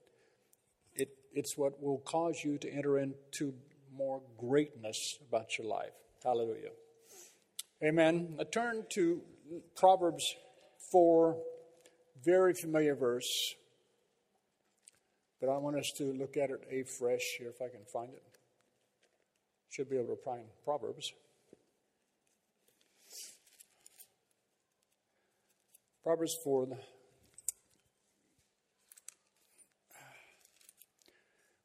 it, 0.93 1.09
it's 1.34 1.57
what 1.57 1.82
will 1.82 1.99
cause 1.99 2.43
you 2.43 2.57
to 2.59 2.71
enter 2.71 2.99
into 2.99 3.53
more 3.97 4.21
greatness 4.37 5.17
about 5.27 5.57
your 5.57 5.67
life. 5.67 5.93
Hallelujah. 6.23 6.69
Amen. 7.83 8.35
I 8.39 8.43
turn 8.43 8.85
to 8.91 9.21
Proverbs 9.75 10.35
4, 10.91 11.37
very 12.23 12.53
familiar 12.53 12.95
verse. 12.95 13.55
But 15.39 15.49
I 15.49 15.57
want 15.57 15.77
us 15.77 15.91
to 15.97 16.13
look 16.13 16.37
at 16.37 16.49
it 16.49 16.67
afresh 16.71 17.35
here 17.37 17.49
if 17.49 17.61
I 17.61 17.69
can 17.69 17.85
find 17.91 18.13
it. 18.13 18.23
Should 19.69 19.89
be 19.89 19.97
able 19.97 20.15
to 20.15 20.21
find 20.23 20.45
Proverbs. 20.63 21.13
Proverbs 26.03 26.37
4. 26.43 26.69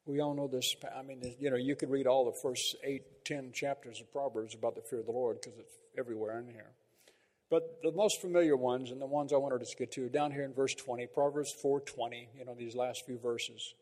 We 0.05 0.19
all 0.19 0.33
know 0.33 0.47
this. 0.47 0.75
I 0.95 1.01
mean, 1.01 1.21
you 1.39 1.49
know, 1.49 1.55
you 1.55 1.75
could 1.75 1.89
read 1.89 2.07
all 2.07 2.25
the 2.25 2.37
first 2.41 2.75
eight, 2.83 3.23
ten 3.23 3.51
chapters 3.53 4.01
of 4.01 4.11
Proverbs 4.11 4.53
about 4.53 4.75
the 4.75 4.81
fear 4.81 4.99
of 4.99 5.05
the 5.05 5.13
Lord 5.13 5.39
because 5.41 5.57
it's 5.57 5.77
everywhere 5.97 6.39
in 6.39 6.47
here. 6.47 6.71
But 7.49 7.81
the 7.83 7.91
most 7.91 8.19
familiar 8.19 8.57
ones 8.57 8.91
and 8.91 8.99
the 8.99 9.05
ones 9.05 9.31
I 9.31 9.37
wanted 9.37 9.65
to 9.65 9.75
get 9.77 9.91
to 9.93 10.09
down 10.09 10.31
here 10.31 10.43
in 10.43 10.53
verse 10.53 10.73
20, 10.75 11.07
Proverbs 11.07 11.53
4:20, 11.63 12.29
you 12.37 12.45
know, 12.45 12.55
these 12.55 12.75
last 12.75 13.05
few 13.05 13.17
verses. 13.17 13.75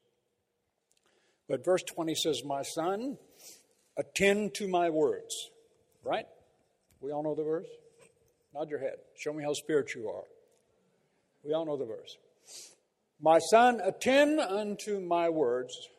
But 1.48 1.66
verse 1.66 1.82
20 1.84 2.14
says, 2.14 2.44
"My 2.44 2.62
son, 2.62 3.18
attend 3.98 4.54
to 4.56 4.68
my 4.68 4.90
words." 4.90 5.50
Right? 6.04 6.28
We 7.00 7.12
all 7.12 7.24
know 7.24 7.34
the 7.34 7.44
verse? 7.44 7.68
Nod 8.54 8.70
your 8.70 8.80
head. 8.80 9.00
Show 9.16 9.34
me 9.34 9.44
how 9.44 9.54
spiritual 9.54 10.04
you 10.04 10.10
are. 10.10 10.28
We 11.44 11.54
all 11.54 11.66
know 11.66 11.78
the 11.78 11.86
verse. 11.86 12.18
My 13.20 13.40
son, 13.40 13.80
attend 13.82 14.40
unto 14.40 15.00
my 15.00 15.30
words 15.30 15.90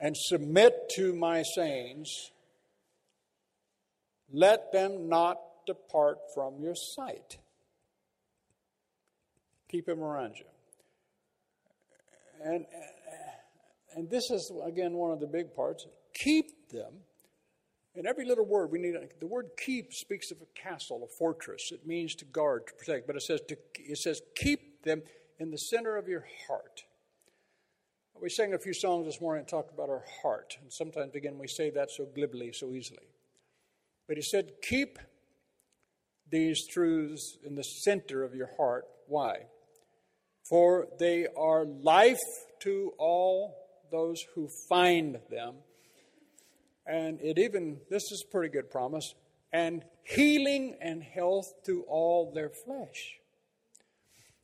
and 0.00 0.16
submit 0.16 0.88
to 0.90 1.14
my 1.14 1.42
sayings. 1.42 2.30
Let 4.32 4.72
them 4.72 5.08
not 5.08 5.38
depart 5.66 6.18
from 6.34 6.60
your 6.60 6.74
sight. 6.74 7.38
Keep 9.68 9.86
them 9.86 10.00
around 10.00 10.36
you. 10.38 10.44
And, 12.44 12.66
and 13.96 14.08
this 14.10 14.30
is, 14.30 14.50
again, 14.64 14.92
one 14.92 15.10
of 15.10 15.20
the 15.20 15.26
big 15.26 15.54
parts. 15.54 15.86
Keep 16.14 16.70
them. 16.70 16.92
In 17.94 18.06
every 18.06 18.24
little 18.24 18.46
word, 18.46 18.70
we 18.70 18.78
need 18.78 18.94
the 19.18 19.26
word 19.26 19.46
keep 19.56 19.92
speaks 19.92 20.30
of 20.30 20.38
a 20.40 20.60
castle, 20.60 21.02
a 21.04 21.08
fortress. 21.18 21.72
It 21.72 21.86
means 21.86 22.14
to 22.16 22.24
guard, 22.26 22.68
to 22.68 22.74
protect. 22.74 23.06
But 23.06 23.16
it 23.16 23.22
says 23.22 23.40
to, 23.48 23.58
it 23.74 23.98
says 23.98 24.22
keep 24.36 24.84
them 24.84 25.02
in 25.38 25.50
the 25.50 25.58
center 25.58 25.96
of 25.96 26.06
your 26.06 26.24
heart. 26.46 26.84
We 28.20 28.30
sang 28.30 28.52
a 28.52 28.58
few 28.58 28.74
songs 28.74 29.06
this 29.06 29.20
morning 29.20 29.42
and 29.42 29.48
talked 29.48 29.72
about 29.72 29.88
our 29.88 30.02
heart. 30.22 30.56
And 30.60 30.72
sometimes, 30.72 31.14
again, 31.14 31.38
we 31.38 31.46
say 31.46 31.70
that 31.70 31.88
so 31.90 32.04
glibly, 32.04 32.52
so 32.52 32.72
easily. 32.72 33.06
But 34.08 34.16
he 34.16 34.22
said, 34.22 34.50
keep 34.60 34.98
these 36.28 36.66
truths 36.66 37.38
in 37.44 37.54
the 37.54 37.62
center 37.62 38.24
of 38.24 38.34
your 38.34 38.50
heart. 38.56 38.86
Why? 39.06 39.46
For 40.48 40.88
they 40.98 41.28
are 41.36 41.64
life 41.64 42.18
to 42.62 42.92
all 42.98 43.54
those 43.92 44.20
who 44.34 44.48
find 44.68 45.20
them. 45.30 45.54
And 46.86 47.20
it 47.20 47.38
even, 47.38 47.78
this 47.88 48.02
is 48.10 48.24
a 48.26 48.32
pretty 48.32 48.48
good 48.48 48.68
promise, 48.68 49.14
and 49.52 49.84
healing 50.02 50.76
and 50.80 51.04
health 51.04 51.46
to 51.66 51.84
all 51.88 52.32
their 52.34 52.50
flesh. 52.64 53.18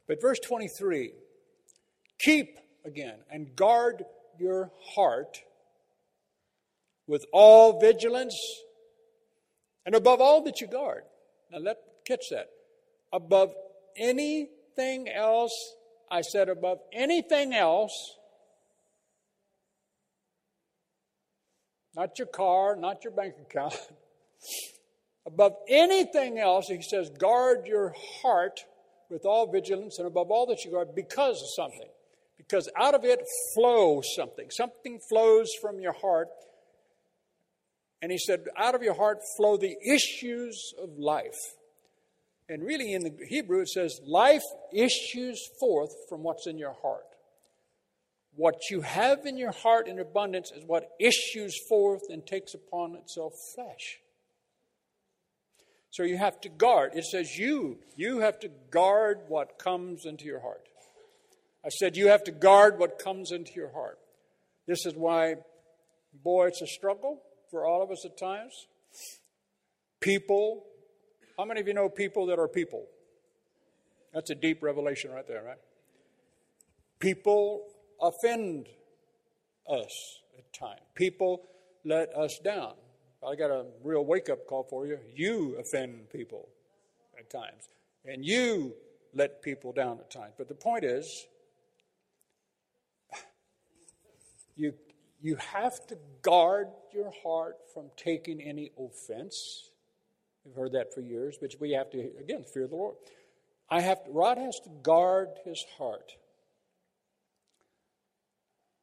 But 0.07 0.21
verse 0.21 0.39
23 0.47 1.13
keep 2.21 2.59
again 2.85 3.17
and 3.31 3.55
guard 3.57 4.05
your 4.39 4.71
heart 4.95 5.43
with 7.07 7.25
all 7.33 7.81
vigilance 7.81 8.39
and 9.87 9.95
above 9.95 10.21
all 10.21 10.43
that 10.45 10.61
you 10.61 10.67
guard. 10.67 11.03
Now 11.51 11.59
let 11.59 11.79
catch 12.05 12.31
that. 12.31 12.51
Above 13.13 13.55
anything 13.97 15.09
else, 15.09 15.75
I 16.11 16.23
said 16.23 16.49
above 16.49 16.79
anything 16.93 17.55
else, 17.55 18.17
not 21.95 22.19
your 22.19 22.27
car, 22.27 22.77
not 22.77 23.05
your 23.05 23.13
bank 23.13 23.35
account. 23.41 23.79
above 25.27 25.55
anything 25.69 26.39
else, 26.39 26.67
he 26.69 26.83
says, 26.83 27.11
guard 27.11 27.67
your 27.67 27.95
heart 28.23 28.61
with 29.11 29.25
all 29.25 29.51
vigilance 29.51 29.99
and 29.99 30.07
above 30.07 30.31
all 30.31 30.47
that 30.47 30.65
you 30.65 30.73
guard 30.73 30.95
because 30.95 31.41
of 31.41 31.49
something. 31.55 31.89
Because 32.47 32.69
out 32.77 32.95
of 32.95 33.05
it 33.05 33.21
flows 33.55 34.05
something. 34.15 34.51
Something 34.51 35.01
flows 35.09 35.49
from 35.61 35.81
your 35.81 35.95
heart. 35.95 36.29
And 38.03 38.13
he 38.13 38.19
said, 38.19 38.45
out 38.57 38.75
of 38.75 38.83
your 38.83 38.95
heart 38.95 39.19
flow 39.37 39.57
the 39.57 39.77
issues 39.83 40.75
of 40.83 40.91
life. 40.99 41.39
And 42.49 42.63
really, 42.63 42.93
in 42.93 43.03
the 43.03 43.15
Hebrew, 43.27 43.61
it 43.61 43.69
says, 43.69 43.99
life 44.07 44.43
issues 44.73 45.41
forth 45.59 45.95
from 46.11 46.23
what's 46.23 46.47
in 46.47 46.59
your 46.59 46.75
heart. 46.83 47.07
What 48.37 48.57
you 48.71 48.83
have 48.83 49.25
in 49.25 49.39
your 49.39 49.53
heart 49.53 49.89
in 49.89 49.99
abundance 49.99 50.53
is 50.55 50.65
what 50.67 50.91
issues 51.01 51.57
forth 51.69 52.03
and 52.11 52.27
takes 52.27 52.53
upon 52.53 52.97
itself 52.97 53.33
flesh. 53.55 54.01
So 55.91 56.03
you 56.03 56.19
have 56.19 56.41
to 56.43 56.49
guard. 56.49 56.93
It 56.95 57.05
says 57.05 57.39
you, 57.39 57.79
you 57.97 58.19
have 58.19 58.41
to 58.41 58.51
guard 58.71 59.21
what 59.29 59.59
comes 59.59 60.05
into 60.05 60.25
your 60.25 60.41
heart. 60.41 60.69
I 61.65 61.71
said 61.71 61.97
you 61.97 62.09
have 62.09 62.25
to 62.25 62.33
guard 62.33 62.79
what 62.79 62.99
comes 62.99 63.33
into 63.33 63.53
your 63.55 63.73
heart. 63.73 63.99
This 64.67 64.85
is 64.85 64.95
why, 64.95 65.37
boy, 66.23 66.49
it's 66.49 66.61
a 66.61 66.67
struggle 66.67 67.23
for 67.51 67.65
all 67.67 67.83
of 67.83 67.91
us 67.91 68.05
at 68.05 68.19
times. 68.19 68.53
People, 70.01 70.65
how 71.39 71.45
many 71.47 71.61
of 71.61 71.67
you 71.67 71.75
know 71.75 71.89
people 71.89 72.27
that 72.27 72.39
are 72.39 72.49
people? 72.49 72.87
That's 74.13 74.31
a 74.31 74.35
deep 74.35 74.63
revelation 74.63 75.11
right 75.11 75.27
there, 75.27 75.43
right? 75.43 75.59
People 77.01 77.67
offend 78.01 78.69
us 79.69 80.21
at 80.39 80.53
times. 80.53 80.81
People 80.95 81.43
let 81.85 82.15
us 82.15 82.39
down. 82.45 82.75
I 83.27 83.37
got 83.37 83.51
a 83.51 83.65
real 83.83 84.05
wake 84.05 84.29
up 84.29 84.47
call 84.47 84.67
for 84.69 84.87
you. 84.87 84.99
You 85.15 85.57
offend 85.59 86.11
people 86.11 86.49
at 87.19 87.31
times, 87.31 87.69
and 88.05 88.25
you 88.25 88.75
let 89.15 89.43
people 89.43 89.73
down 89.73 89.99
at 89.99 90.11
times. 90.11 90.35
But 90.37 90.49
the 90.49 90.55
point 90.55 90.85
is, 90.85 91.27
you, 94.57 94.75
you 95.21 95.37
have 95.37 95.87
to 95.89 95.97
guard 96.23 96.69
your 96.93 97.13
heart 97.23 97.57
from 97.73 97.91
taking 97.97 98.41
any 98.41 98.73
offense. 98.79 99.71
We've 100.45 100.55
heard 100.55 100.73
that 100.73 100.95
for 100.95 101.01
years, 101.01 101.37
but 101.41 101.55
we 101.61 101.73
have 101.73 101.91
to, 101.91 102.11
again, 102.21 102.45
fear 102.53 102.67
the 102.67 102.77
Lord. 102.77 102.97
I 103.71 103.81
have 103.81 104.05
to, 104.05 104.11
Rod 104.11 104.39
has 104.39 104.61
to 104.65 104.71
guard 104.83 105.29
his 105.45 105.65
heart. 105.79 106.13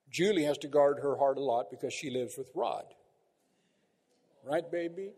Julie 0.10 0.44
has 0.44 0.58
to 0.60 0.68
guard 0.68 1.00
her 1.02 1.18
heart 1.18 1.38
a 1.38 1.42
lot 1.42 1.70
because 1.70 1.94
she 1.94 2.10
lives 2.10 2.38
with 2.38 2.48
Rod. 2.54 2.86
Right, 4.44 4.70
baby? 4.70 5.12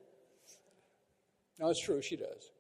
No, 1.60 1.70
it's 1.70 1.84
true, 1.84 2.02
she 2.02 2.18
does. 2.18 2.52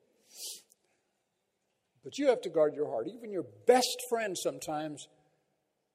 But 2.03 2.17
you 2.17 2.27
have 2.27 2.41
to 2.41 2.49
guard 2.49 2.73
your 2.75 2.89
heart. 2.89 3.07
Even 3.07 3.31
your 3.31 3.45
best 3.67 4.03
friend 4.09 4.37
sometimes, 4.37 5.07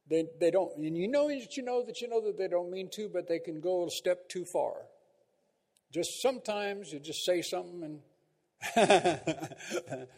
they, 0.08 0.26
they 0.40 0.50
don't, 0.50 0.74
and 0.76 0.96
you 0.96 1.08
know 1.08 1.28
that 1.28 1.56
you 1.56 1.62
know 1.62 1.84
that 1.84 2.00
you 2.00 2.08
know 2.08 2.20
that 2.22 2.38
they 2.38 2.48
don't 2.48 2.70
mean 2.70 2.88
to, 2.92 3.08
but 3.08 3.28
they 3.28 3.38
can 3.38 3.60
go 3.60 3.86
a 3.86 3.90
step 3.90 4.28
too 4.28 4.44
far. 4.44 4.74
Just 5.92 6.22
sometimes 6.22 6.92
you 6.92 6.98
just 6.98 7.24
say 7.24 7.42
something 7.42 7.82
and, 7.82 8.00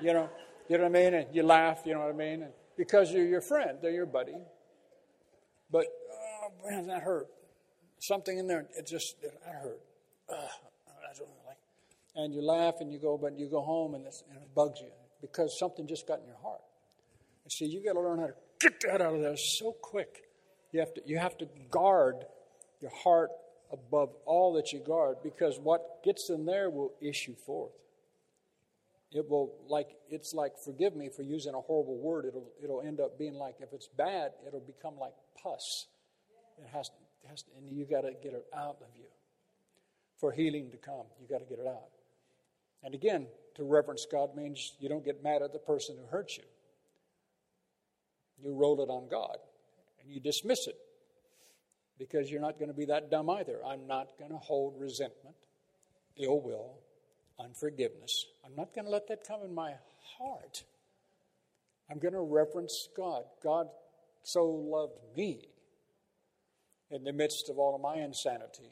you 0.00 0.12
know, 0.12 0.28
you 0.68 0.78
know 0.78 0.84
what 0.84 0.84
I 0.84 0.88
mean? 0.88 1.14
And 1.14 1.26
you 1.34 1.42
laugh, 1.42 1.82
you 1.84 1.94
know 1.94 2.00
what 2.00 2.14
I 2.14 2.16
mean? 2.16 2.42
And 2.42 2.52
because 2.76 3.12
you're 3.12 3.26
your 3.26 3.40
friend, 3.40 3.78
they're 3.80 3.92
your 3.92 4.06
buddy. 4.06 4.36
But, 5.70 5.86
oh, 6.12 6.68
man, 6.68 6.86
that 6.88 7.02
hurt 7.02 7.28
something 7.98 8.38
in 8.38 8.46
there, 8.46 8.66
it 8.76 8.86
just, 8.86 9.16
it 9.22 9.32
hurt. 9.44 9.80
Uh, 10.28 10.34
I 10.34 11.18
don't 11.18 11.28
like. 11.46 11.56
And 12.14 12.34
you 12.34 12.42
laugh 12.42 12.76
and 12.80 12.92
you 12.92 12.98
go, 12.98 13.16
but 13.16 13.38
you 13.38 13.48
go 13.48 13.60
home 13.60 13.94
and, 13.94 14.04
and 14.04 14.42
it 14.42 14.54
bugs 14.54 14.80
you 14.80 14.90
because 15.20 15.58
something 15.58 15.86
just 15.86 16.06
got 16.06 16.20
in 16.20 16.26
your 16.26 16.38
heart. 16.42 16.60
And 17.44 17.52
see, 17.52 17.66
you 17.66 17.84
got 17.84 17.94
to 17.94 18.00
learn 18.00 18.18
how 18.18 18.26
to 18.26 18.34
get 18.60 18.80
that 18.82 19.00
out 19.00 19.14
of 19.14 19.20
there 19.20 19.36
so 19.36 19.72
quick. 19.72 20.24
You 20.72 20.80
have 20.80 20.94
to, 20.94 21.02
you 21.06 21.18
have 21.18 21.36
to 21.38 21.48
guard 21.70 22.16
your 22.80 22.90
heart 22.90 23.30
above 23.72 24.10
all 24.24 24.52
that 24.54 24.72
you 24.72 24.80
guard 24.80 25.16
because 25.22 25.58
what 25.58 26.02
gets 26.04 26.30
in 26.30 26.44
there 26.44 26.70
will 26.70 26.92
issue 27.00 27.34
forth. 27.34 27.72
It 29.12 29.28
will 29.28 29.54
like 29.68 29.96
it's 30.10 30.34
like 30.34 30.58
forgive 30.58 30.96
me 30.96 31.08
for 31.08 31.22
using 31.22 31.54
a 31.54 31.60
horrible 31.60 31.96
word. 31.96 32.26
It'll 32.26 32.48
it'll 32.62 32.82
end 32.82 33.00
up 33.00 33.18
being 33.18 33.34
like 33.34 33.56
if 33.60 33.72
it's 33.72 33.88
bad, 33.88 34.32
it'll 34.46 34.60
become 34.60 34.98
like 34.98 35.14
pus. 35.40 35.86
It 36.58 36.66
has 36.72 36.90
has 37.28 37.42
to, 37.42 37.50
and 37.56 37.70
you 37.70 37.84
got 37.84 38.02
to 38.02 38.12
get 38.22 38.32
it 38.34 38.44
out 38.54 38.78
of 38.80 38.88
you. 38.96 39.06
For 40.18 40.32
healing 40.32 40.70
to 40.70 40.76
come, 40.76 41.06
you 41.20 41.28
got 41.28 41.38
to 41.38 41.44
get 41.44 41.58
it 41.58 41.66
out. 41.66 41.90
And 42.82 42.94
again, 42.94 43.26
to 43.56 43.64
reverence 43.64 44.06
God 44.10 44.34
means 44.34 44.74
you 44.80 44.88
don't 44.88 45.04
get 45.04 45.22
mad 45.22 45.42
at 45.42 45.52
the 45.52 45.58
person 45.58 45.96
who 45.98 46.06
hurt 46.06 46.36
you. 46.36 46.44
You 48.42 48.54
roll 48.54 48.80
it 48.80 48.90
on 48.90 49.08
God 49.08 49.36
and 50.00 50.10
you 50.10 50.20
dismiss 50.20 50.66
it 50.66 50.76
because 51.98 52.30
you're 52.30 52.40
not 52.40 52.58
going 52.58 52.68
to 52.68 52.76
be 52.76 52.86
that 52.86 53.10
dumb 53.10 53.30
either. 53.30 53.58
I'm 53.64 53.86
not 53.86 54.08
going 54.18 54.30
to 54.30 54.36
hold 54.36 54.74
resentment, 54.78 55.36
ill 56.16 56.40
will, 56.40 56.78
unforgiveness. 57.38 58.26
I'm 58.44 58.54
not 58.54 58.74
going 58.74 58.84
to 58.84 58.90
let 58.90 59.08
that 59.08 59.26
come 59.26 59.40
in 59.44 59.54
my 59.54 59.74
heart. 60.18 60.64
I'm 61.90 61.98
going 61.98 62.14
to 62.14 62.20
reverence 62.20 62.88
God. 62.96 63.24
God 63.42 63.68
so 64.22 64.44
loved 64.44 64.98
me 65.16 65.48
in 66.90 67.04
the 67.04 67.12
midst 67.12 67.48
of 67.48 67.58
all 67.58 67.74
of 67.74 67.80
my 67.80 67.96
insanity, 68.02 68.70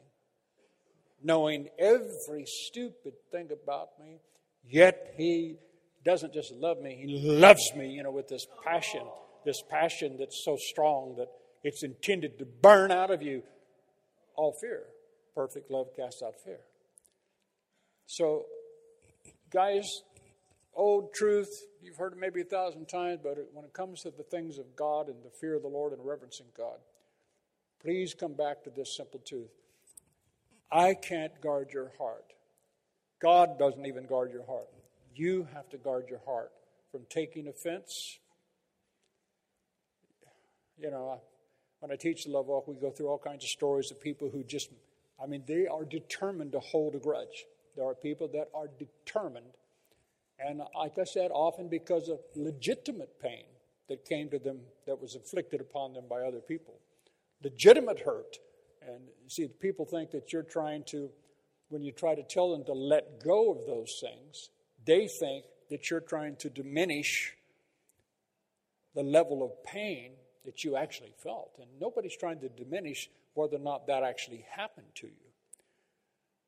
knowing 1.23 1.69
every 1.79 2.45
stupid 2.45 3.13
thing 3.31 3.49
about 3.51 3.89
me, 3.99 4.19
yet 4.63 5.13
He 5.17 5.57
doesn't 6.03 6.33
just 6.33 6.51
love 6.51 6.79
me, 6.81 6.95
He 6.95 7.19
loves 7.19 7.73
me, 7.75 7.89
you 7.89 8.03
know, 8.03 8.11
with 8.11 8.27
this 8.27 8.45
passion, 8.63 9.01
this 9.45 9.61
passion 9.69 10.17
that's 10.19 10.43
so 10.43 10.57
strong 10.57 11.15
that 11.17 11.29
it's 11.63 11.83
intended 11.83 12.39
to 12.39 12.45
burn 12.45 12.91
out 12.91 13.11
of 13.11 13.21
you 13.21 13.43
all 14.35 14.51
fear. 14.51 14.83
Perfect 15.33 15.71
love 15.71 15.87
casts 15.95 16.21
out 16.21 16.35
fear. 16.43 16.59
So, 18.07 18.45
guys, 19.51 20.03
old 20.73 21.13
truth, 21.13 21.65
you've 21.81 21.97
heard 21.97 22.13
it 22.13 22.19
maybe 22.19 22.41
a 22.41 22.45
thousand 22.45 22.87
times, 22.87 23.19
but 23.23 23.37
when 23.53 23.65
it 23.65 23.73
comes 23.73 24.01
to 24.01 24.11
the 24.11 24.23
things 24.23 24.57
of 24.57 24.75
God 24.75 25.07
and 25.07 25.23
the 25.23 25.29
fear 25.29 25.55
of 25.55 25.61
the 25.61 25.67
Lord 25.67 25.93
and 25.93 26.05
reverencing 26.05 26.47
God, 26.57 26.77
Please 27.85 28.15
come 28.15 28.33
back 28.33 28.63
to 28.63 28.71
this 28.71 28.97
simple 28.97 29.21
truth. 29.23 29.51
I 30.71 30.95
can't 30.95 31.39
guard 31.39 31.69
your 31.71 31.91
heart. 31.99 32.33
God 33.21 33.59
doesn't 33.59 33.85
even 33.85 34.07
guard 34.07 34.31
your 34.31 34.45
heart. 34.47 34.69
You 35.13 35.47
have 35.53 35.69
to 35.69 35.77
guard 35.77 36.05
your 36.09 36.21
heart 36.25 36.51
from 36.91 37.01
taking 37.11 37.47
offense. 37.47 38.17
You 40.77 40.91
know, 40.91 41.21
when 41.79 41.91
I 41.91 41.95
teach 41.95 42.25
the 42.25 42.31
love 42.31 42.47
walk, 42.47 42.67
we 42.67 42.75
go 42.75 42.91
through 42.91 43.07
all 43.07 43.17
kinds 43.17 43.43
of 43.43 43.49
stories 43.49 43.91
of 43.91 44.01
people 44.01 44.29
who 44.29 44.43
just, 44.43 44.69
I 45.21 45.25
mean, 45.25 45.43
they 45.47 45.67
are 45.67 45.85
determined 45.85 46.51
to 46.53 46.59
hold 46.59 46.95
a 46.95 46.99
grudge. 46.99 47.45
There 47.75 47.85
are 47.85 47.95
people 47.95 48.27
that 48.29 48.49
are 48.53 48.67
determined, 48.79 49.53
and 50.39 50.61
like 50.77 50.97
I 50.97 51.03
said, 51.03 51.31
often 51.31 51.67
because 51.67 52.09
of 52.09 52.19
legitimate 52.35 53.21
pain 53.21 53.43
that 53.89 54.05
came 54.05 54.29
to 54.29 54.39
them 54.39 54.59
that 54.87 55.01
was 55.01 55.15
inflicted 55.15 55.61
upon 55.61 55.93
them 55.93 56.05
by 56.09 56.21
other 56.21 56.39
people 56.39 56.75
legitimate 57.43 57.99
hurt. 57.99 58.37
And 58.81 59.01
see, 59.27 59.47
people 59.47 59.85
think 59.85 60.11
that 60.11 60.33
you're 60.33 60.43
trying 60.43 60.83
to, 60.85 61.09
when 61.69 61.83
you 61.83 61.91
try 61.91 62.15
to 62.15 62.23
tell 62.23 62.51
them 62.51 62.63
to 62.65 62.73
let 62.73 63.23
go 63.23 63.51
of 63.51 63.65
those 63.65 64.01
things, 64.01 64.49
they 64.85 65.07
think 65.07 65.45
that 65.69 65.89
you're 65.89 65.99
trying 65.99 66.35
to 66.37 66.49
diminish 66.49 67.33
the 68.93 69.03
level 69.03 69.43
of 69.43 69.63
pain 69.63 70.11
that 70.45 70.63
you 70.63 70.75
actually 70.75 71.13
felt. 71.21 71.51
And 71.59 71.67
nobody's 71.79 72.17
trying 72.17 72.39
to 72.39 72.49
diminish 72.49 73.09
whether 73.33 73.57
or 73.57 73.59
not 73.59 73.87
that 73.87 74.03
actually 74.03 74.45
happened 74.49 74.87
to 74.95 75.07
you. 75.07 75.13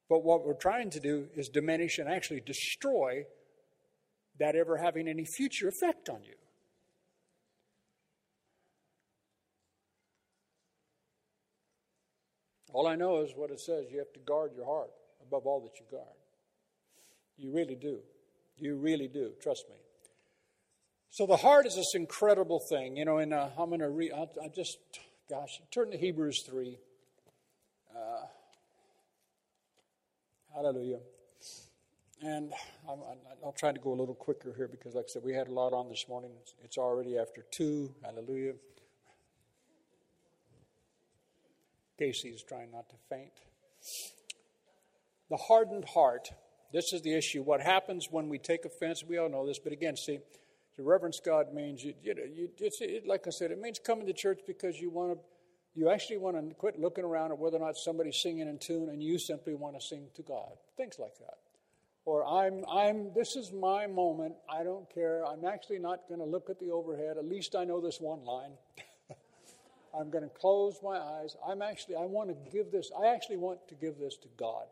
But 0.09 0.23
what 0.23 0.45
we're 0.45 0.53
trying 0.53 0.89
to 0.91 0.99
do 0.99 1.27
is 1.35 1.49
diminish 1.49 1.99
and 1.99 2.09
actually 2.09 2.41
destroy 2.41 3.25
that 4.39 4.55
ever 4.55 4.77
having 4.77 5.07
any 5.07 5.25
future 5.25 5.67
effect 5.67 6.09
on 6.09 6.23
you. 6.23 6.35
All 12.73 12.87
I 12.87 12.95
know 12.95 13.23
is 13.23 13.31
what 13.35 13.49
it 13.49 13.59
says 13.59 13.85
you 13.91 13.97
have 13.97 14.13
to 14.13 14.19
guard 14.19 14.51
your 14.55 14.65
heart 14.65 14.91
above 15.21 15.45
all 15.45 15.61
that 15.61 15.79
you 15.79 15.85
guard. 15.89 16.05
You 17.37 17.51
really 17.51 17.75
do. 17.75 17.99
You 18.57 18.75
really 18.75 19.07
do. 19.07 19.31
Trust 19.41 19.65
me. 19.69 19.75
So 21.17 21.25
the 21.25 21.37
heart 21.37 21.65
is 21.65 21.73
this 21.73 21.95
incredible 21.95 22.59
thing. 22.59 22.95
You 22.95 23.03
know, 23.03 23.17
and 23.17 23.33
uh, 23.33 23.49
I'm 23.57 23.69
going 23.69 23.79
to 23.79 23.89
read, 23.89 24.11
I'll, 24.13 24.29
just, 24.55 24.77
gosh, 25.27 25.59
turn 25.73 25.89
to 25.89 25.97
Hebrews 25.97 26.43
3. 26.47 26.77
Uh, 27.89 27.99
hallelujah. 30.53 30.99
And 32.21 32.53
I'm, 32.87 32.99
I'll 33.43 33.55
try 33.57 33.71
to 33.71 33.79
go 33.79 33.93
a 33.93 33.97
little 33.97 34.13
quicker 34.13 34.53
here 34.55 34.67
because, 34.67 34.93
like 34.93 35.05
I 35.05 35.11
said, 35.11 35.23
we 35.25 35.33
had 35.33 35.47
a 35.47 35.51
lot 35.51 35.73
on 35.73 35.89
this 35.89 36.05
morning. 36.07 36.29
It's 36.63 36.77
already 36.77 37.17
after 37.17 37.43
2. 37.49 37.95
Hallelujah. 38.03 38.53
Casey's 41.97 42.43
trying 42.43 42.69
not 42.69 42.89
to 42.89 42.95
faint. 43.09 43.33
The 45.31 45.37
hardened 45.37 45.85
heart. 45.95 46.29
This 46.71 46.93
is 46.93 47.01
the 47.01 47.15
issue. 47.15 47.41
What 47.41 47.61
happens 47.61 48.05
when 48.11 48.29
we 48.29 48.37
take 48.37 48.65
offense? 48.65 49.03
We 49.03 49.17
all 49.17 49.29
know 49.29 49.47
this, 49.47 49.57
but 49.57 49.73
again, 49.73 49.97
see, 49.97 50.19
to 50.77 50.83
reverence 50.83 51.19
God 51.19 51.53
means 51.53 51.83
you, 51.83 51.93
you 52.03 52.15
know, 52.15 52.23
you, 52.23 52.49
it's, 52.59 52.81
it, 52.81 53.05
like 53.07 53.27
I 53.27 53.31
said, 53.31 53.51
it 53.51 53.59
means 53.59 53.79
coming 53.79 54.05
to 54.05 54.13
church 54.13 54.41
because 54.47 54.79
you 54.79 54.89
want 54.89 55.13
to, 55.13 55.19
you 55.73 55.89
actually 55.89 56.17
want 56.17 56.37
to 56.37 56.55
quit 56.55 56.79
looking 56.79 57.03
around 57.03 57.31
at 57.31 57.37
whether 57.37 57.57
or 57.57 57.65
not 57.65 57.77
somebody's 57.77 58.17
singing 58.17 58.47
in 58.47 58.57
tune, 58.59 58.89
and 58.89 59.01
you 59.01 59.19
simply 59.19 59.53
want 59.53 59.79
to 59.79 59.85
sing 59.85 60.07
to 60.15 60.21
God. 60.21 60.53
Things 60.75 60.97
like 60.99 61.17
that. 61.19 61.37
Or 62.05 62.25
I'm, 62.25 62.63
I'm, 62.71 63.13
this 63.13 63.35
is 63.35 63.51
my 63.51 63.85
moment. 63.85 64.35
I 64.49 64.63
don't 64.63 64.89
care. 64.93 65.25
I'm 65.25 65.43
actually 65.43 65.79
not 65.79 66.07
going 66.07 66.21
to 66.21 66.25
look 66.25 66.49
at 66.49 66.59
the 66.59 66.71
overhead. 66.71 67.17
At 67.17 67.25
least 67.25 67.55
I 67.55 67.65
know 67.65 67.81
this 67.81 67.99
one 67.99 68.23
line. 68.23 68.51
I'm 69.99 70.09
going 70.09 70.23
to 70.23 70.29
close 70.29 70.79
my 70.83 70.97
eyes. 70.97 71.35
I'm 71.45 71.61
actually, 71.61 71.95
I 71.95 72.05
want 72.05 72.29
to 72.29 72.51
give 72.51 72.71
this, 72.71 72.91
I 72.97 73.07
actually 73.07 73.37
want 73.37 73.67
to 73.67 73.75
give 73.75 73.97
this 73.97 74.15
to 74.17 74.27
God. 74.37 74.65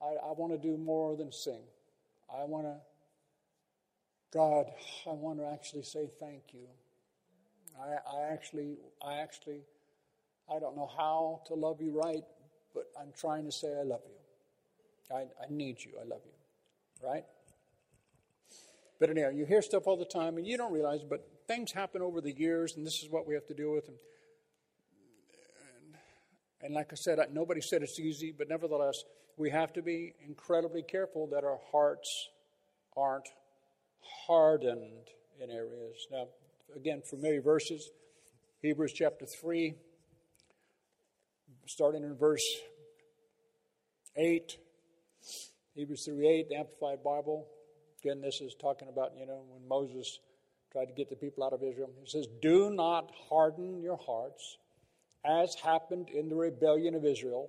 I, 0.00 0.28
I 0.28 0.32
want 0.32 0.52
to 0.52 0.58
do 0.58 0.78
more 0.78 1.16
than 1.16 1.30
sing. 1.30 1.62
I 2.32 2.44
want 2.44 2.66
to, 2.66 2.76
God, 4.32 4.66
I 5.06 5.12
want 5.12 5.40
to 5.40 5.46
actually 5.46 5.82
say 5.82 6.08
thank 6.20 6.42
you. 6.52 6.66
I, 7.80 8.16
I 8.16 8.32
actually, 8.32 8.76
I 9.04 9.16
actually, 9.16 9.62
I 10.48 10.60
don't 10.60 10.76
know 10.76 10.90
how 10.96 11.42
to 11.48 11.54
love 11.54 11.80
you 11.80 12.00
right, 12.00 12.22
but 12.72 12.84
I'm 13.00 13.12
trying 13.18 13.44
to 13.46 13.52
say 13.52 13.68
I 13.68 13.82
love 13.82 14.02
you. 14.06 15.16
I, 15.16 15.22
I 15.22 15.46
need 15.50 15.78
you. 15.84 15.92
I 16.00 16.04
love 16.04 16.20
you. 16.24 17.08
Right? 17.08 17.24
But 19.00 19.10
anyhow, 19.10 19.30
you 19.30 19.46
hear 19.46 19.62
stuff 19.62 19.86
all 19.86 19.96
the 19.96 20.04
time 20.04 20.36
and 20.36 20.46
you 20.46 20.56
don't 20.56 20.72
realize, 20.72 21.00
but 21.02 21.26
things 21.48 21.72
happen 21.72 22.00
over 22.00 22.20
the 22.20 22.32
years, 22.32 22.76
and 22.76 22.86
this 22.86 23.02
is 23.02 23.10
what 23.10 23.26
we 23.26 23.34
have 23.34 23.46
to 23.48 23.54
deal 23.54 23.72
with. 23.72 23.88
And, 23.88 23.96
and, 25.74 25.94
and 26.66 26.74
like 26.74 26.92
I 26.92 26.96
said, 26.96 27.18
nobody 27.32 27.62
said 27.62 27.82
it's 27.82 27.98
easy, 27.98 28.32
but 28.36 28.48
nevertheless, 28.48 29.02
we 29.36 29.50
have 29.50 29.72
to 29.72 29.82
be 29.82 30.14
incredibly 30.24 30.82
careful 30.82 31.26
that 31.28 31.42
our 31.42 31.58
hearts 31.72 32.28
aren't 32.96 33.28
hardened 34.26 35.08
in 35.40 35.50
areas. 35.50 36.06
Now, 36.10 36.26
again, 36.74 37.02
familiar 37.08 37.40
verses 37.40 37.90
Hebrews 38.62 38.92
chapter 38.92 39.24
3, 39.24 39.74
starting 41.66 42.02
in 42.02 42.14
verse 42.14 42.44
8. 44.16 44.58
Hebrews 45.74 46.04
3 46.04 46.28
8, 46.28 46.48
the 46.50 46.56
Amplified 46.56 47.02
Bible. 47.02 47.46
Again, 48.02 48.20
this 48.20 48.42
is 48.42 48.54
talking 48.60 48.88
about, 48.88 49.12
you 49.18 49.24
know, 49.24 49.44
when 49.48 49.66
Moses 49.66 50.18
tried 50.72 50.86
to 50.86 50.92
get 50.92 51.08
the 51.08 51.16
people 51.16 51.42
out 51.42 51.54
of 51.54 51.62
Israel. 51.62 51.90
He 52.02 52.10
says, 52.10 52.26
Do 52.42 52.70
not 52.70 53.10
harden 53.30 53.80
your 53.80 53.96
hearts, 53.96 54.58
as 55.24 55.54
happened 55.54 56.10
in 56.10 56.28
the 56.28 56.36
rebellion 56.36 56.94
of 56.94 57.06
Israel, 57.06 57.48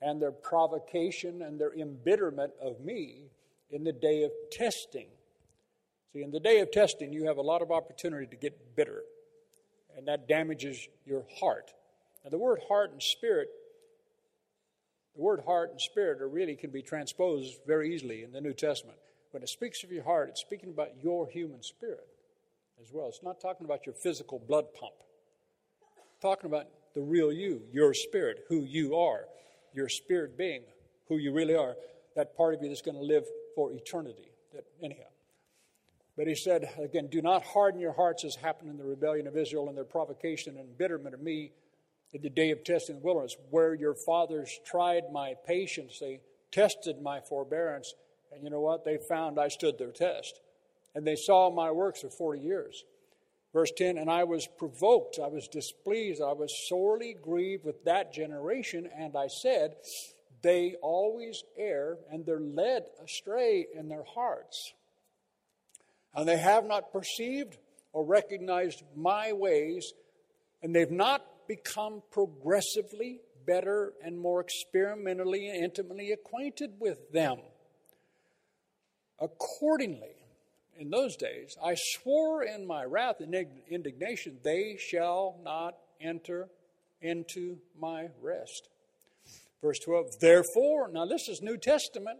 and 0.00 0.22
their 0.22 0.30
provocation 0.30 1.42
and 1.42 1.60
their 1.60 1.74
embitterment 1.74 2.52
of 2.62 2.80
me 2.80 3.30
in 3.70 3.82
the 3.82 3.92
day 3.92 4.22
of 4.22 4.30
testing. 4.52 5.08
See, 6.12 6.22
in 6.22 6.30
the 6.30 6.40
day 6.40 6.60
of 6.60 6.70
testing, 6.70 7.12
you 7.12 7.26
have 7.26 7.38
a 7.38 7.42
lot 7.42 7.62
of 7.62 7.70
opportunity 7.70 8.26
to 8.26 8.36
get 8.36 8.76
bitter, 8.76 9.02
and 9.96 10.06
that 10.08 10.28
damages 10.28 10.88
your 11.06 11.24
heart. 11.40 11.72
Now, 12.22 12.30
the 12.30 12.38
word 12.38 12.60
heart 12.68 12.92
and 12.92 13.02
spirit, 13.02 13.48
the 15.16 15.22
word 15.22 15.42
heart 15.46 15.70
and 15.70 15.80
spirit 15.80 16.20
are 16.20 16.28
really 16.28 16.54
can 16.54 16.70
be 16.70 16.82
transposed 16.82 17.58
very 17.66 17.94
easily 17.94 18.22
in 18.22 18.32
the 18.32 18.40
New 18.40 18.52
Testament. 18.52 18.98
When 19.30 19.42
it 19.42 19.48
speaks 19.48 19.82
of 19.82 19.90
your 19.90 20.04
heart, 20.04 20.28
it's 20.28 20.42
speaking 20.42 20.68
about 20.68 20.90
your 21.02 21.28
human 21.28 21.62
spirit 21.62 22.06
as 22.82 22.92
well. 22.92 23.08
It's 23.08 23.22
not 23.22 23.40
talking 23.40 23.64
about 23.64 23.86
your 23.86 23.94
physical 23.94 24.38
blood 24.38 24.66
pump. 24.78 24.92
It's 26.10 26.20
talking 26.20 26.46
about 26.46 26.66
the 26.94 27.00
real 27.00 27.32
you, 27.32 27.62
your 27.72 27.94
spirit, 27.94 28.44
who 28.48 28.64
you 28.64 28.96
are, 28.96 29.24
your 29.72 29.88
spirit 29.88 30.36
being, 30.36 30.62
who 31.08 31.16
you 31.16 31.32
really 31.32 31.56
are, 31.56 31.74
that 32.16 32.36
part 32.36 32.54
of 32.54 32.62
you 32.62 32.68
that's 32.68 32.82
going 32.82 32.98
to 32.98 33.02
live 33.02 33.24
for 33.54 33.72
eternity. 33.72 34.30
That, 34.52 34.64
anyhow. 34.82 35.04
But 36.16 36.26
he 36.26 36.34
said, 36.34 36.68
again, 36.78 37.08
do 37.08 37.22
not 37.22 37.42
harden 37.42 37.80
your 37.80 37.92
hearts 37.92 38.24
as 38.24 38.36
happened 38.36 38.70
in 38.70 38.76
the 38.76 38.84
rebellion 38.84 39.26
of 39.26 39.36
Israel 39.36 39.68
and 39.68 39.76
their 39.76 39.84
provocation 39.84 40.56
and 40.56 40.68
embitterment 40.68 41.14
of 41.14 41.22
me 41.22 41.52
in 42.12 42.20
the 42.20 42.28
day 42.28 42.50
of 42.50 42.64
testing 42.64 42.96
in 42.96 43.00
the 43.00 43.06
wilderness, 43.06 43.36
where 43.50 43.74
your 43.74 43.94
fathers 43.94 44.60
tried 44.66 45.04
my 45.10 45.34
patience. 45.46 45.98
They 45.98 46.20
tested 46.50 47.00
my 47.00 47.20
forbearance. 47.20 47.94
And 48.30 48.44
you 48.44 48.50
know 48.50 48.60
what? 48.60 48.84
They 48.84 48.98
found 48.98 49.40
I 49.40 49.48
stood 49.48 49.78
their 49.78 49.92
test 49.92 50.40
and 50.94 51.06
they 51.06 51.16
saw 51.16 51.50
my 51.50 51.70
works 51.70 52.00
for 52.00 52.10
40 52.10 52.40
years. 52.40 52.84
Verse 53.52 53.72
10 53.76 53.98
And 53.98 54.10
I 54.10 54.24
was 54.24 54.46
provoked, 54.46 55.18
I 55.22 55.28
was 55.28 55.48
displeased, 55.48 56.22
I 56.22 56.32
was 56.32 56.68
sorely 56.68 57.14
grieved 57.14 57.64
with 57.64 57.84
that 57.84 58.12
generation, 58.12 58.88
and 58.96 59.16
I 59.16 59.28
said, 59.28 59.76
They 60.42 60.76
always 60.82 61.44
err, 61.56 61.98
and 62.10 62.24
they're 62.24 62.40
led 62.40 62.84
astray 63.02 63.66
in 63.74 63.88
their 63.88 64.04
hearts. 64.04 64.72
And 66.14 66.28
they 66.28 66.38
have 66.38 66.64
not 66.64 66.92
perceived 66.92 67.56
or 67.92 68.04
recognized 68.04 68.82
my 68.96 69.32
ways, 69.32 69.92
and 70.62 70.74
they've 70.74 70.90
not 70.90 71.24
become 71.48 72.02
progressively 72.10 73.20
better 73.46 73.92
and 74.04 74.18
more 74.18 74.40
experimentally 74.40 75.48
and 75.48 75.64
intimately 75.64 76.12
acquainted 76.12 76.72
with 76.78 77.10
them. 77.12 77.38
Accordingly, 79.20 80.14
in 80.78 80.90
those 80.90 81.16
days, 81.16 81.56
I 81.62 81.74
swore 81.76 82.42
in 82.42 82.66
my 82.66 82.84
wrath 82.84 83.20
and 83.20 83.34
indignation, 83.68 84.38
they 84.42 84.76
shall 84.78 85.38
not 85.44 85.76
enter 86.00 86.48
into 87.00 87.58
my 87.78 88.08
rest. 88.20 88.68
Verse 89.60 89.78
12, 89.80 90.18
therefore, 90.20 90.88
now 90.88 91.06
this 91.06 91.28
is 91.28 91.40
New 91.42 91.56
Testament. 91.56 92.18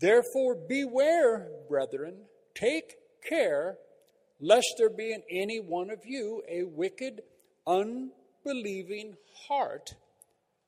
Therefore, 0.00 0.54
beware, 0.54 1.48
brethren, 1.68 2.14
take 2.54 2.96
care 3.28 3.78
lest 4.40 4.74
there 4.78 4.90
be 4.90 5.12
in 5.12 5.22
any 5.30 5.58
one 5.58 5.90
of 5.90 6.06
you 6.06 6.42
a 6.48 6.62
wicked, 6.62 7.22
unbelieving 7.66 9.16
heart 9.48 9.94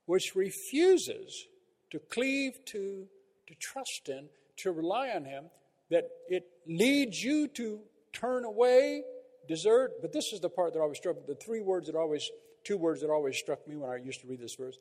which 0.06 0.34
refuses 0.34 1.46
to 1.90 1.98
cleave 1.98 2.64
to, 2.66 3.06
to 3.46 3.54
trust 3.60 4.08
in, 4.08 4.28
to 4.56 4.72
rely 4.72 5.10
on 5.10 5.24
Him, 5.24 5.44
that 5.90 6.08
it 6.28 6.44
leads 6.66 7.22
you 7.22 7.46
to 7.48 7.80
turn 8.12 8.44
away, 8.44 9.02
desert. 9.48 9.92
But 10.00 10.12
this 10.12 10.32
is 10.32 10.40
the 10.40 10.48
part 10.48 10.72
that 10.72 10.80
always 10.80 10.98
struck 10.98 11.16
me. 11.16 11.22
The 11.28 11.34
three 11.36 11.60
words 11.60 11.86
that 11.86 11.94
always, 11.94 12.28
two 12.64 12.76
words 12.76 13.00
that 13.02 13.10
always 13.10 13.36
struck 13.38 13.66
me 13.68 13.76
when 13.76 13.90
I 13.90 13.96
used 13.96 14.20
to 14.22 14.26
read 14.26 14.40
this 14.40 14.56
verse. 14.56 14.78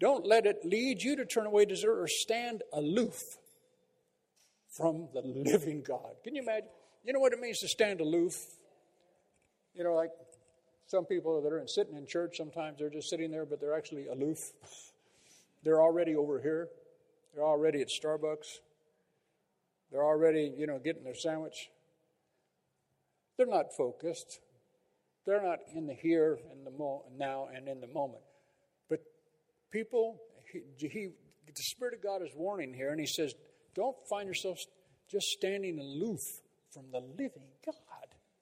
Don't 0.00 0.26
let 0.26 0.46
it 0.46 0.64
lead 0.64 1.02
you 1.02 1.14
to 1.16 1.24
turn 1.24 1.46
away, 1.46 1.64
desert, 1.64 2.00
or 2.00 2.08
stand 2.08 2.62
aloof 2.72 3.38
from 4.70 5.08
the 5.12 5.20
living 5.20 5.82
God. 5.82 6.14
Can 6.24 6.34
you 6.34 6.42
imagine? 6.42 6.68
You 7.04 7.12
know 7.12 7.20
what 7.20 7.32
it 7.32 7.40
means 7.40 7.58
to 7.60 7.68
stand 7.68 8.00
aloof? 8.00 8.36
You 9.74 9.84
know, 9.84 9.94
like 9.94 10.10
some 10.86 11.04
people 11.04 11.40
that 11.42 11.52
are 11.52 11.66
sitting 11.66 11.96
in 11.96 12.06
church, 12.06 12.36
sometimes 12.36 12.78
they're 12.78 12.90
just 12.90 13.08
sitting 13.08 13.30
there, 13.30 13.46
but 13.46 13.60
they're 13.60 13.76
actually 13.76 14.06
aloof. 14.08 14.52
they're 15.64 15.80
already 15.80 16.14
over 16.14 16.40
here. 16.40 16.68
They're 17.34 17.44
already 17.44 17.80
at 17.80 17.88
Starbucks. 17.88 18.58
They're 19.90 20.04
already, 20.04 20.52
you 20.56 20.66
know, 20.66 20.78
getting 20.78 21.04
their 21.04 21.14
sandwich. 21.14 21.70
They're 23.36 23.46
not 23.46 23.74
focused. 23.76 24.40
They're 25.26 25.42
not 25.42 25.58
in 25.74 25.86
the 25.86 25.94
here 25.94 26.38
and 26.50 26.66
the 26.66 26.70
mo- 26.70 27.04
now 27.16 27.48
and 27.54 27.68
in 27.68 27.80
the 27.80 27.86
moment. 27.86 28.22
But 28.88 29.00
people, 29.70 30.20
he, 30.52 30.88
he, 30.88 31.08
the 31.46 31.62
Spirit 31.62 31.94
of 31.94 32.02
God 32.02 32.22
is 32.22 32.30
warning 32.34 32.74
here, 32.74 32.90
and 32.90 33.00
He 33.00 33.06
says, 33.06 33.34
don't 33.74 33.96
find 34.08 34.28
yourself 34.28 34.58
just 35.10 35.28
standing 35.28 35.78
aloof 35.78 36.40
from 36.72 36.84
the 36.92 37.00
living 37.00 37.48
God. 37.64 37.74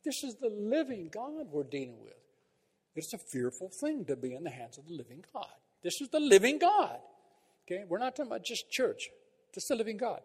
This 0.04 0.22
is 0.22 0.36
the 0.36 0.50
living 0.50 1.10
God 1.12 1.46
we're 1.50 1.64
dealing 1.64 2.02
with. 2.02 2.14
It's 2.94 3.12
a 3.12 3.18
fearful 3.18 3.68
thing 3.68 4.04
to 4.06 4.16
be 4.16 4.34
in 4.34 4.44
the 4.44 4.50
hands 4.50 4.78
of 4.78 4.86
the 4.86 4.94
living 4.94 5.24
God. 5.32 5.46
This 5.82 6.00
is 6.00 6.08
the 6.08 6.20
living 6.20 6.58
God. 6.58 6.98
Okay? 7.66 7.84
We're 7.88 7.98
not 7.98 8.16
talking 8.16 8.30
about 8.30 8.44
just 8.44 8.70
church. 8.70 9.08
This 9.54 9.64
is 9.64 9.68
the 9.68 9.76
living 9.76 9.96
God. 9.96 10.20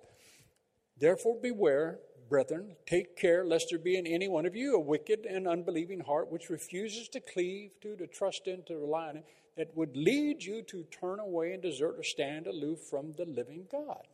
Therefore, 0.97 1.37
beware, 1.41 1.99
brethren, 2.29 2.75
take 2.85 3.15
care 3.15 3.45
lest 3.45 3.67
there 3.69 3.79
be 3.79 3.97
in 3.97 4.07
any 4.07 4.27
one 4.27 4.45
of 4.45 4.55
you 4.55 4.75
a 4.75 4.79
wicked 4.79 5.25
and 5.25 5.47
unbelieving 5.47 5.99
heart 6.01 6.31
which 6.31 6.49
refuses 6.49 7.07
to 7.09 7.19
cleave 7.19 7.71
to, 7.81 7.95
to 7.95 8.07
trust 8.07 8.47
in, 8.47 8.63
to 8.63 8.77
rely 8.77 9.09
on 9.09 9.17
it, 9.17 9.25
that 9.57 9.75
would 9.75 9.95
lead 9.95 10.43
you 10.43 10.63
to 10.63 10.83
turn 10.85 11.19
away 11.19 11.53
and 11.53 11.61
desert 11.61 11.95
or 11.97 12.03
stand 12.03 12.47
aloof 12.47 12.79
from 12.89 13.13
the 13.17 13.25
living 13.25 13.67
God. 13.71 14.07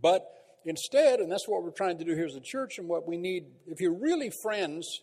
But 0.00 0.26
instead, 0.64 1.20
and 1.20 1.30
that's 1.30 1.48
what 1.48 1.62
we're 1.62 1.70
trying 1.70 1.98
to 1.98 2.04
do 2.04 2.14
here 2.14 2.26
as 2.26 2.34
a 2.34 2.40
church, 2.40 2.78
and 2.78 2.88
what 2.88 3.06
we 3.06 3.16
need, 3.16 3.46
if 3.66 3.80
you're 3.80 3.94
really 3.94 4.30
friends, 4.42 5.00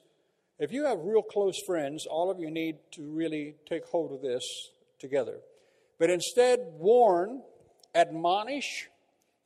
if 0.60 0.72
you 0.72 0.86
have 0.86 1.00
real 1.00 1.22
close 1.22 1.60
friends, 1.66 2.06
all 2.10 2.30
of 2.30 2.39
you 2.39 2.52
need 2.52 2.78
to 2.91 3.12
really 3.12 3.56
take 3.68 3.86
hold 3.86 4.12
of 4.12 4.22
this 4.22 4.44
together. 5.00 5.39
But 6.00 6.10
instead, 6.10 6.60
warn, 6.78 7.41
admonish, 7.96 8.89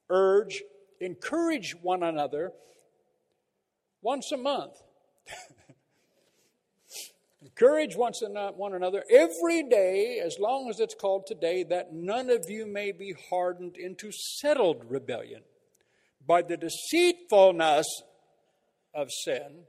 urge, 0.10 0.62
encourage 1.00 1.76
one 1.82 2.04
another 2.04 2.52
once 4.02 4.32
a 4.32 4.38
month. 4.38 4.74
encourage 7.60 7.96
one 7.96 8.74
another 8.74 9.04
every 9.10 9.64
day, 9.64 10.22
as 10.24 10.38
long 10.40 10.70
as 10.70 10.80
it's 10.80 10.96
called 10.96 11.26
today, 11.26 11.64
that 11.64 11.94
none 11.94 12.30
of 12.30 12.46
you 12.50 12.66
may 12.66 12.92
be 12.92 13.16
hardened 13.30 13.78
into 13.78 14.12
settled 14.12 14.84
rebellion 14.88 15.42
by 16.26 16.42
the 16.42 16.58
deceitfulness 16.58 17.88
of 18.94 19.10
sin, 19.12 19.64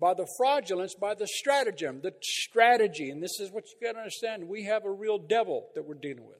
by 0.00 0.14
the 0.14 0.26
fraudulence, 0.36 0.94
by 0.94 1.14
the 1.14 1.26
stratagem, 1.26 2.00
the 2.02 2.12
strategy. 2.22 3.10
And 3.10 3.22
this 3.22 3.38
is 3.38 3.50
what 3.50 3.64
you 3.66 3.86
got 3.86 3.92
to 3.92 3.98
understand. 3.98 4.48
We 4.48 4.64
have 4.64 4.84
a 4.84 4.90
real 4.90 5.18
devil 5.18 5.68
that 5.74 5.84
we're 5.84 5.94
dealing 5.94 6.26
with. 6.26 6.38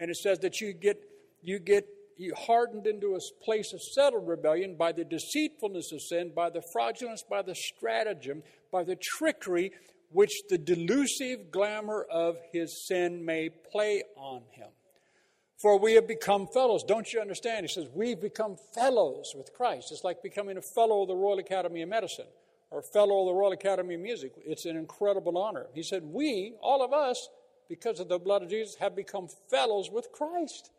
And 0.00 0.10
it 0.10 0.16
says 0.16 0.40
that 0.40 0.60
you 0.60 0.72
get 0.72 1.02
you 1.40 1.58
get 1.58 1.86
you 2.16 2.34
hardened 2.34 2.86
into 2.86 3.14
a 3.14 3.44
place 3.44 3.72
of 3.72 3.80
settled 3.80 4.26
rebellion 4.26 4.74
by 4.76 4.90
the 4.90 5.04
deceitfulness 5.04 5.92
of 5.92 6.02
sin, 6.02 6.32
by 6.34 6.50
the 6.50 6.62
fraudulence, 6.72 7.22
by 7.28 7.42
the 7.42 7.54
stratagem, 7.54 8.42
by 8.72 8.82
the 8.82 8.96
trickery 8.96 9.72
which 10.10 10.32
the 10.48 10.58
delusive 10.58 11.50
glamour 11.50 12.06
of 12.10 12.38
his 12.52 12.86
sin 12.86 13.24
may 13.24 13.48
play 13.48 14.02
on 14.16 14.42
him. 14.50 14.68
For 15.56 15.78
we 15.78 15.94
have 15.94 16.06
become 16.06 16.46
fellows. 16.46 16.84
Don't 16.84 17.12
you 17.12 17.20
understand? 17.20 17.64
He 17.64 17.68
says, 17.68 17.88
We've 17.92 18.20
become 18.20 18.56
fellows 18.74 19.34
with 19.36 19.52
Christ. 19.52 19.90
It's 19.90 20.04
like 20.04 20.22
becoming 20.22 20.56
a 20.56 20.62
fellow 20.62 21.02
of 21.02 21.08
the 21.08 21.16
Royal 21.16 21.38
Academy 21.38 21.82
of 21.82 21.88
Medicine 21.88 22.26
or 22.70 22.82
fellow 22.82 23.20
of 23.20 23.26
the 23.26 23.34
Royal 23.34 23.52
Academy 23.52 23.94
of 23.96 24.00
Music. 24.00 24.32
It's 24.38 24.66
an 24.66 24.76
incredible 24.76 25.36
honor. 25.36 25.66
He 25.74 25.82
said, 25.82 26.04
We, 26.04 26.54
all 26.60 26.84
of 26.84 26.92
us, 26.92 27.28
because 27.68 27.98
of 27.98 28.08
the 28.08 28.18
blood 28.18 28.42
of 28.42 28.50
Jesus, 28.50 28.76
have 28.76 28.94
become 28.94 29.28
fellows 29.50 29.90
with 29.90 30.12
Christ 30.12 30.70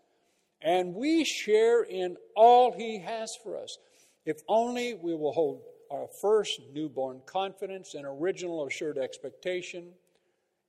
and 0.61 0.93
we 0.93 1.23
share 1.23 1.83
in 1.83 2.17
all 2.35 2.73
He 2.73 2.99
has 2.99 3.35
for 3.43 3.57
us. 3.57 3.77
If 4.25 4.41
only 4.47 4.93
we 4.93 5.15
will 5.15 5.31
hold 5.31 5.61
our 5.91 6.07
first 6.21 6.61
newborn 6.73 7.21
confidence 7.25 7.93
and 7.93 8.05
original 8.05 8.65
assured 8.65 8.97
expectation, 8.97 9.89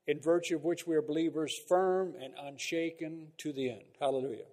in 0.06 0.20
virtue 0.20 0.56
of 0.56 0.64
which 0.64 0.86
we 0.86 0.96
are 0.96 1.02
believers, 1.02 1.58
firm 1.68 2.14
and 2.20 2.34
unshaken 2.42 3.28
to 3.38 3.52
the 3.52 3.70
end. 3.70 3.84
Hallelujah. 4.00 4.46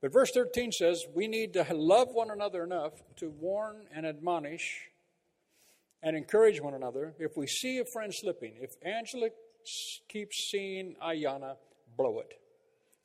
But 0.00 0.12
verse 0.12 0.30
13 0.30 0.72
says 0.72 1.04
we 1.14 1.26
need 1.26 1.52
to 1.54 1.66
love 1.74 2.08
one 2.12 2.30
another 2.30 2.62
enough 2.64 2.92
to 3.16 3.30
warn 3.30 3.86
and 3.94 4.06
admonish 4.06 4.90
and 6.02 6.16
encourage 6.16 6.60
one 6.60 6.74
another. 6.74 7.14
If 7.18 7.36
we 7.36 7.46
see 7.46 7.78
a 7.78 7.84
friend 7.84 8.14
slipping, 8.14 8.54
if 8.60 8.76
Angela 8.82 9.30
keeps 10.08 10.48
seeing 10.50 10.94
Ayana, 11.02 11.56
blow 11.96 12.20
it. 12.20 12.38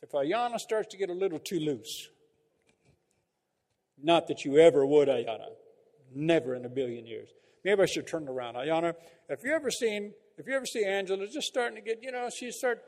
If 0.03 0.11
Ayana 0.11 0.59
starts 0.59 0.89
to 0.89 0.97
get 0.97 1.09
a 1.09 1.13
little 1.13 1.39
too 1.39 1.59
loose, 1.59 2.09
not 4.01 4.27
that 4.27 4.45
you 4.45 4.57
ever 4.57 4.85
would, 4.85 5.07
Ayana, 5.07 5.47
never 6.13 6.55
in 6.55 6.65
a 6.65 6.69
billion 6.69 7.05
years. 7.05 7.29
Maybe 7.63 7.81
I 7.81 7.85
should 7.85 8.07
turn 8.07 8.27
around. 8.27 8.55
Ayana, 8.55 8.95
if 9.29 9.43
you 9.43 9.53
ever 9.53 9.69
seen, 9.69 10.13
if 10.37 10.47
you 10.47 10.55
ever 10.55 10.65
see 10.65 10.83
Angela 10.83 11.27
just 11.27 11.47
starting 11.47 11.75
to 11.75 11.81
get, 11.81 12.01
you 12.01 12.11
know, 12.11 12.29
she 12.29 12.51
start, 12.51 12.81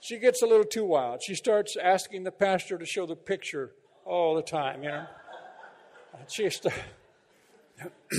she 0.00 0.18
gets 0.18 0.42
a 0.42 0.46
little 0.46 0.64
too 0.64 0.84
wild. 0.84 1.22
She 1.22 1.34
starts 1.34 1.76
asking 1.76 2.24
the 2.24 2.30
pastor 2.30 2.78
to 2.78 2.86
show 2.86 3.06
the 3.06 3.16
picture 3.16 3.72
all 4.04 4.34
the 4.36 4.42
time, 4.42 4.82
you 4.82 4.90
know. 4.90 5.06
She 6.28 6.48
start, 6.50 6.74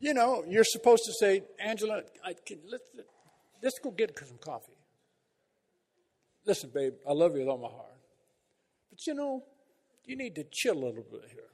you 0.00 0.14
know, 0.14 0.44
you're 0.48 0.64
supposed 0.64 1.04
to 1.04 1.12
say, 1.12 1.44
Angela, 1.58 2.02
I 2.24 2.34
can, 2.44 2.58
let's, 2.70 2.84
let's 3.62 3.78
go 3.78 3.90
get 3.90 4.18
some 4.18 4.38
coffee. 4.38 4.72
Listen, 6.46 6.70
babe, 6.74 6.94
I 7.08 7.12
love 7.12 7.32
you 7.32 7.40
with 7.40 7.48
all 7.48 7.58
my 7.58 7.68
heart. 7.68 7.94
But 8.90 9.06
you 9.06 9.14
know, 9.14 9.44
you 10.04 10.16
need 10.16 10.34
to 10.34 10.44
chill 10.44 10.74
a 10.74 10.84
little 10.84 11.04
bit 11.10 11.22
here. 11.32 11.53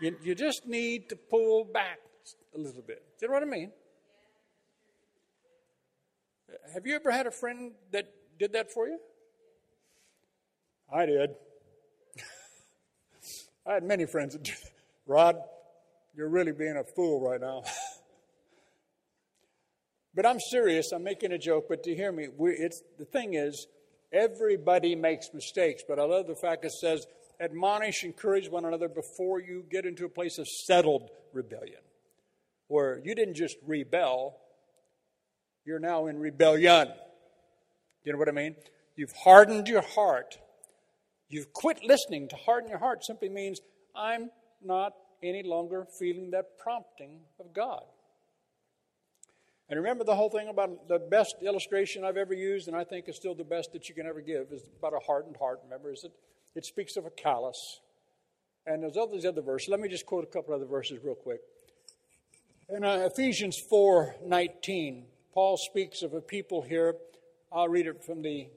You, 0.00 0.16
you 0.22 0.34
just 0.34 0.66
need 0.66 1.08
to 1.08 1.16
pull 1.16 1.64
back 1.64 1.98
a 2.54 2.58
little 2.58 2.82
bit. 2.82 3.02
Do 3.18 3.26
you 3.26 3.28
know 3.28 3.34
what 3.34 3.42
I 3.42 3.46
mean? 3.46 3.72
Uh, 6.48 6.72
have 6.74 6.86
you 6.86 6.94
ever 6.94 7.10
had 7.10 7.26
a 7.26 7.30
friend 7.30 7.72
that 7.90 8.12
did 8.38 8.52
that 8.52 8.70
for 8.70 8.86
you? 8.86 8.98
I 10.92 11.06
did. 11.06 11.30
I 13.66 13.74
had 13.74 13.82
many 13.82 14.06
friends 14.06 14.34
that 14.34 14.44
did. 14.44 14.54
Rod, 15.06 15.36
you're 16.16 16.28
really 16.28 16.52
being 16.52 16.76
a 16.76 16.84
fool 16.84 17.20
right 17.20 17.40
now. 17.40 17.62
But 20.18 20.26
I'm 20.26 20.40
serious. 20.40 20.90
I'm 20.90 21.04
making 21.04 21.30
a 21.30 21.38
joke. 21.38 21.66
But 21.68 21.84
to 21.84 21.94
hear 21.94 22.10
me, 22.10 22.26
it's 22.40 22.82
the 22.98 23.04
thing 23.04 23.34
is, 23.34 23.68
everybody 24.12 24.96
makes 24.96 25.32
mistakes. 25.32 25.84
But 25.86 26.00
I 26.00 26.02
love 26.02 26.26
the 26.26 26.34
fact 26.34 26.64
it 26.64 26.72
says, 26.72 27.06
admonish, 27.40 28.04
encourage 28.04 28.48
one 28.48 28.64
another 28.64 28.88
before 28.88 29.40
you 29.40 29.64
get 29.70 29.86
into 29.86 30.04
a 30.04 30.08
place 30.08 30.38
of 30.38 30.46
settled 30.48 31.10
rebellion, 31.32 31.80
where 32.66 33.00
you 33.04 33.14
didn't 33.14 33.34
just 33.34 33.56
rebel, 33.66 34.36
you're 35.64 35.78
now 35.78 36.06
in 36.06 36.18
rebellion. 36.18 36.88
You 38.04 38.12
know 38.12 38.18
what 38.18 38.28
I 38.28 38.32
mean? 38.32 38.56
You've 38.96 39.12
hardened 39.12 39.68
your 39.68 39.82
heart. 39.82 40.38
You've 41.28 41.52
quit 41.52 41.84
listening. 41.84 42.28
To 42.28 42.36
harden 42.36 42.70
your 42.70 42.78
heart 42.78 43.04
simply 43.04 43.28
means 43.28 43.60
I'm 43.94 44.30
not 44.64 44.94
any 45.22 45.42
longer 45.42 45.86
feeling 45.98 46.30
that 46.30 46.58
prompting 46.58 47.20
of 47.38 47.52
God. 47.52 47.82
And 49.68 49.78
remember 49.78 50.04
the 50.04 50.14
whole 50.14 50.30
thing 50.30 50.48
about 50.48 50.88
the 50.88 50.98
best 50.98 51.36
illustration 51.42 52.02
I've 52.02 52.16
ever 52.16 52.32
used, 52.32 52.68
and 52.68 52.76
I 52.76 52.84
think 52.84 53.08
is 53.08 53.16
still 53.16 53.34
the 53.34 53.44
best 53.44 53.72
that 53.74 53.88
you 53.88 53.94
can 53.94 54.06
ever 54.06 54.22
give, 54.22 54.50
is 54.50 54.62
about 54.78 54.94
a 54.94 55.00
hardened 55.06 55.36
heart. 55.36 55.60
Remember, 55.64 55.92
is 55.92 56.04
it? 56.04 56.12
It 56.54 56.64
speaks 56.64 56.96
of 56.96 57.06
a 57.06 57.10
callous. 57.10 57.80
And 58.66 58.82
there's 58.82 58.96
all 58.96 59.06
these 59.06 59.24
other 59.24 59.42
verses. 59.42 59.68
Let 59.68 59.80
me 59.80 59.88
just 59.88 60.06
quote 60.06 60.24
a 60.24 60.26
couple 60.26 60.54
other 60.54 60.66
verses 60.66 60.98
real 61.02 61.14
quick. 61.14 61.40
In 62.68 62.84
uh, 62.84 63.08
Ephesians 63.10 63.58
4 63.58 64.16
19, 64.24 65.06
Paul 65.32 65.56
speaks 65.56 66.02
of 66.02 66.12
a 66.12 66.20
people 66.20 66.60
here. 66.60 66.96
I'll 67.50 67.68
read 67.68 67.86
it 67.86 68.04
from 68.04 68.22
the 68.22 68.48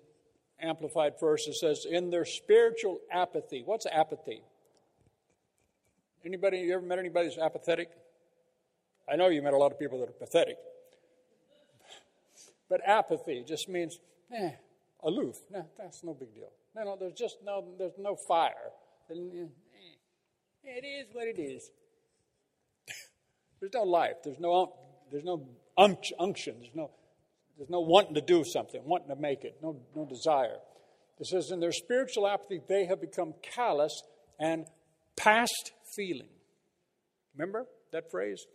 Amplified 0.60 1.14
verse. 1.20 1.48
It 1.48 1.56
says, 1.56 1.86
In 1.90 2.10
their 2.10 2.26
spiritual 2.26 3.00
apathy. 3.12 3.64
What's 3.66 3.86
apathy? 3.86 4.42
Anybody, 6.24 6.60
you 6.60 6.74
ever 6.74 6.86
met 6.86 7.00
anybody 7.00 7.30
who's 7.30 7.38
apathetic? 7.38 7.90
I 9.12 9.16
know 9.16 9.30
you 9.30 9.42
met 9.42 9.54
a 9.54 9.58
lot 9.58 9.72
of 9.72 9.80
people 9.80 10.00
that 10.02 10.10
are 10.10 10.14
pathetic. 10.14 10.58
But 12.70 12.82
apathy 12.86 13.44
just 13.46 13.68
means, 13.68 14.00
eh, 14.32 14.52
aloof. 15.04 15.38
No, 15.52 15.66
that's 15.78 16.04
no 16.04 16.14
big 16.14 16.34
deal. 16.34 16.52
No, 16.76 16.84
no, 16.84 16.98
there's 17.00 17.14
just 17.14 17.38
no, 17.44 17.66
there's 17.78 17.98
no 17.98 18.16
fire. 18.28 18.72
Eh, 19.10 19.16
it 20.64 20.86
is 20.86 21.08
what 21.14 21.28
it 21.28 21.40
is. 21.40 21.70
there's 23.60 23.74
no 23.74 23.84
life. 23.84 24.16
There's 24.24 24.40
no, 24.40 24.74
there's 25.12 25.24
no 25.24 25.48
unction. 25.78 26.56
There's 26.60 26.76
no, 26.76 26.92
there's 27.58 27.70
no 27.70 27.82
wanting 27.82 28.16
to 28.16 28.22
do 28.22 28.44
something, 28.44 28.82
wanting 28.86 29.10
to 29.10 29.16
make 29.16 29.44
it. 29.44 29.58
No, 29.62 29.82
no 29.96 30.06
desire. 30.06 30.58
It 31.20 31.28
says, 31.28 31.52
in 31.52 31.60
their 31.60 31.72
spiritual 31.72 32.28
apathy, 32.28 32.62
they 32.68 32.86
have 32.86 33.02
become 33.02 33.34
callous 33.42 34.02
and 34.40 34.66
past 35.16 35.74
feeling. 35.96 36.30
Remember 37.36 37.68
that 37.92 38.10
phrase? 38.10 38.46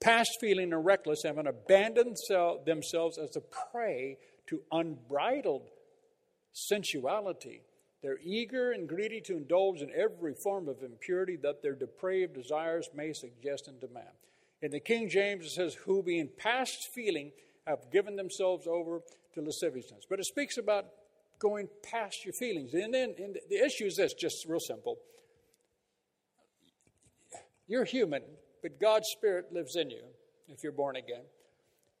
past 0.00 0.30
feeling 0.40 0.72
and 0.72 0.84
reckless, 0.84 1.22
having 1.24 1.46
abandoned 1.46 2.16
themselves 2.64 3.18
as 3.18 3.36
a 3.36 3.40
prey 3.40 4.18
to 4.48 4.60
unbridled 4.70 5.68
sensuality. 6.56 7.62
They're 8.02 8.18
eager 8.22 8.72
and 8.72 8.88
greedy 8.88 9.20
to 9.22 9.36
indulge 9.36 9.82
in 9.82 9.90
every 9.94 10.34
form 10.34 10.68
of 10.68 10.82
impurity 10.82 11.36
that 11.42 11.62
their 11.62 11.74
depraved 11.74 12.34
desires 12.34 12.88
may 12.94 13.12
suggest 13.12 13.68
and 13.68 13.80
demand. 13.80 14.06
In 14.62 14.70
the 14.70 14.80
King 14.80 15.08
James, 15.08 15.46
it 15.46 15.50
says, 15.50 15.74
Who 15.74 16.02
being 16.02 16.28
past 16.38 16.88
feeling 16.94 17.32
have 17.66 17.90
given 17.90 18.16
themselves 18.16 18.66
over 18.66 19.00
to 19.34 19.42
lasciviousness. 19.42 20.06
But 20.08 20.20
it 20.20 20.24
speaks 20.24 20.56
about 20.56 20.86
going 21.38 21.68
past 21.82 22.24
your 22.24 22.32
feelings. 22.32 22.72
And 22.74 22.94
then 22.94 23.14
and 23.18 23.38
the 23.50 23.64
issue 23.64 23.84
is 23.84 23.96
this 23.96 24.14
just 24.14 24.46
real 24.46 24.60
simple. 24.60 24.98
You're 27.66 27.84
human 27.84 28.22
but 28.66 28.80
God's 28.80 29.08
Spirit 29.08 29.52
lives 29.52 29.76
in 29.76 29.90
you 29.90 30.02
if 30.48 30.64
you're 30.64 30.72
born 30.72 30.96
again. 30.96 31.22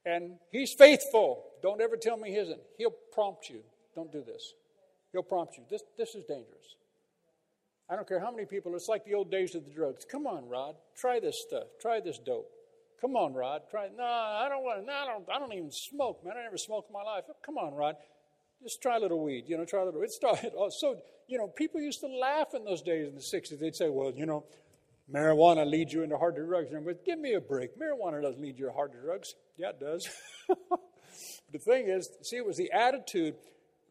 And 0.04 0.32
He's 0.50 0.72
faithful. 0.72 1.44
Don't 1.62 1.80
ever 1.80 1.96
tell 1.96 2.16
me 2.16 2.30
He 2.30 2.36
isn't. 2.38 2.60
He'll 2.76 2.94
prompt 3.12 3.48
you. 3.48 3.60
Don't 3.96 4.12
do 4.12 4.22
this. 4.22 4.52
He'll 5.10 5.22
prompt 5.24 5.56
you. 5.56 5.64
This, 5.68 5.82
this 5.98 6.14
is 6.14 6.24
dangerous. 6.24 6.76
I 7.88 7.96
don't 7.96 8.06
care 8.06 8.20
how 8.20 8.30
many 8.30 8.44
people, 8.44 8.74
it's 8.74 8.88
like 8.88 9.04
the 9.04 9.14
old 9.14 9.30
days 9.30 9.54
of 9.54 9.64
the 9.64 9.70
drugs. 9.70 10.04
Come 10.04 10.26
on, 10.26 10.48
Rod, 10.48 10.74
try 10.96 11.18
this 11.18 11.42
stuff. 11.48 11.64
Try 11.80 12.00
this 12.00 12.18
dope. 12.18 12.50
Come 13.00 13.16
on, 13.16 13.34
Rod, 13.34 13.62
try. 13.70 13.88
No, 13.96 14.04
I 14.04 14.48
don't 14.48 14.62
want 14.62 14.80
to. 14.80 14.86
No, 14.86 14.92
I 14.92 15.06
don't. 15.06 15.24
I 15.34 15.38
don't 15.38 15.52
even 15.52 15.70
smoke, 15.70 16.24
man. 16.24 16.34
I 16.38 16.42
never 16.42 16.56
smoked 16.56 16.88
in 16.88 16.94
my 16.94 17.02
life. 17.02 17.24
Come 17.44 17.58
on, 17.58 17.74
Rod, 17.74 17.96
just 18.62 18.80
try 18.80 18.96
a 18.96 19.00
little 19.00 19.22
weed. 19.22 19.44
You 19.46 19.58
know, 19.58 19.64
try 19.64 19.82
a 19.82 19.84
little. 19.84 20.02
It 20.02 20.10
started. 20.10 20.52
Oh, 20.58 20.70
so 20.70 20.96
you 21.28 21.36
know, 21.36 21.46
people 21.46 21.80
used 21.80 22.00
to 22.00 22.06
laugh 22.06 22.54
in 22.54 22.64
those 22.64 22.82
days 22.82 23.08
in 23.08 23.14
the 23.14 23.20
'60s. 23.20 23.60
They'd 23.60 23.76
say, 23.76 23.90
"Well, 23.90 24.12
you 24.16 24.24
know, 24.24 24.44
marijuana 25.12 25.68
leads 25.68 25.92
you 25.92 26.02
into 26.02 26.16
harder 26.16 26.46
drugs." 26.46 26.72
And 26.72 26.86
but 26.86 27.04
give 27.04 27.18
me 27.18 27.34
a 27.34 27.40
break. 27.40 27.78
Marijuana 27.78 28.22
doesn't 28.22 28.40
lead 28.40 28.58
you 28.58 28.66
to 28.66 28.72
harder 28.72 29.00
drugs. 29.02 29.34
Yeah, 29.58 29.70
it 29.70 29.80
does. 29.80 30.08
the 31.52 31.58
thing 31.58 31.88
is, 31.88 32.08
see, 32.22 32.36
it 32.36 32.46
was 32.46 32.56
the 32.56 32.72
attitude. 32.72 33.34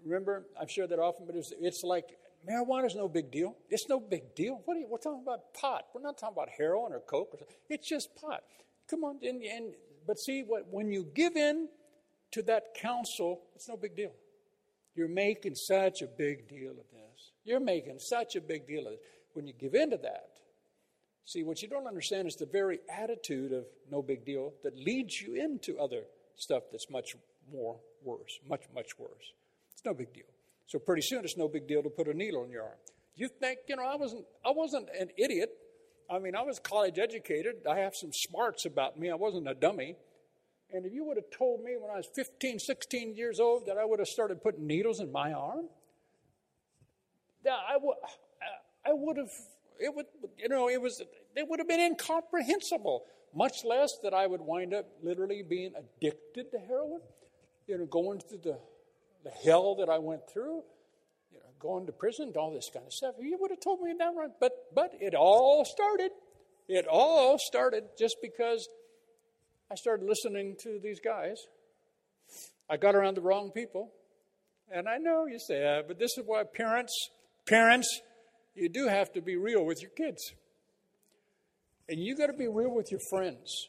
Remember, 0.06 0.45
I've 0.60 0.70
shared 0.70 0.89
that 0.91 0.99
often, 0.99 1.26
but 1.26 1.36
it's, 1.36 1.51
it's 1.60 1.84
like 1.84 2.18
marijuana 2.47 2.86
is 2.86 2.95
no 2.95 3.10
big 3.10 3.32
deal. 3.32 3.56
It's 3.70 3.89
no 3.89 3.99
big 3.99 4.36
deal. 4.36 4.62
What 4.66 4.78
are 4.78 4.82
you, 4.82 4.88
we're 4.88 4.99
talking 4.99 5.24
about 5.24 5.53
pot. 5.60 5.86
We're 5.93 6.01
not 6.01 6.18
talking 6.18 6.36
about 6.38 6.49
heroin 6.56 6.93
or 6.93 6.99
coke. 6.99 7.30
Or 7.34 7.39
it's 7.70 7.88
just 7.88 8.16
pot. 8.16 8.43
Come 8.89 9.03
on, 9.03 9.18
and, 9.24 9.41
and 9.41 9.74
but 10.06 10.20
see 10.20 10.43
what 10.43 10.68
when 10.70 10.91
you 10.91 11.08
give 11.16 11.36
in 11.36 11.68
to 12.32 12.43
that 12.43 12.76
counsel, 12.76 13.41
it's 13.56 13.68
no 13.68 13.76
big 13.76 13.95
deal. 13.95 14.12
You're 14.93 15.08
making 15.08 15.56
such 15.56 16.03
a 16.03 16.08
big 16.08 16.47
deal 16.47 16.72
of 16.72 16.86
this. 16.93 17.32
You're 17.43 17.60
making 17.60 17.99
such 17.99 18.36
a 18.36 18.41
big 18.41 18.68
deal 18.68 18.86
of 18.86 18.93
it. 18.93 19.01
When 19.34 19.47
you 19.47 19.53
give 19.53 19.74
in 19.74 19.89
to 19.89 19.97
that, 19.97 20.30
see 21.26 21.43
what 21.43 21.62
you 21.62 21.68
don't 21.68 21.88
understand 21.88 22.28
is 22.28 22.36
the 22.36 22.45
very 22.45 22.80
attitude 22.89 23.51
of 23.51 23.66
no 23.91 24.01
big 24.01 24.24
deal 24.24 24.53
that 24.64 24.78
leads 24.78 25.20
you 25.20 25.36
into 25.36 25.78
other 25.80 26.03
stuff 26.36 26.64
that's 26.72 26.89
much 26.89 27.16
more 27.51 27.78
worse, 28.03 28.39
much, 28.47 28.64
much 28.74 28.97
worse. 28.97 29.34
It's 29.76 29.86
no 29.86 29.94
big 29.94 30.14
deal. 30.14 30.26
So 30.66 30.80
pretty 30.80 31.04
soon 31.04 31.24
it's 31.24 31.38
no 31.38 31.48
big 31.48 31.68
deal 31.68 31.84
to 31.84 31.90
put 31.90 32.08
a 32.08 32.14
needle 32.14 32.44
in 32.44 32.50
your 32.50 32.64
arm. 32.64 32.80
You 33.16 33.28
think, 33.28 33.60
you 33.68 33.76
know, 33.76 33.86
I 33.86 33.96
wasn't 33.96 34.26
I 34.44 34.52
wasn't 34.52 34.90
an 35.00 35.10
idiot 35.18 35.52
I 36.10 36.20
mean, 36.20 36.36
I 36.36 36.44
was 36.44 36.60
college 36.60 37.00
educated. 37.00 37.66
I 37.70 37.80
have 37.80 37.96
some 37.96 38.12
smarts 38.14 38.66
about 38.66 38.98
me. 39.00 39.10
I 39.10 39.16
wasn't 39.16 39.48
a 39.48 39.54
dummy. 39.54 39.96
And 40.72 40.86
if 40.86 40.94
you 40.94 41.04
would 41.06 41.18
have 41.18 41.30
told 41.36 41.64
me 41.64 41.76
when 41.80 41.92
I 41.92 41.98
was 41.98 42.08
15, 42.14 42.60
16 42.60 43.16
years 43.16 43.40
old 43.40 43.66
that 43.68 43.78
I 43.78 43.86
would 43.86 44.00
have 44.00 44.08
started 44.08 44.42
putting 44.42 44.68
needles 44.68 45.00
in 45.00 45.12
my 45.12 45.34
arm, 45.34 45.66
I 47.48 47.78
would, 47.80 47.96
I 48.86 48.92
would 48.92 49.18
have, 49.18 49.32
it 49.80 49.94
would, 49.96 50.06
you 50.38 50.50
know, 50.50 50.70
it 50.70 50.82
was, 50.82 51.02
it 51.36 51.48
would 51.48 51.60
have 51.60 51.68
been 51.68 51.80
incomprehensible, 51.80 53.04
much 53.34 53.64
less 53.64 53.98
that 54.04 54.14
I 54.14 54.26
would 54.26 54.42
wind 54.42 54.74
up 54.74 54.86
literally 55.04 55.44
being 55.44 55.74
addicted 55.76 56.52
to 56.52 56.58
heroin, 56.58 57.02
you 57.68 57.78
know, 57.78 57.86
going 57.86 58.20
through 58.20 58.40
the, 58.44 58.60
the 59.26 59.32
hell 59.32 59.76
that 59.76 59.90
I 59.90 59.98
went 59.98 60.22
through 60.32 60.64
going 61.66 61.86
to 61.88 61.92
prison, 61.92 62.32
all 62.36 62.54
this 62.54 62.70
kind 62.72 62.86
of 62.86 62.94
stuff. 62.94 63.16
You 63.20 63.38
would 63.40 63.52
have 63.52 63.60
told 63.60 63.82
me 63.82 63.94
that 63.98 64.14
right. 64.16 64.30
But 64.40 64.52
but 64.74 64.92
it 65.00 65.16
all 65.16 65.66
started. 65.66 66.12
It 66.68 66.86
all 66.88 67.38
started 67.40 67.84
just 67.98 68.18
because 68.22 68.68
I 69.72 69.76
started 69.76 70.08
listening 70.08 70.56
to 70.62 70.80
these 70.82 71.00
guys. 71.00 71.38
I 72.70 72.78
got 72.78 72.96
around 72.96 73.16
the 73.16 73.22
wrong 73.22 73.52
people. 73.52 73.92
And 74.72 74.88
I 74.88 74.98
know 74.98 75.28
you 75.28 75.38
say, 75.40 75.64
uh, 75.64 75.84
but 75.88 76.00
this 76.00 76.18
is 76.18 76.24
why 76.26 76.44
parents, 76.44 76.92
parents, 77.48 78.02
you 78.56 78.68
do 78.68 78.88
have 78.88 79.14
to 79.14 79.22
be 79.22 79.36
real 79.36 79.64
with 79.64 79.80
your 79.82 79.92
kids. 79.92 80.34
And 81.88 82.00
you 82.00 82.18
got 82.18 82.28
to 82.28 82.34
be 82.34 82.48
real 82.48 82.74
with 82.74 82.90
your 82.90 83.02
friends. 83.12 83.68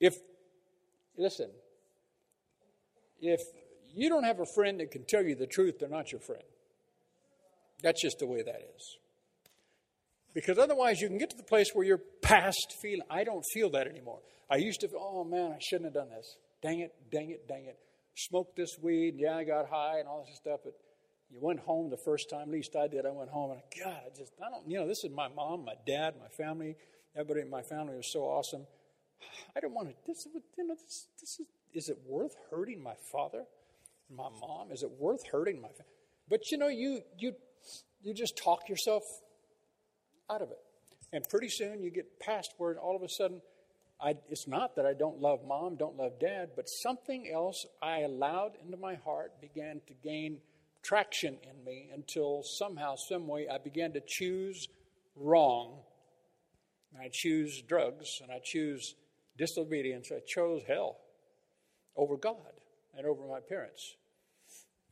If, 0.00 0.14
listen, 1.16 1.50
if 3.20 3.40
you 3.96 4.08
don't 4.08 4.24
have 4.24 4.40
a 4.40 4.46
friend 4.54 4.80
that 4.80 4.90
can 4.90 5.04
tell 5.04 5.22
you 5.22 5.34
the 5.34 5.46
truth, 5.46 5.78
they're 5.80 5.88
not 5.88 6.12
your 6.12 6.20
friend. 6.20 6.42
That's 7.82 8.00
just 8.00 8.18
the 8.18 8.26
way 8.26 8.42
that 8.42 8.60
is. 8.76 8.98
Because 10.34 10.58
otherwise, 10.58 11.00
you 11.00 11.08
can 11.08 11.18
get 11.18 11.30
to 11.30 11.36
the 11.36 11.42
place 11.42 11.70
where 11.72 11.86
you're 11.86 12.02
past 12.20 12.74
feeling. 12.82 13.06
I 13.08 13.24
don't 13.24 13.44
feel 13.54 13.70
that 13.70 13.86
anymore. 13.86 14.20
I 14.50 14.56
used 14.56 14.80
to, 14.80 14.88
oh 14.98 15.24
man, 15.24 15.52
I 15.52 15.58
shouldn't 15.60 15.86
have 15.86 15.94
done 15.94 16.10
this. 16.10 16.36
Dang 16.62 16.80
it, 16.80 16.94
dang 17.10 17.30
it, 17.30 17.48
dang 17.48 17.64
it. 17.64 17.78
Smoked 18.14 18.56
this 18.56 18.76
weed, 18.82 19.14
yeah, 19.16 19.36
I 19.36 19.44
got 19.44 19.68
high 19.68 19.98
and 19.98 20.08
all 20.08 20.24
this 20.26 20.36
stuff, 20.36 20.60
but 20.64 20.74
you 21.30 21.38
went 21.40 21.60
home 21.60 21.90
the 21.90 21.96
first 22.04 22.30
time, 22.30 22.42
at 22.42 22.50
least 22.50 22.76
I 22.76 22.86
did. 22.86 23.04
I 23.04 23.10
went 23.10 23.30
home 23.30 23.52
and 23.52 23.60
God, 23.82 24.00
I 24.06 24.16
just, 24.16 24.32
I 24.44 24.50
don't, 24.50 24.68
you 24.68 24.78
know, 24.78 24.86
this 24.86 25.04
is 25.04 25.10
my 25.10 25.28
mom, 25.28 25.64
my 25.64 25.74
dad, 25.86 26.14
my 26.20 26.28
family. 26.28 26.76
Everybody 27.14 27.40
in 27.40 27.50
my 27.50 27.62
family 27.62 27.96
was 27.96 28.12
so 28.12 28.20
awesome. 28.20 28.66
I 29.56 29.60
don't 29.60 29.74
want 29.74 29.88
to, 29.88 29.94
this, 30.06 30.26
you 30.56 30.66
know, 30.66 30.74
this, 30.74 31.08
this 31.20 31.40
is, 31.40 31.46
is 31.72 31.88
it 31.88 31.98
worth 32.06 32.34
hurting 32.50 32.82
my 32.82 32.94
father, 33.10 33.44
my 34.10 34.28
mom? 34.40 34.70
Is 34.72 34.82
it 34.82 34.90
worth 34.98 35.26
hurting 35.26 35.60
my 35.60 35.68
family? 35.68 35.84
But 36.28 36.50
you 36.50 36.58
know, 36.58 36.68
you, 36.68 37.02
you 37.18 37.34
you 38.02 38.14
just 38.14 38.36
talk 38.36 38.68
yourself 38.68 39.02
out 40.30 40.42
of 40.42 40.50
it. 40.50 40.58
And 41.12 41.28
pretty 41.28 41.48
soon 41.48 41.82
you 41.82 41.90
get 41.90 42.20
past 42.20 42.54
where 42.58 42.78
all 42.78 42.96
of 42.96 43.02
a 43.02 43.08
sudden, 43.08 43.40
I, 44.00 44.14
it's 44.28 44.46
not 44.46 44.76
that 44.76 44.86
I 44.86 44.92
don't 44.92 45.20
love 45.20 45.40
mom, 45.46 45.76
don't 45.76 45.96
love 45.96 46.20
dad, 46.20 46.50
but 46.54 46.68
something 46.68 47.30
else 47.32 47.64
I 47.82 48.00
allowed 48.00 48.52
into 48.62 48.76
my 48.76 48.94
heart 48.96 49.40
began 49.40 49.80
to 49.86 49.94
gain 50.04 50.38
traction 50.82 51.38
in 51.42 51.64
me 51.64 51.88
until 51.92 52.42
somehow, 52.42 52.96
some 52.96 53.26
way, 53.26 53.48
I 53.48 53.58
began 53.58 53.92
to 53.94 54.00
choose 54.06 54.68
wrong. 55.16 55.80
I 57.00 57.08
choose 57.10 57.62
drugs 57.62 58.20
and 58.22 58.30
I 58.30 58.40
choose 58.42 58.94
disobedience. 59.36 60.12
I 60.12 60.20
chose 60.26 60.62
hell 60.66 60.98
over 61.96 62.16
God 62.16 62.55
and 62.96 63.06
over 63.06 63.26
my 63.26 63.40
parents 63.40 63.96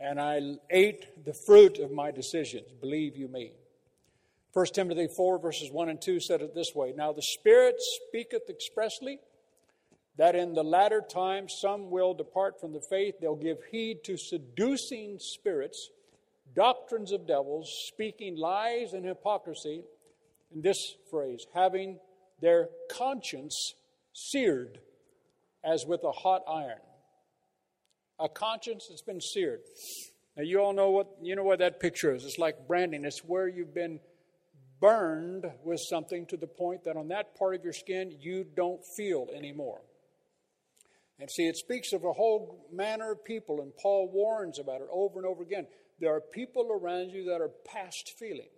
and 0.00 0.20
I 0.20 0.40
ate 0.70 1.24
the 1.24 1.34
fruit 1.34 1.78
of 1.78 1.90
my 1.90 2.10
decisions, 2.10 2.70
believe 2.80 3.16
you 3.16 3.28
me. 3.28 3.52
1 4.52 4.66
Timothy 4.66 5.08
4, 5.08 5.38
verses 5.38 5.70
1 5.70 5.88
and 5.88 6.00
2 6.00 6.20
said 6.20 6.40
it 6.40 6.54
this 6.54 6.74
way 6.74 6.92
Now 6.96 7.12
the 7.12 7.22
Spirit 7.22 7.76
speaketh 7.78 8.48
expressly 8.48 9.18
that 10.16 10.36
in 10.36 10.54
the 10.54 10.62
latter 10.62 11.00
time 11.00 11.48
some 11.48 11.90
will 11.90 12.14
depart 12.14 12.60
from 12.60 12.72
the 12.72 12.80
faith. 12.80 13.16
They'll 13.20 13.34
give 13.34 13.58
heed 13.70 14.04
to 14.04 14.16
seducing 14.16 15.18
spirits, 15.18 15.90
doctrines 16.54 17.10
of 17.10 17.26
devils, 17.26 17.68
speaking 17.88 18.36
lies 18.36 18.92
and 18.92 19.04
hypocrisy. 19.04 19.82
In 20.54 20.62
this 20.62 20.94
phrase, 21.10 21.46
having 21.52 21.98
their 22.40 22.68
conscience 22.88 23.74
seared 24.12 24.78
as 25.64 25.84
with 25.84 26.04
a 26.04 26.12
hot 26.12 26.42
iron 26.46 26.78
a 28.18 28.28
conscience 28.28 28.86
that's 28.88 29.02
been 29.02 29.20
seared. 29.20 29.60
Now 30.36 30.42
you 30.42 30.60
all 30.60 30.72
know 30.72 30.90
what 30.90 31.08
you 31.22 31.36
know 31.36 31.44
what 31.44 31.60
that 31.60 31.80
picture 31.80 32.14
is. 32.14 32.24
It's 32.24 32.38
like 32.38 32.66
branding. 32.66 33.04
It's 33.04 33.20
where 33.20 33.48
you've 33.48 33.74
been 33.74 34.00
burned 34.80 35.46
with 35.64 35.80
something 35.80 36.26
to 36.26 36.36
the 36.36 36.46
point 36.46 36.84
that 36.84 36.96
on 36.96 37.08
that 37.08 37.36
part 37.36 37.54
of 37.54 37.64
your 37.64 37.72
skin 37.72 38.16
you 38.20 38.44
don't 38.56 38.84
feel 38.96 39.28
anymore. 39.34 39.80
And 41.20 41.30
see, 41.30 41.46
it 41.46 41.56
speaks 41.56 41.92
of 41.92 42.04
a 42.04 42.12
whole 42.12 42.66
manner 42.72 43.12
of 43.12 43.24
people, 43.24 43.60
and 43.60 43.72
Paul 43.76 44.10
warns 44.12 44.58
about 44.58 44.80
it 44.80 44.88
over 44.90 45.18
and 45.18 45.26
over 45.26 45.42
again. 45.42 45.66
There 46.00 46.12
are 46.12 46.20
people 46.20 46.70
around 46.72 47.10
you 47.10 47.24
that 47.26 47.40
are 47.40 47.50
past 47.64 48.14
feeling. 48.18 48.48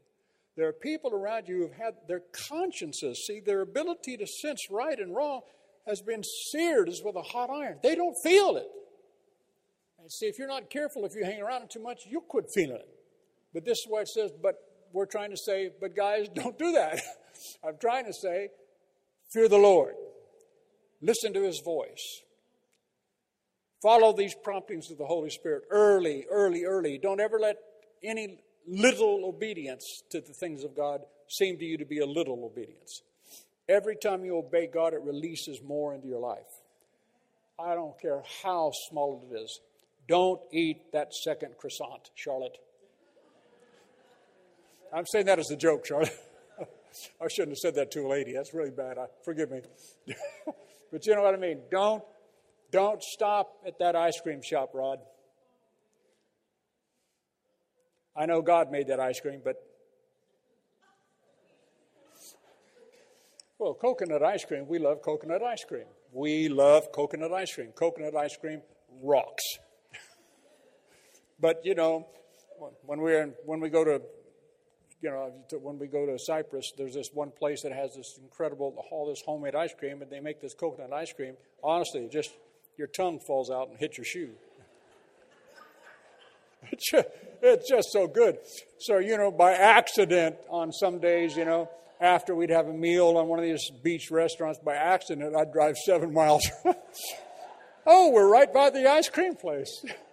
There 0.57 0.67
are 0.67 0.73
people 0.73 1.13
around 1.13 1.49
you 1.49 1.59
who've 1.59 1.77
had 1.77 1.95
their 2.09 2.23
consciences, 2.49 3.27
see, 3.27 3.41
their 3.41 3.61
ability 3.61 4.17
to 4.17 4.27
sense 4.27 4.69
right 4.71 4.99
and 4.99 5.15
wrong 5.15 5.43
has 5.87 6.01
been 6.01 6.25
seared 6.25 6.89
as 6.89 7.03
with 7.05 7.15
a 7.15 7.23
hot 7.23 7.51
iron. 7.51 7.79
They 7.83 7.95
don't 7.95 8.17
feel 8.23 8.57
it. 8.57 8.67
And 10.07 10.13
see, 10.13 10.27
if 10.27 10.39
you're 10.39 10.47
not 10.47 10.71
careful, 10.71 11.05
if 11.05 11.17
you 11.17 11.25
hang 11.25 11.43
around 11.43 11.69
too 11.69 11.83
much, 11.83 12.03
you'll 12.09 12.21
quit 12.21 12.45
feeling 12.55 12.77
it. 12.77 12.89
But 13.53 13.65
this 13.65 13.79
is 13.79 13.87
why 13.89 14.03
it 14.03 14.09
says, 14.09 14.31
but 14.41 14.55
we're 14.93 15.05
trying 15.05 15.31
to 15.33 15.37
say, 15.37 15.73
but 15.81 15.97
guys, 15.97 16.29
don't 16.35 16.57
do 16.57 16.71
that. 16.75 17.01
I'm 17.67 17.77
trying 17.81 18.05
to 18.05 18.13
say, 18.13 18.51
fear 19.33 19.49
the 19.49 19.59
Lord. 19.59 19.95
Listen 21.03 21.33
to 21.33 21.43
his 21.43 21.61
voice. 21.65 22.23
Follow 23.83 24.13
these 24.13 24.37
promptings 24.45 24.93
of 24.93 24.99
the 24.99 25.07
Holy 25.07 25.29
Spirit 25.29 25.65
early, 25.73 26.25
early, 26.31 26.63
early. 26.63 26.99
Don't 26.99 27.19
ever 27.19 27.41
let 27.41 27.57
any 28.05 28.39
little 28.65 29.25
obedience 29.25 30.05
to 30.13 30.21
the 30.21 30.35
things 30.35 30.63
of 30.63 30.77
God 30.77 31.01
seem 31.29 31.59
to 31.59 31.65
you 31.65 31.79
to 31.79 31.85
be 31.85 31.99
a 31.99 32.07
little 32.07 32.45
obedience. 32.45 33.03
Every 33.69 33.97
time 33.97 34.25
you 34.25 34.39
obey 34.39 34.69
God, 34.73 34.95
it 34.95 35.01
releases 35.03 35.61
more 35.65 35.95
into 35.95 36.07
your 36.07 36.21
life. 36.21 36.47
I 37.59 37.75
don't 37.75 38.01
care 38.01 38.23
how 38.45 38.71
small 38.89 39.29
it 39.29 39.35
is. 39.35 39.61
Don't 40.09 40.41
eat 40.53 40.93
that 40.93 41.15
second 41.15 41.57
croissant, 41.59 42.11
Charlotte. 42.15 42.59
I'm 44.93 45.07
saying 45.07 45.27
that 45.27 45.39
as 45.39 45.51
a 45.51 45.57
joke, 45.57 45.85
Charlotte. 45.85 46.17
I 47.23 47.29
shouldn't 47.29 47.53
have 47.53 47.59
said 47.59 47.75
that 47.75 47.91
to 47.93 48.07
a 48.07 48.09
lady. 48.09 48.33
That's 48.33 48.55
really 48.55 48.71
bad. 48.71 48.99
I, 48.99 49.07
forgive 49.25 49.51
me. 49.51 49.61
but 50.93 51.07
you 51.07 51.15
know 51.15 51.23
what 51.23 51.35
I 51.35 51.39
mean. 51.39 51.61
Don't 51.71 52.03
don't 52.71 53.03
stop 53.03 53.59
at 53.67 53.79
that 53.79 53.95
ice 53.95 54.21
cream 54.21 54.41
shop, 54.43 54.71
Rod. 54.75 54.99
I 58.17 58.27
know 58.27 58.43
God 58.43 58.71
made 58.71 58.89
that 58.89 58.99
ice 58.99 59.21
cream, 59.21 59.41
but 59.45 59.57
well, 63.59 63.75
coconut 63.75 64.23
ice 64.23 64.45
cream. 64.45 64.67
We 64.67 64.79
love 64.79 65.03
coconut 65.03 65.43
ice 65.43 65.65
cream. 65.65 65.87
We 66.13 66.49
love 66.49 66.93
coconut 66.93 67.33
ice 67.33 67.55
cream. 67.55 67.73
Coconut 67.73 68.15
ice 68.17 68.37
cream 68.37 68.63
rocks. 69.03 69.59
But 71.41 71.65
you 71.65 71.75
know, 71.75 72.07
when 72.85 73.01
we 73.01 73.13
when 73.45 73.61
we 73.61 73.69
go 73.69 73.85
to 73.85 74.01
you 75.03 75.11
know, 75.11 75.31
when 75.61 75.79
we 75.79 75.87
go 75.87 76.07
to 76.07 76.19
Cyprus, 76.19 76.73
there's 76.77 76.95
this 76.95 77.11
one 77.13 77.31
place 77.31 77.63
that 77.63 77.73
has 77.73 77.95
this 77.95 78.19
incredible, 78.23 78.75
all 78.91 79.07
this 79.07 79.23
homemade 79.25 79.55
ice 79.55 79.75
cream, 79.79 80.03
and 80.03 80.11
they 80.11 80.21
make 80.21 80.41
this 80.41 80.55
coconut 80.55 80.93
ice 80.93 81.13
cream. 81.13 81.35
Honestly, 81.63 82.09
just 82.11 82.31
your 82.79 82.89
tongue 82.89 83.21
falls 83.27 83.51
out 83.51 83.69
and 83.69 83.79
hits 83.79 83.99
your 83.99 84.05
shoe. 84.05 84.31
It's 86.73 86.91
just, 86.91 87.07
it's 87.43 87.69
just 87.69 87.93
so 87.93 88.09
good. 88.09 88.39
So, 88.81 88.99
you 88.99 89.17
know, 89.17 89.31
by 89.31 89.53
accident 89.53 90.35
on 90.49 90.73
some 90.73 90.99
days, 90.99 91.37
you 91.37 91.45
know, 91.45 91.71
after 92.01 92.35
we'd 92.35 92.51
have 92.51 92.67
a 92.67 92.73
meal 92.73 93.17
on 93.19 93.29
one 93.29 93.39
of 93.39 93.45
these 93.45 93.71
beach 93.85 94.11
restaurants, 94.11 94.59
by 94.59 94.75
accident, 94.75 95.37
I'd 95.37 95.53
drive 95.53 95.77
seven 95.77 96.13
miles. 96.13 96.43
oh, 97.87 98.11
we're 98.11 98.29
right 98.29 98.53
by 98.53 98.71
the 98.71 98.91
ice 98.91 99.09
cream 99.09 99.37
place. 99.37 99.85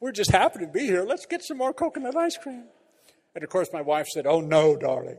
We're 0.00 0.12
just 0.12 0.30
happy 0.30 0.60
to 0.60 0.66
be 0.66 0.86
here. 0.86 1.04
Let's 1.04 1.26
get 1.26 1.42
some 1.42 1.58
more 1.58 1.72
coconut 1.72 2.16
ice 2.16 2.36
cream. 2.36 2.64
And 3.34 3.44
of 3.44 3.50
course, 3.50 3.68
my 3.72 3.82
wife 3.82 4.06
said, 4.06 4.26
Oh, 4.26 4.40
no, 4.40 4.76
darling. 4.76 5.18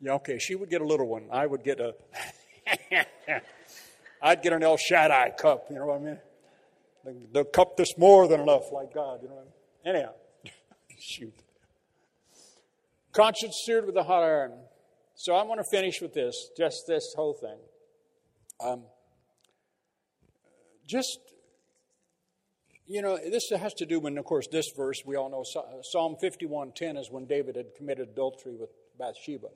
Yeah, 0.00 0.12
okay, 0.14 0.38
she 0.38 0.54
would 0.54 0.70
get 0.70 0.80
a 0.80 0.84
little 0.84 1.08
one. 1.08 1.24
I 1.32 1.46
would 1.46 1.64
get 1.64 1.80
a. 1.80 1.94
I'd 4.22 4.42
get 4.42 4.52
an 4.52 4.62
El 4.62 4.76
Shaddai 4.76 5.32
cup, 5.38 5.66
you 5.70 5.76
know 5.76 5.86
what 5.86 6.00
I 6.00 6.04
mean? 6.04 6.18
The, 7.04 7.40
the 7.40 7.44
cup 7.44 7.76
that's 7.76 7.96
more 7.96 8.26
than 8.26 8.40
enough, 8.40 8.72
like 8.72 8.92
God, 8.92 9.20
you 9.22 9.28
know 9.28 9.34
what 9.34 9.46
I 9.84 9.92
mean? 9.92 9.96
Anyhow, 9.96 10.12
shoot. 10.98 11.34
Conscience 13.12 13.62
seared 13.64 13.86
with 13.86 13.96
a 13.96 14.02
hot 14.02 14.22
iron. 14.22 14.52
So 15.14 15.34
I'm 15.34 15.46
going 15.46 15.58
to 15.58 15.64
finish 15.70 16.02
with 16.02 16.12
this, 16.12 16.50
just 16.56 16.84
this 16.86 17.14
whole 17.16 17.34
thing. 17.34 17.56
Um, 18.60 18.82
just 20.86 21.18
you 22.86 23.02
know 23.02 23.18
this 23.30 23.50
has 23.50 23.74
to 23.74 23.86
do 23.86 23.98
with 24.00 24.16
of 24.16 24.24
course 24.24 24.46
this 24.50 24.70
verse 24.76 25.02
we 25.04 25.16
all 25.16 25.28
know 25.28 25.42
psalm 25.82 26.16
51.10 26.22 26.98
is 26.98 27.10
when 27.10 27.26
david 27.26 27.56
had 27.56 27.74
committed 27.76 28.08
adultery 28.10 28.54
with 28.54 28.70
bathsheba. 28.98 29.48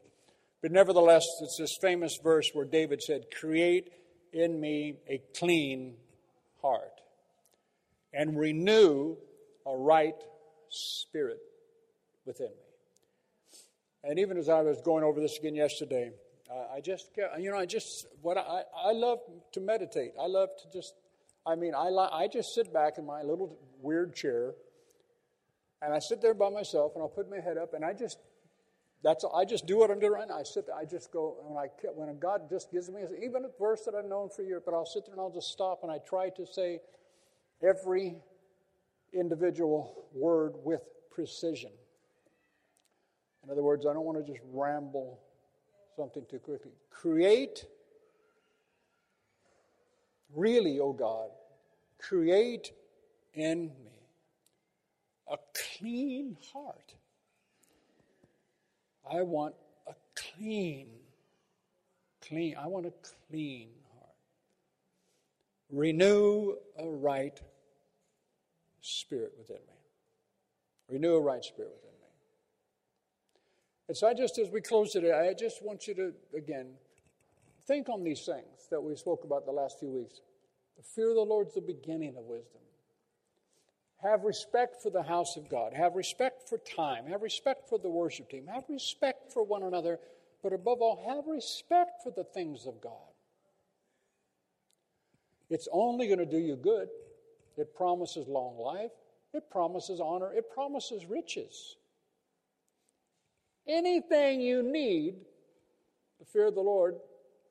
But 0.62 0.72
nevertheless 0.72 1.24
it's 1.40 1.56
this 1.58 1.76
famous 1.80 2.18
verse 2.22 2.50
where 2.52 2.64
david 2.64 3.02
said 3.02 3.26
create 3.38 3.92
in 4.32 4.60
me 4.60 4.96
a 5.08 5.22
clean 5.38 5.94
heart 6.60 7.00
and 8.12 8.38
renew 8.38 9.16
a 9.66 9.76
right 9.76 10.14
spirit 10.68 11.40
within 12.26 12.48
me. 12.48 13.60
And 14.04 14.18
even 14.18 14.36
as 14.36 14.48
i 14.48 14.60
was 14.60 14.80
going 14.82 15.04
over 15.04 15.20
this 15.20 15.38
again 15.38 15.54
yesterday 15.54 16.10
uh, 16.50 16.74
i 16.74 16.80
just 16.80 17.10
you 17.38 17.50
know 17.50 17.56
i 17.56 17.66
just 17.66 18.06
what 18.20 18.36
I, 18.36 18.62
I 18.76 18.92
love 18.92 19.20
to 19.52 19.60
meditate. 19.60 20.12
I 20.20 20.26
love 20.26 20.50
to 20.62 20.78
just 20.78 20.94
I 21.46 21.54
mean, 21.54 21.74
I, 21.74 21.88
I 21.88 22.28
just 22.28 22.54
sit 22.54 22.72
back 22.72 22.98
in 22.98 23.06
my 23.06 23.22
little 23.22 23.58
weird 23.80 24.14
chair 24.14 24.54
and 25.82 25.94
I 25.94 25.98
sit 25.98 26.20
there 26.20 26.34
by 26.34 26.50
myself 26.50 26.92
and 26.94 27.02
I'll 27.02 27.08
put 27.08 27.30
my 27.30 27.40
head 27.40 27.56
up 27.56 27.74
and 27.74 27.84
I 27.84 27.92
just, 27.92 28.18
that's, 29.02 29.24
I 29.34 29.44
just 29.44 29.66
do 29.66 29.78
what 29.78 29.90
I'm 29.90 29.98
doing 29.98 30.12
right 30.12 30.28
now. 30.28 30.38
I 30.38 30.42
sit 30.42 30.66
there, 30.66 30.76
I 30.76 30.84
just 30.84 31.10
go, 31.10 31.36
when, 31.42 31.56
I, 31.56 31.68
when 31.94 32.18
God 32.18 32.50
just 32.50 32.70
gives 32.70 32.90
me, 32.90 33.02
even 33.24 33.44
a 33.44 33.48
verse 33.58 33.82
that 33.86 33.94
I've 33.94 34.04
known 34.04 34.28
for 34.28 34.42
years, 34.42 34.62
but 34.64 34.74
I'll 34.74 34.86
sit 34.86 35.06
there 35.06 35.14
and 35.14 35.20
I'll 35.20 35.32
just 35.32 35.50
stop 35.50 35.80
and 35.82 35.90
I 35.90 35.98
try 35.98 36.28
to 36.30 36.46
say 36.46 36.80
every 37.62 38.16
individual 39.14 40.06
word 40.14 40.52
with 40.62 40.82
precision. 41.10 41.70
In 43.44 43.50
other 43.50 43.62
words, 43.62 43.86
I 43.86 43.94
don't 43.94 44.04
want 44.04 44.24
to 44.24 44.32
just 44.32 44.44
ramble 44.52 45.20
something 45.96 46.24
too 46.30 46.38
quickly. 46.38 46.72
Create 46.90 47.64
Really, 50.34 50.78
O 50.78 50.84
oh 50.84 50.92
God, 50.92 51.30
create 51.98 52.72
in 53.34 53.66
me 53.84 53.90
a 55.28 55.36
clean 55.78 56.36
heart. 56.52 56.94
I 59.10 59.22
want 59.22 59.54
a 59.86 59.94
clean, 60.14 60.88
clean, 62.26 62.56
I 62.56 62.66
want 62.66 62.86
a 62.86 62.92
clean 63.28 63.68
heart. 63.94 64.14
Renew 65.70 66.54
a 66.78 66.86
right 66.86 67.38
spirit 68.80 69.32
within 69.38 69.56
me. 69.56 70.94
Renew 70.94 71.14
a 71.14 71.20
right 71.20 71.44
spirit 71.44 71.72
within 71.74 71.90
me. 71.90 72.06
And 73.88 73.96
so 73.96 74.08
I 74.08 74.14
just, 74.14 74.38
as 74.38 74.48
we 74.50 74.60
close 74.60 74.92
today, 74.92 75.12
I 75.12 75.34
just 75.34 75.64
want 75.64 75.88
you 75.88 75.94
to, 75.94 76.12
again, 76.36 76.74
Think 77.70 77.88
on 77.88 78.02
these 78.02 78.24
things 78.24 78.59
that 78.70 78.80
we 78.80 78.96
spoke 78.96 79.24
about 79.24 79.46
the 79.46 79.52
last 79.52 79.78
few 79.78 79.90
weeks. 79.90 80.20
The 80.76 80.82
fear 80.82 81.10
of 81.10 81.16
the 81.16 81.22
Lord 81.22 81.48
is 81.48 81.54
the 81.54 81.60
beginning 81.60 82.16
of 82.16 82.24
wisdom. 82.24 82.60
Have 84.02 84.24
respect 84.24 84.82
for 84.82 84.90
the 84.90 85.02
house 85.02 85.36
of 85.36 85.48
God. 85.50 85.74
Have 85.74 85.94
respect 85.94 86.48
for 86.48 86.58
time. 86.58 87.06
Have 87.06 87.22
respect 87.22 87.68
for 87.68 87.78
the 87.78 87.90
worship 87.90 88.30
team. 88.30 88.46
Have 88.46 88.64
respect 88.68 89.32
for 89.32 89.44
one 89.44 89.62
another. 89.62 89.98
But 90.42 90.54
above 90.54 90.80
all, 90.80 91.04
have 91.06 91.26
respect 91.26 92.02
for 92.02 92.10
the 92.10 92.24
things 92.24 92.66
of 92.66 92.80
God. 92.80 92.92
It's 95.50 95.68
only 95.70 96.06
going 96.06 96.20
to 96.20 96.26
do 96.26 96.38
you 96.38 96.56
good. 96.56 96.88
It 97.58 97.74
promises 97.74 98.26
long 98.26 98.56
life, 98.56 98.92
it 99.34 99.50
promises 99.50 100.00
honor, 100.00 100.32
it 100.32 100.50
promises 100.50 101.04
riches. 101.04 101.76
Anything 103.66 104.40
you 104.40 104.62
need, 104.62 105.16
the 106.18 106.24
fear 106.24 106.46
of 106.46 106.54
the 106.54 106.62
Lord 106.62 106.96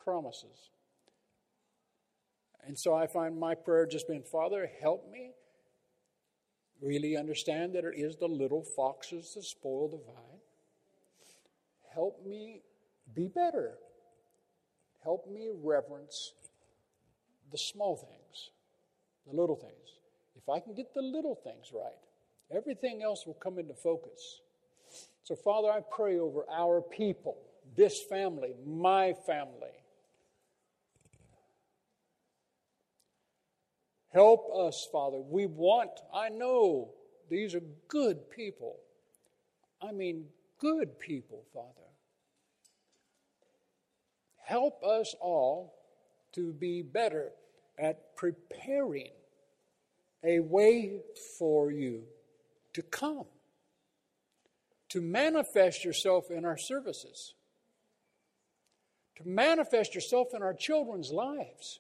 promises. 0.03 0.72
And 2.70 2.78
so 2.78 2.93
I 2.93 3.07
find 3.07 3.39
my 3.39 3.55
prayer 3.55 3.88
just 3.88 4.07
being, 4.07 4.22
Father, 4.22 4.70
help 4.80 5.11
me 5.11 5.32
really 6.80 7.17
understand 7.17 7.74
that 7.74 7.84
it 7.84 7.95
is 7.95 8.17
the 8.17 8.28
little 8.28 8.61
foxes 8.61 9.34
that 9.34 9.43
spoil 9.43 9.88
the 9.88 9.97
vine. 9.97 10.39
Help 11.91 12.24
me 12.24 12.61
be 13.15 13.28
better. 13.28 13.72
Help 15.03 15.28
me 15.28 15.49
reverence 15.51 16.34
the 17.51 17.57
small 17.57 17.95
things, 17.95 18.51
the 19.28 19.36
little 19.36 19.55
things. 19.55 19.97
If 20.36 20.47
I 20.47 20.59
can 20.59 20.76
get 20.76 20.93
the 20.93 21.01
little 21.01 21.39
things 21.43 21.72
right, 21.74 21.97
everything 22.55 23.01
else 23.01 23.26
will 23.26 23.34
come 23.34 23.57
into 23.57 23.74
focus. 23.74 24.41
So, 25.24 25.36
Father, 25.36 25.72
I 25.72 25.80
pray 25.80 26.20
over 26.20 26.45
our 26.55 26.82
people, 26.82 27.38
this 27.76 27.99
family, 27.99 28.53
my 28.63 29.13
family, 29.26 29.78
Help 34.12 34.49
us, 34.55 34.88
Father. 34.91 35.20
We 35.20 35.45
want, 35.45 35.91
I 36.14 36.30
know 36.30 36.89
these 37.30 37.53
are 37.53 37.62
good 37.88 38.30
people. 38.32 38.78
I 39.82 39.91
mean, 39.91 40.26
good 40.57 40.99
people, 40.99 41.43
Father. 41.53 41.68
Help 44.43 44.84
us 44.84 45.16
all 45.22 45.76
to 46.34 46.53
be 46.53 46.82
better 46.82 47.32
at 47.78 48.16
preparing 48.16 49.12
a 50.24 50.39
way 50.39 51.01
for 51.38 51.72
you 51.72 52.03
to 52.74 52.82
come, 52.82 53.26
to 54.89 55.01
manifest 55.01 55.86
yourself 55.86 56.32
in 56.32 56.45
our 56.45 56.57
services, 56.57 57.36
to 59.18 59.28
manifest 59.28 59.93
yourself 59.93 60.30
in 60.34 60.41
our 60.41 60.53
children's 60.53 61.12
lives 61.12 61.80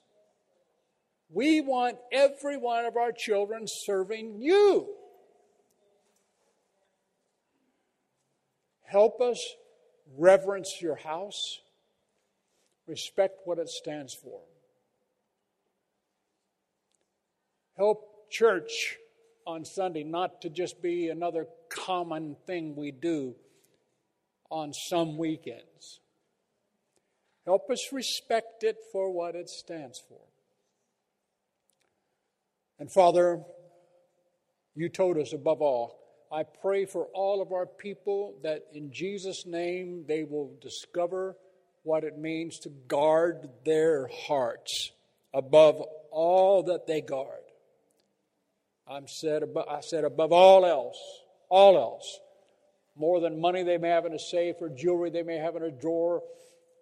we 1.29 1.61
want 1.61 1.97
every 2.11 2.57
one 2.57 2.85
of 2.85 2.97
our 2.97 3.11
children 3.11 3.65
serving 3.67 4.41
you. 4.41 4.87
Help 8.83 9.21
us 9.21 9.39
reverence 10.17 10.81
your 10.81 10.95
house, 10.95 11.59
respect 12.87 13.41
what 13.45 13.59
it 13.59 13.69
stands 13.69 14.15
for. 14.15 14.41
Help 17.77 18.29
church 18.31 18.97
on 19.45 19.63
Sunday 19.63 20.03
not 20.03 20.41
to 20.41 20.49
just 20.49 20.81
be 20.81 21.09
another 21.09 21.45
common 21.69 22.35
thing 22.47 22.75
we 22.75 22.91
do 22.91 23.35
on 24.49 24.73
some 24.73 25.17
weekends. 25.17 25.99
Help 27.45 27.69
us 27.69 27.89
respect 27.91 28.63
it 28.63 28.77
for 28.91 29.11
what 29.11 29.35
it 29.35 29.49
stands 29.49 30.01
for. 30.09 30.28
And 32.79 32.91
Father, 32.91 33.41
you 34.75 34.87
told 34.89 35.17
us 35.17 35.33
above 35.33 35.61
all, 35.61 35.99
I 36.31 36.43
pray 36.43 36.85
for 36.85 37.05
all 37.13 37.41
of 37.41 37.51
our 37.51 37.65
people 37.65 38.35
that 38.43 38.67
in 38.73 38.91
Jesus' 38.91 39.45
name 39.45 40.05
they 40.07 40.23
will 40.23 40.53
discover 40.61 41.35
what 41.83 42.03
it 42.03 42.17
means 42.17 42.59
to 42.59 42.69
guard 42.87 43.49
their 43.65 44.07
hearts 44.27 44.91
above 45.33 45.81
all 46.11 46.63
that 46.63 46.87
they 46.87 47.01
guard. 47.01 47.41
I'm 48.87 49.07
said 49.07 49.43
above, 49.43 49.65
I 49.69 49.81
said 49.81 50.03
above 50.03 50.31
all 50.31 50.65
else, 50.65 50.97
all 51.49 51.77
else, 51.77 52.19
more 52.95 53.19
than 53.19 53.41
money 53.41 53.63
they 53.63 53.77
may 53.77 53.89
have 53.89 54.05
in 54.05 54.13
a 54.13 54.19
safe 54.19 54.55
or 54.61 54.69
jewelry 54.69 55.09
they 55.09 55.23
may 55.23 55.37
have 55.37 55.55
in 55.55 55.63
a 55.63 55.71
drawer. 55.71 56.21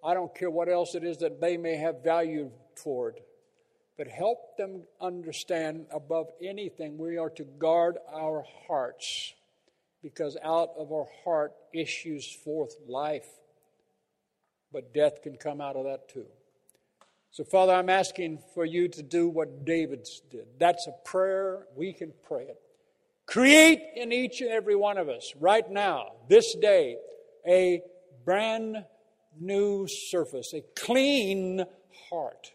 I 0.04 0.14
don't 0.14 0.34
care 0.34 0.50
what 0.50 0.70
else 0.70 0.96
it 0.96 1.04
is 1.04 1.18
that 1.18 1.42
they 1.42 1.58
may 1.58 1.76
have 1.78 2.04
value 2.04 2.52
toward. 2.82 3.20
But 3.98 4.08
help 4.08 4.58
them 4.58 4.84
understand 5.02 5.88
above 5.92 6.28
anything 6.42 6.98
we 6.98 7.18
are 7.18 7.32
to 7.32 7.44
guard 7.44 7.98
our 8.14 8.46
hearts 8.68 9.34
because 10.04 10.38
out 10.44 10.70
of 10.78 10.92
our 10.92 11.08
heart 11.24 11.54
issues 11.74 12.32
forth 12.32 12.76
life, 12.88 13.28
but 14.72 14.94
death 14.94 15.22
can 15.24 15.36
come 15.36 15.60
out 15.60 15.76
of 15.76 15.86
that 15.86 16.08
too. 16.10 16.28
So, 17.32 17.44
Father, 17.44 17.74
I'm 17.74 17.90
asking 17.90 18.40
for 18.54 18.66
you 18.66 18.88
to 18.88 19.04
do 19.04 19.28
what 19.28 19.66
David 19.66 20.08
did. 20.32 20.48
That's 20.60 20.88
a 20.88 20.94
prayer. 21.04 21.66
We 21.76 21.94
can 21.94 22.14
pray 22.28 22.44
it. 22.44 22.60
Create 23.26 23.82
in 23.96 24.14
each 24.14 24.42
and 24.42 24.50
every 24.50 24.76
one 24.76 24.98
of 24.98 25.10
us 25.10 25.34
right 25.40 25.70
now, 25.70 26.14
this 26.30 26.56
day, 26.56 26.98
a 27.46 27.82
brand 28.24 28.86
new 29.40 29.88
surface, 29.88 30.54
a 30.54 30.64
clean 30.76 31.66
heart. 32.10 32.54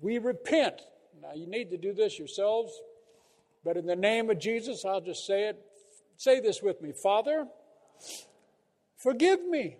We 0.00 0.18
repent. 0.18 0.80
Now, 1.20 1.34
you 1.34 1.46
need 1.46 1.70
to 1.70 1.76
do 1.76 1.92
this 1.92 2.18
yourselves, 2.18 2.72
but 3.64 3.76
in 3.76 3.86
the 3.86 3.96
name 3.96 4.30
of 4.30 4.38
Jesus, 4.38 4.84
I'll 4.84 5.00
just 5.00 5.26
say 5.26 5.48
it. 5.48 5.60
Say 6.16 6.40
this 6.40 6.62
with 6.62 6.82
me 6.82 6.92
Father, 6.92 7.46
forgive 8.96 9.42
me 9.42 9.76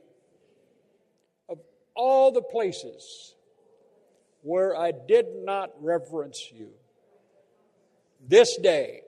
of 1.48 1.58
all 1.94 2.32
the 2.32 2.42
places 2.42 3.34
where 4.42 4.76
I 4.76 4.92
did 4.92 5.26
not 5.44 5.70
reverence 5.80 6.50
you. 6.52 6.70
This 8.26 8.56
day, 8.56 9.02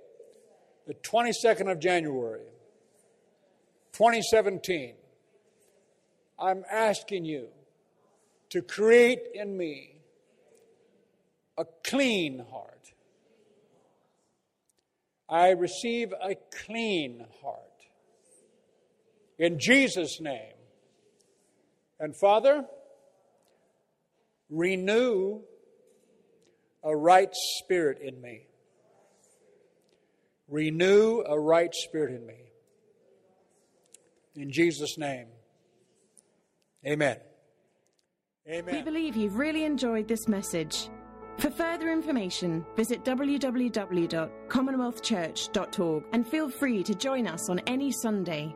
the 0.87 0.95
22nd 0.95 1.71
of 1.71 1.79
January, 1.79 2.47
2017, 3.93 4.95
I'm 6.39 6.65
asking 6.71 7.25
you 7.25 7.49
to 8.51 8.63
create 8.63 9.21
in 9.35 9.57
me 9.57 9.92
a 11.59 11.65
clean 11.85 12.45
heart. 12.51 12.93
I 15.29 15.51
receive 15.51 16.13
a 16.13 16.35
clean 16.67 17.25
heart. 17.43 17.59
In 19.39 19.59
Jesus' 19.59 20.21
name. 20.21 20.55
And 21.99 22.15
Father, 22.17 22.65
renew 24.51 25.41
a 26.85 26.97
right 26.97 27.31
spirit 27.33 27.99
in 28.03 28.21
me. 28.21 28.47
Renew 30.49 31.23
a 31.27 31.39
right 31.39 31.73
spirit 31.73 32.15
in 32.15 32.27
me. 32.27 32.53
In 34.35 34.51
Jesus' 34.51 34.99
name. 34.99 35.29
Amen. 36.87 37.19
Amen. 38.49 38.75
We 38.75 38.83
believe 38.83 39.17
you've 39.17 39.37
really 39.37 39.65
enjoyed 39.65 40.09
this 40.09 40.27
message. 40.27 40.89
For 41.39 41.51
further 41.51 41.91
information, 41.91 42.67
visit 42.77 43.03
www.commonwealthchurch.org 43.05 46.05
and 46.13 46.27
feel 46.27 46.51
free 46.51 46.83
to 46.85 46.95
join 46.95 47.27
us 47.27 47.49
on 47.49 47.59
any 47.61 47.91
Sunday. 47.91 48.55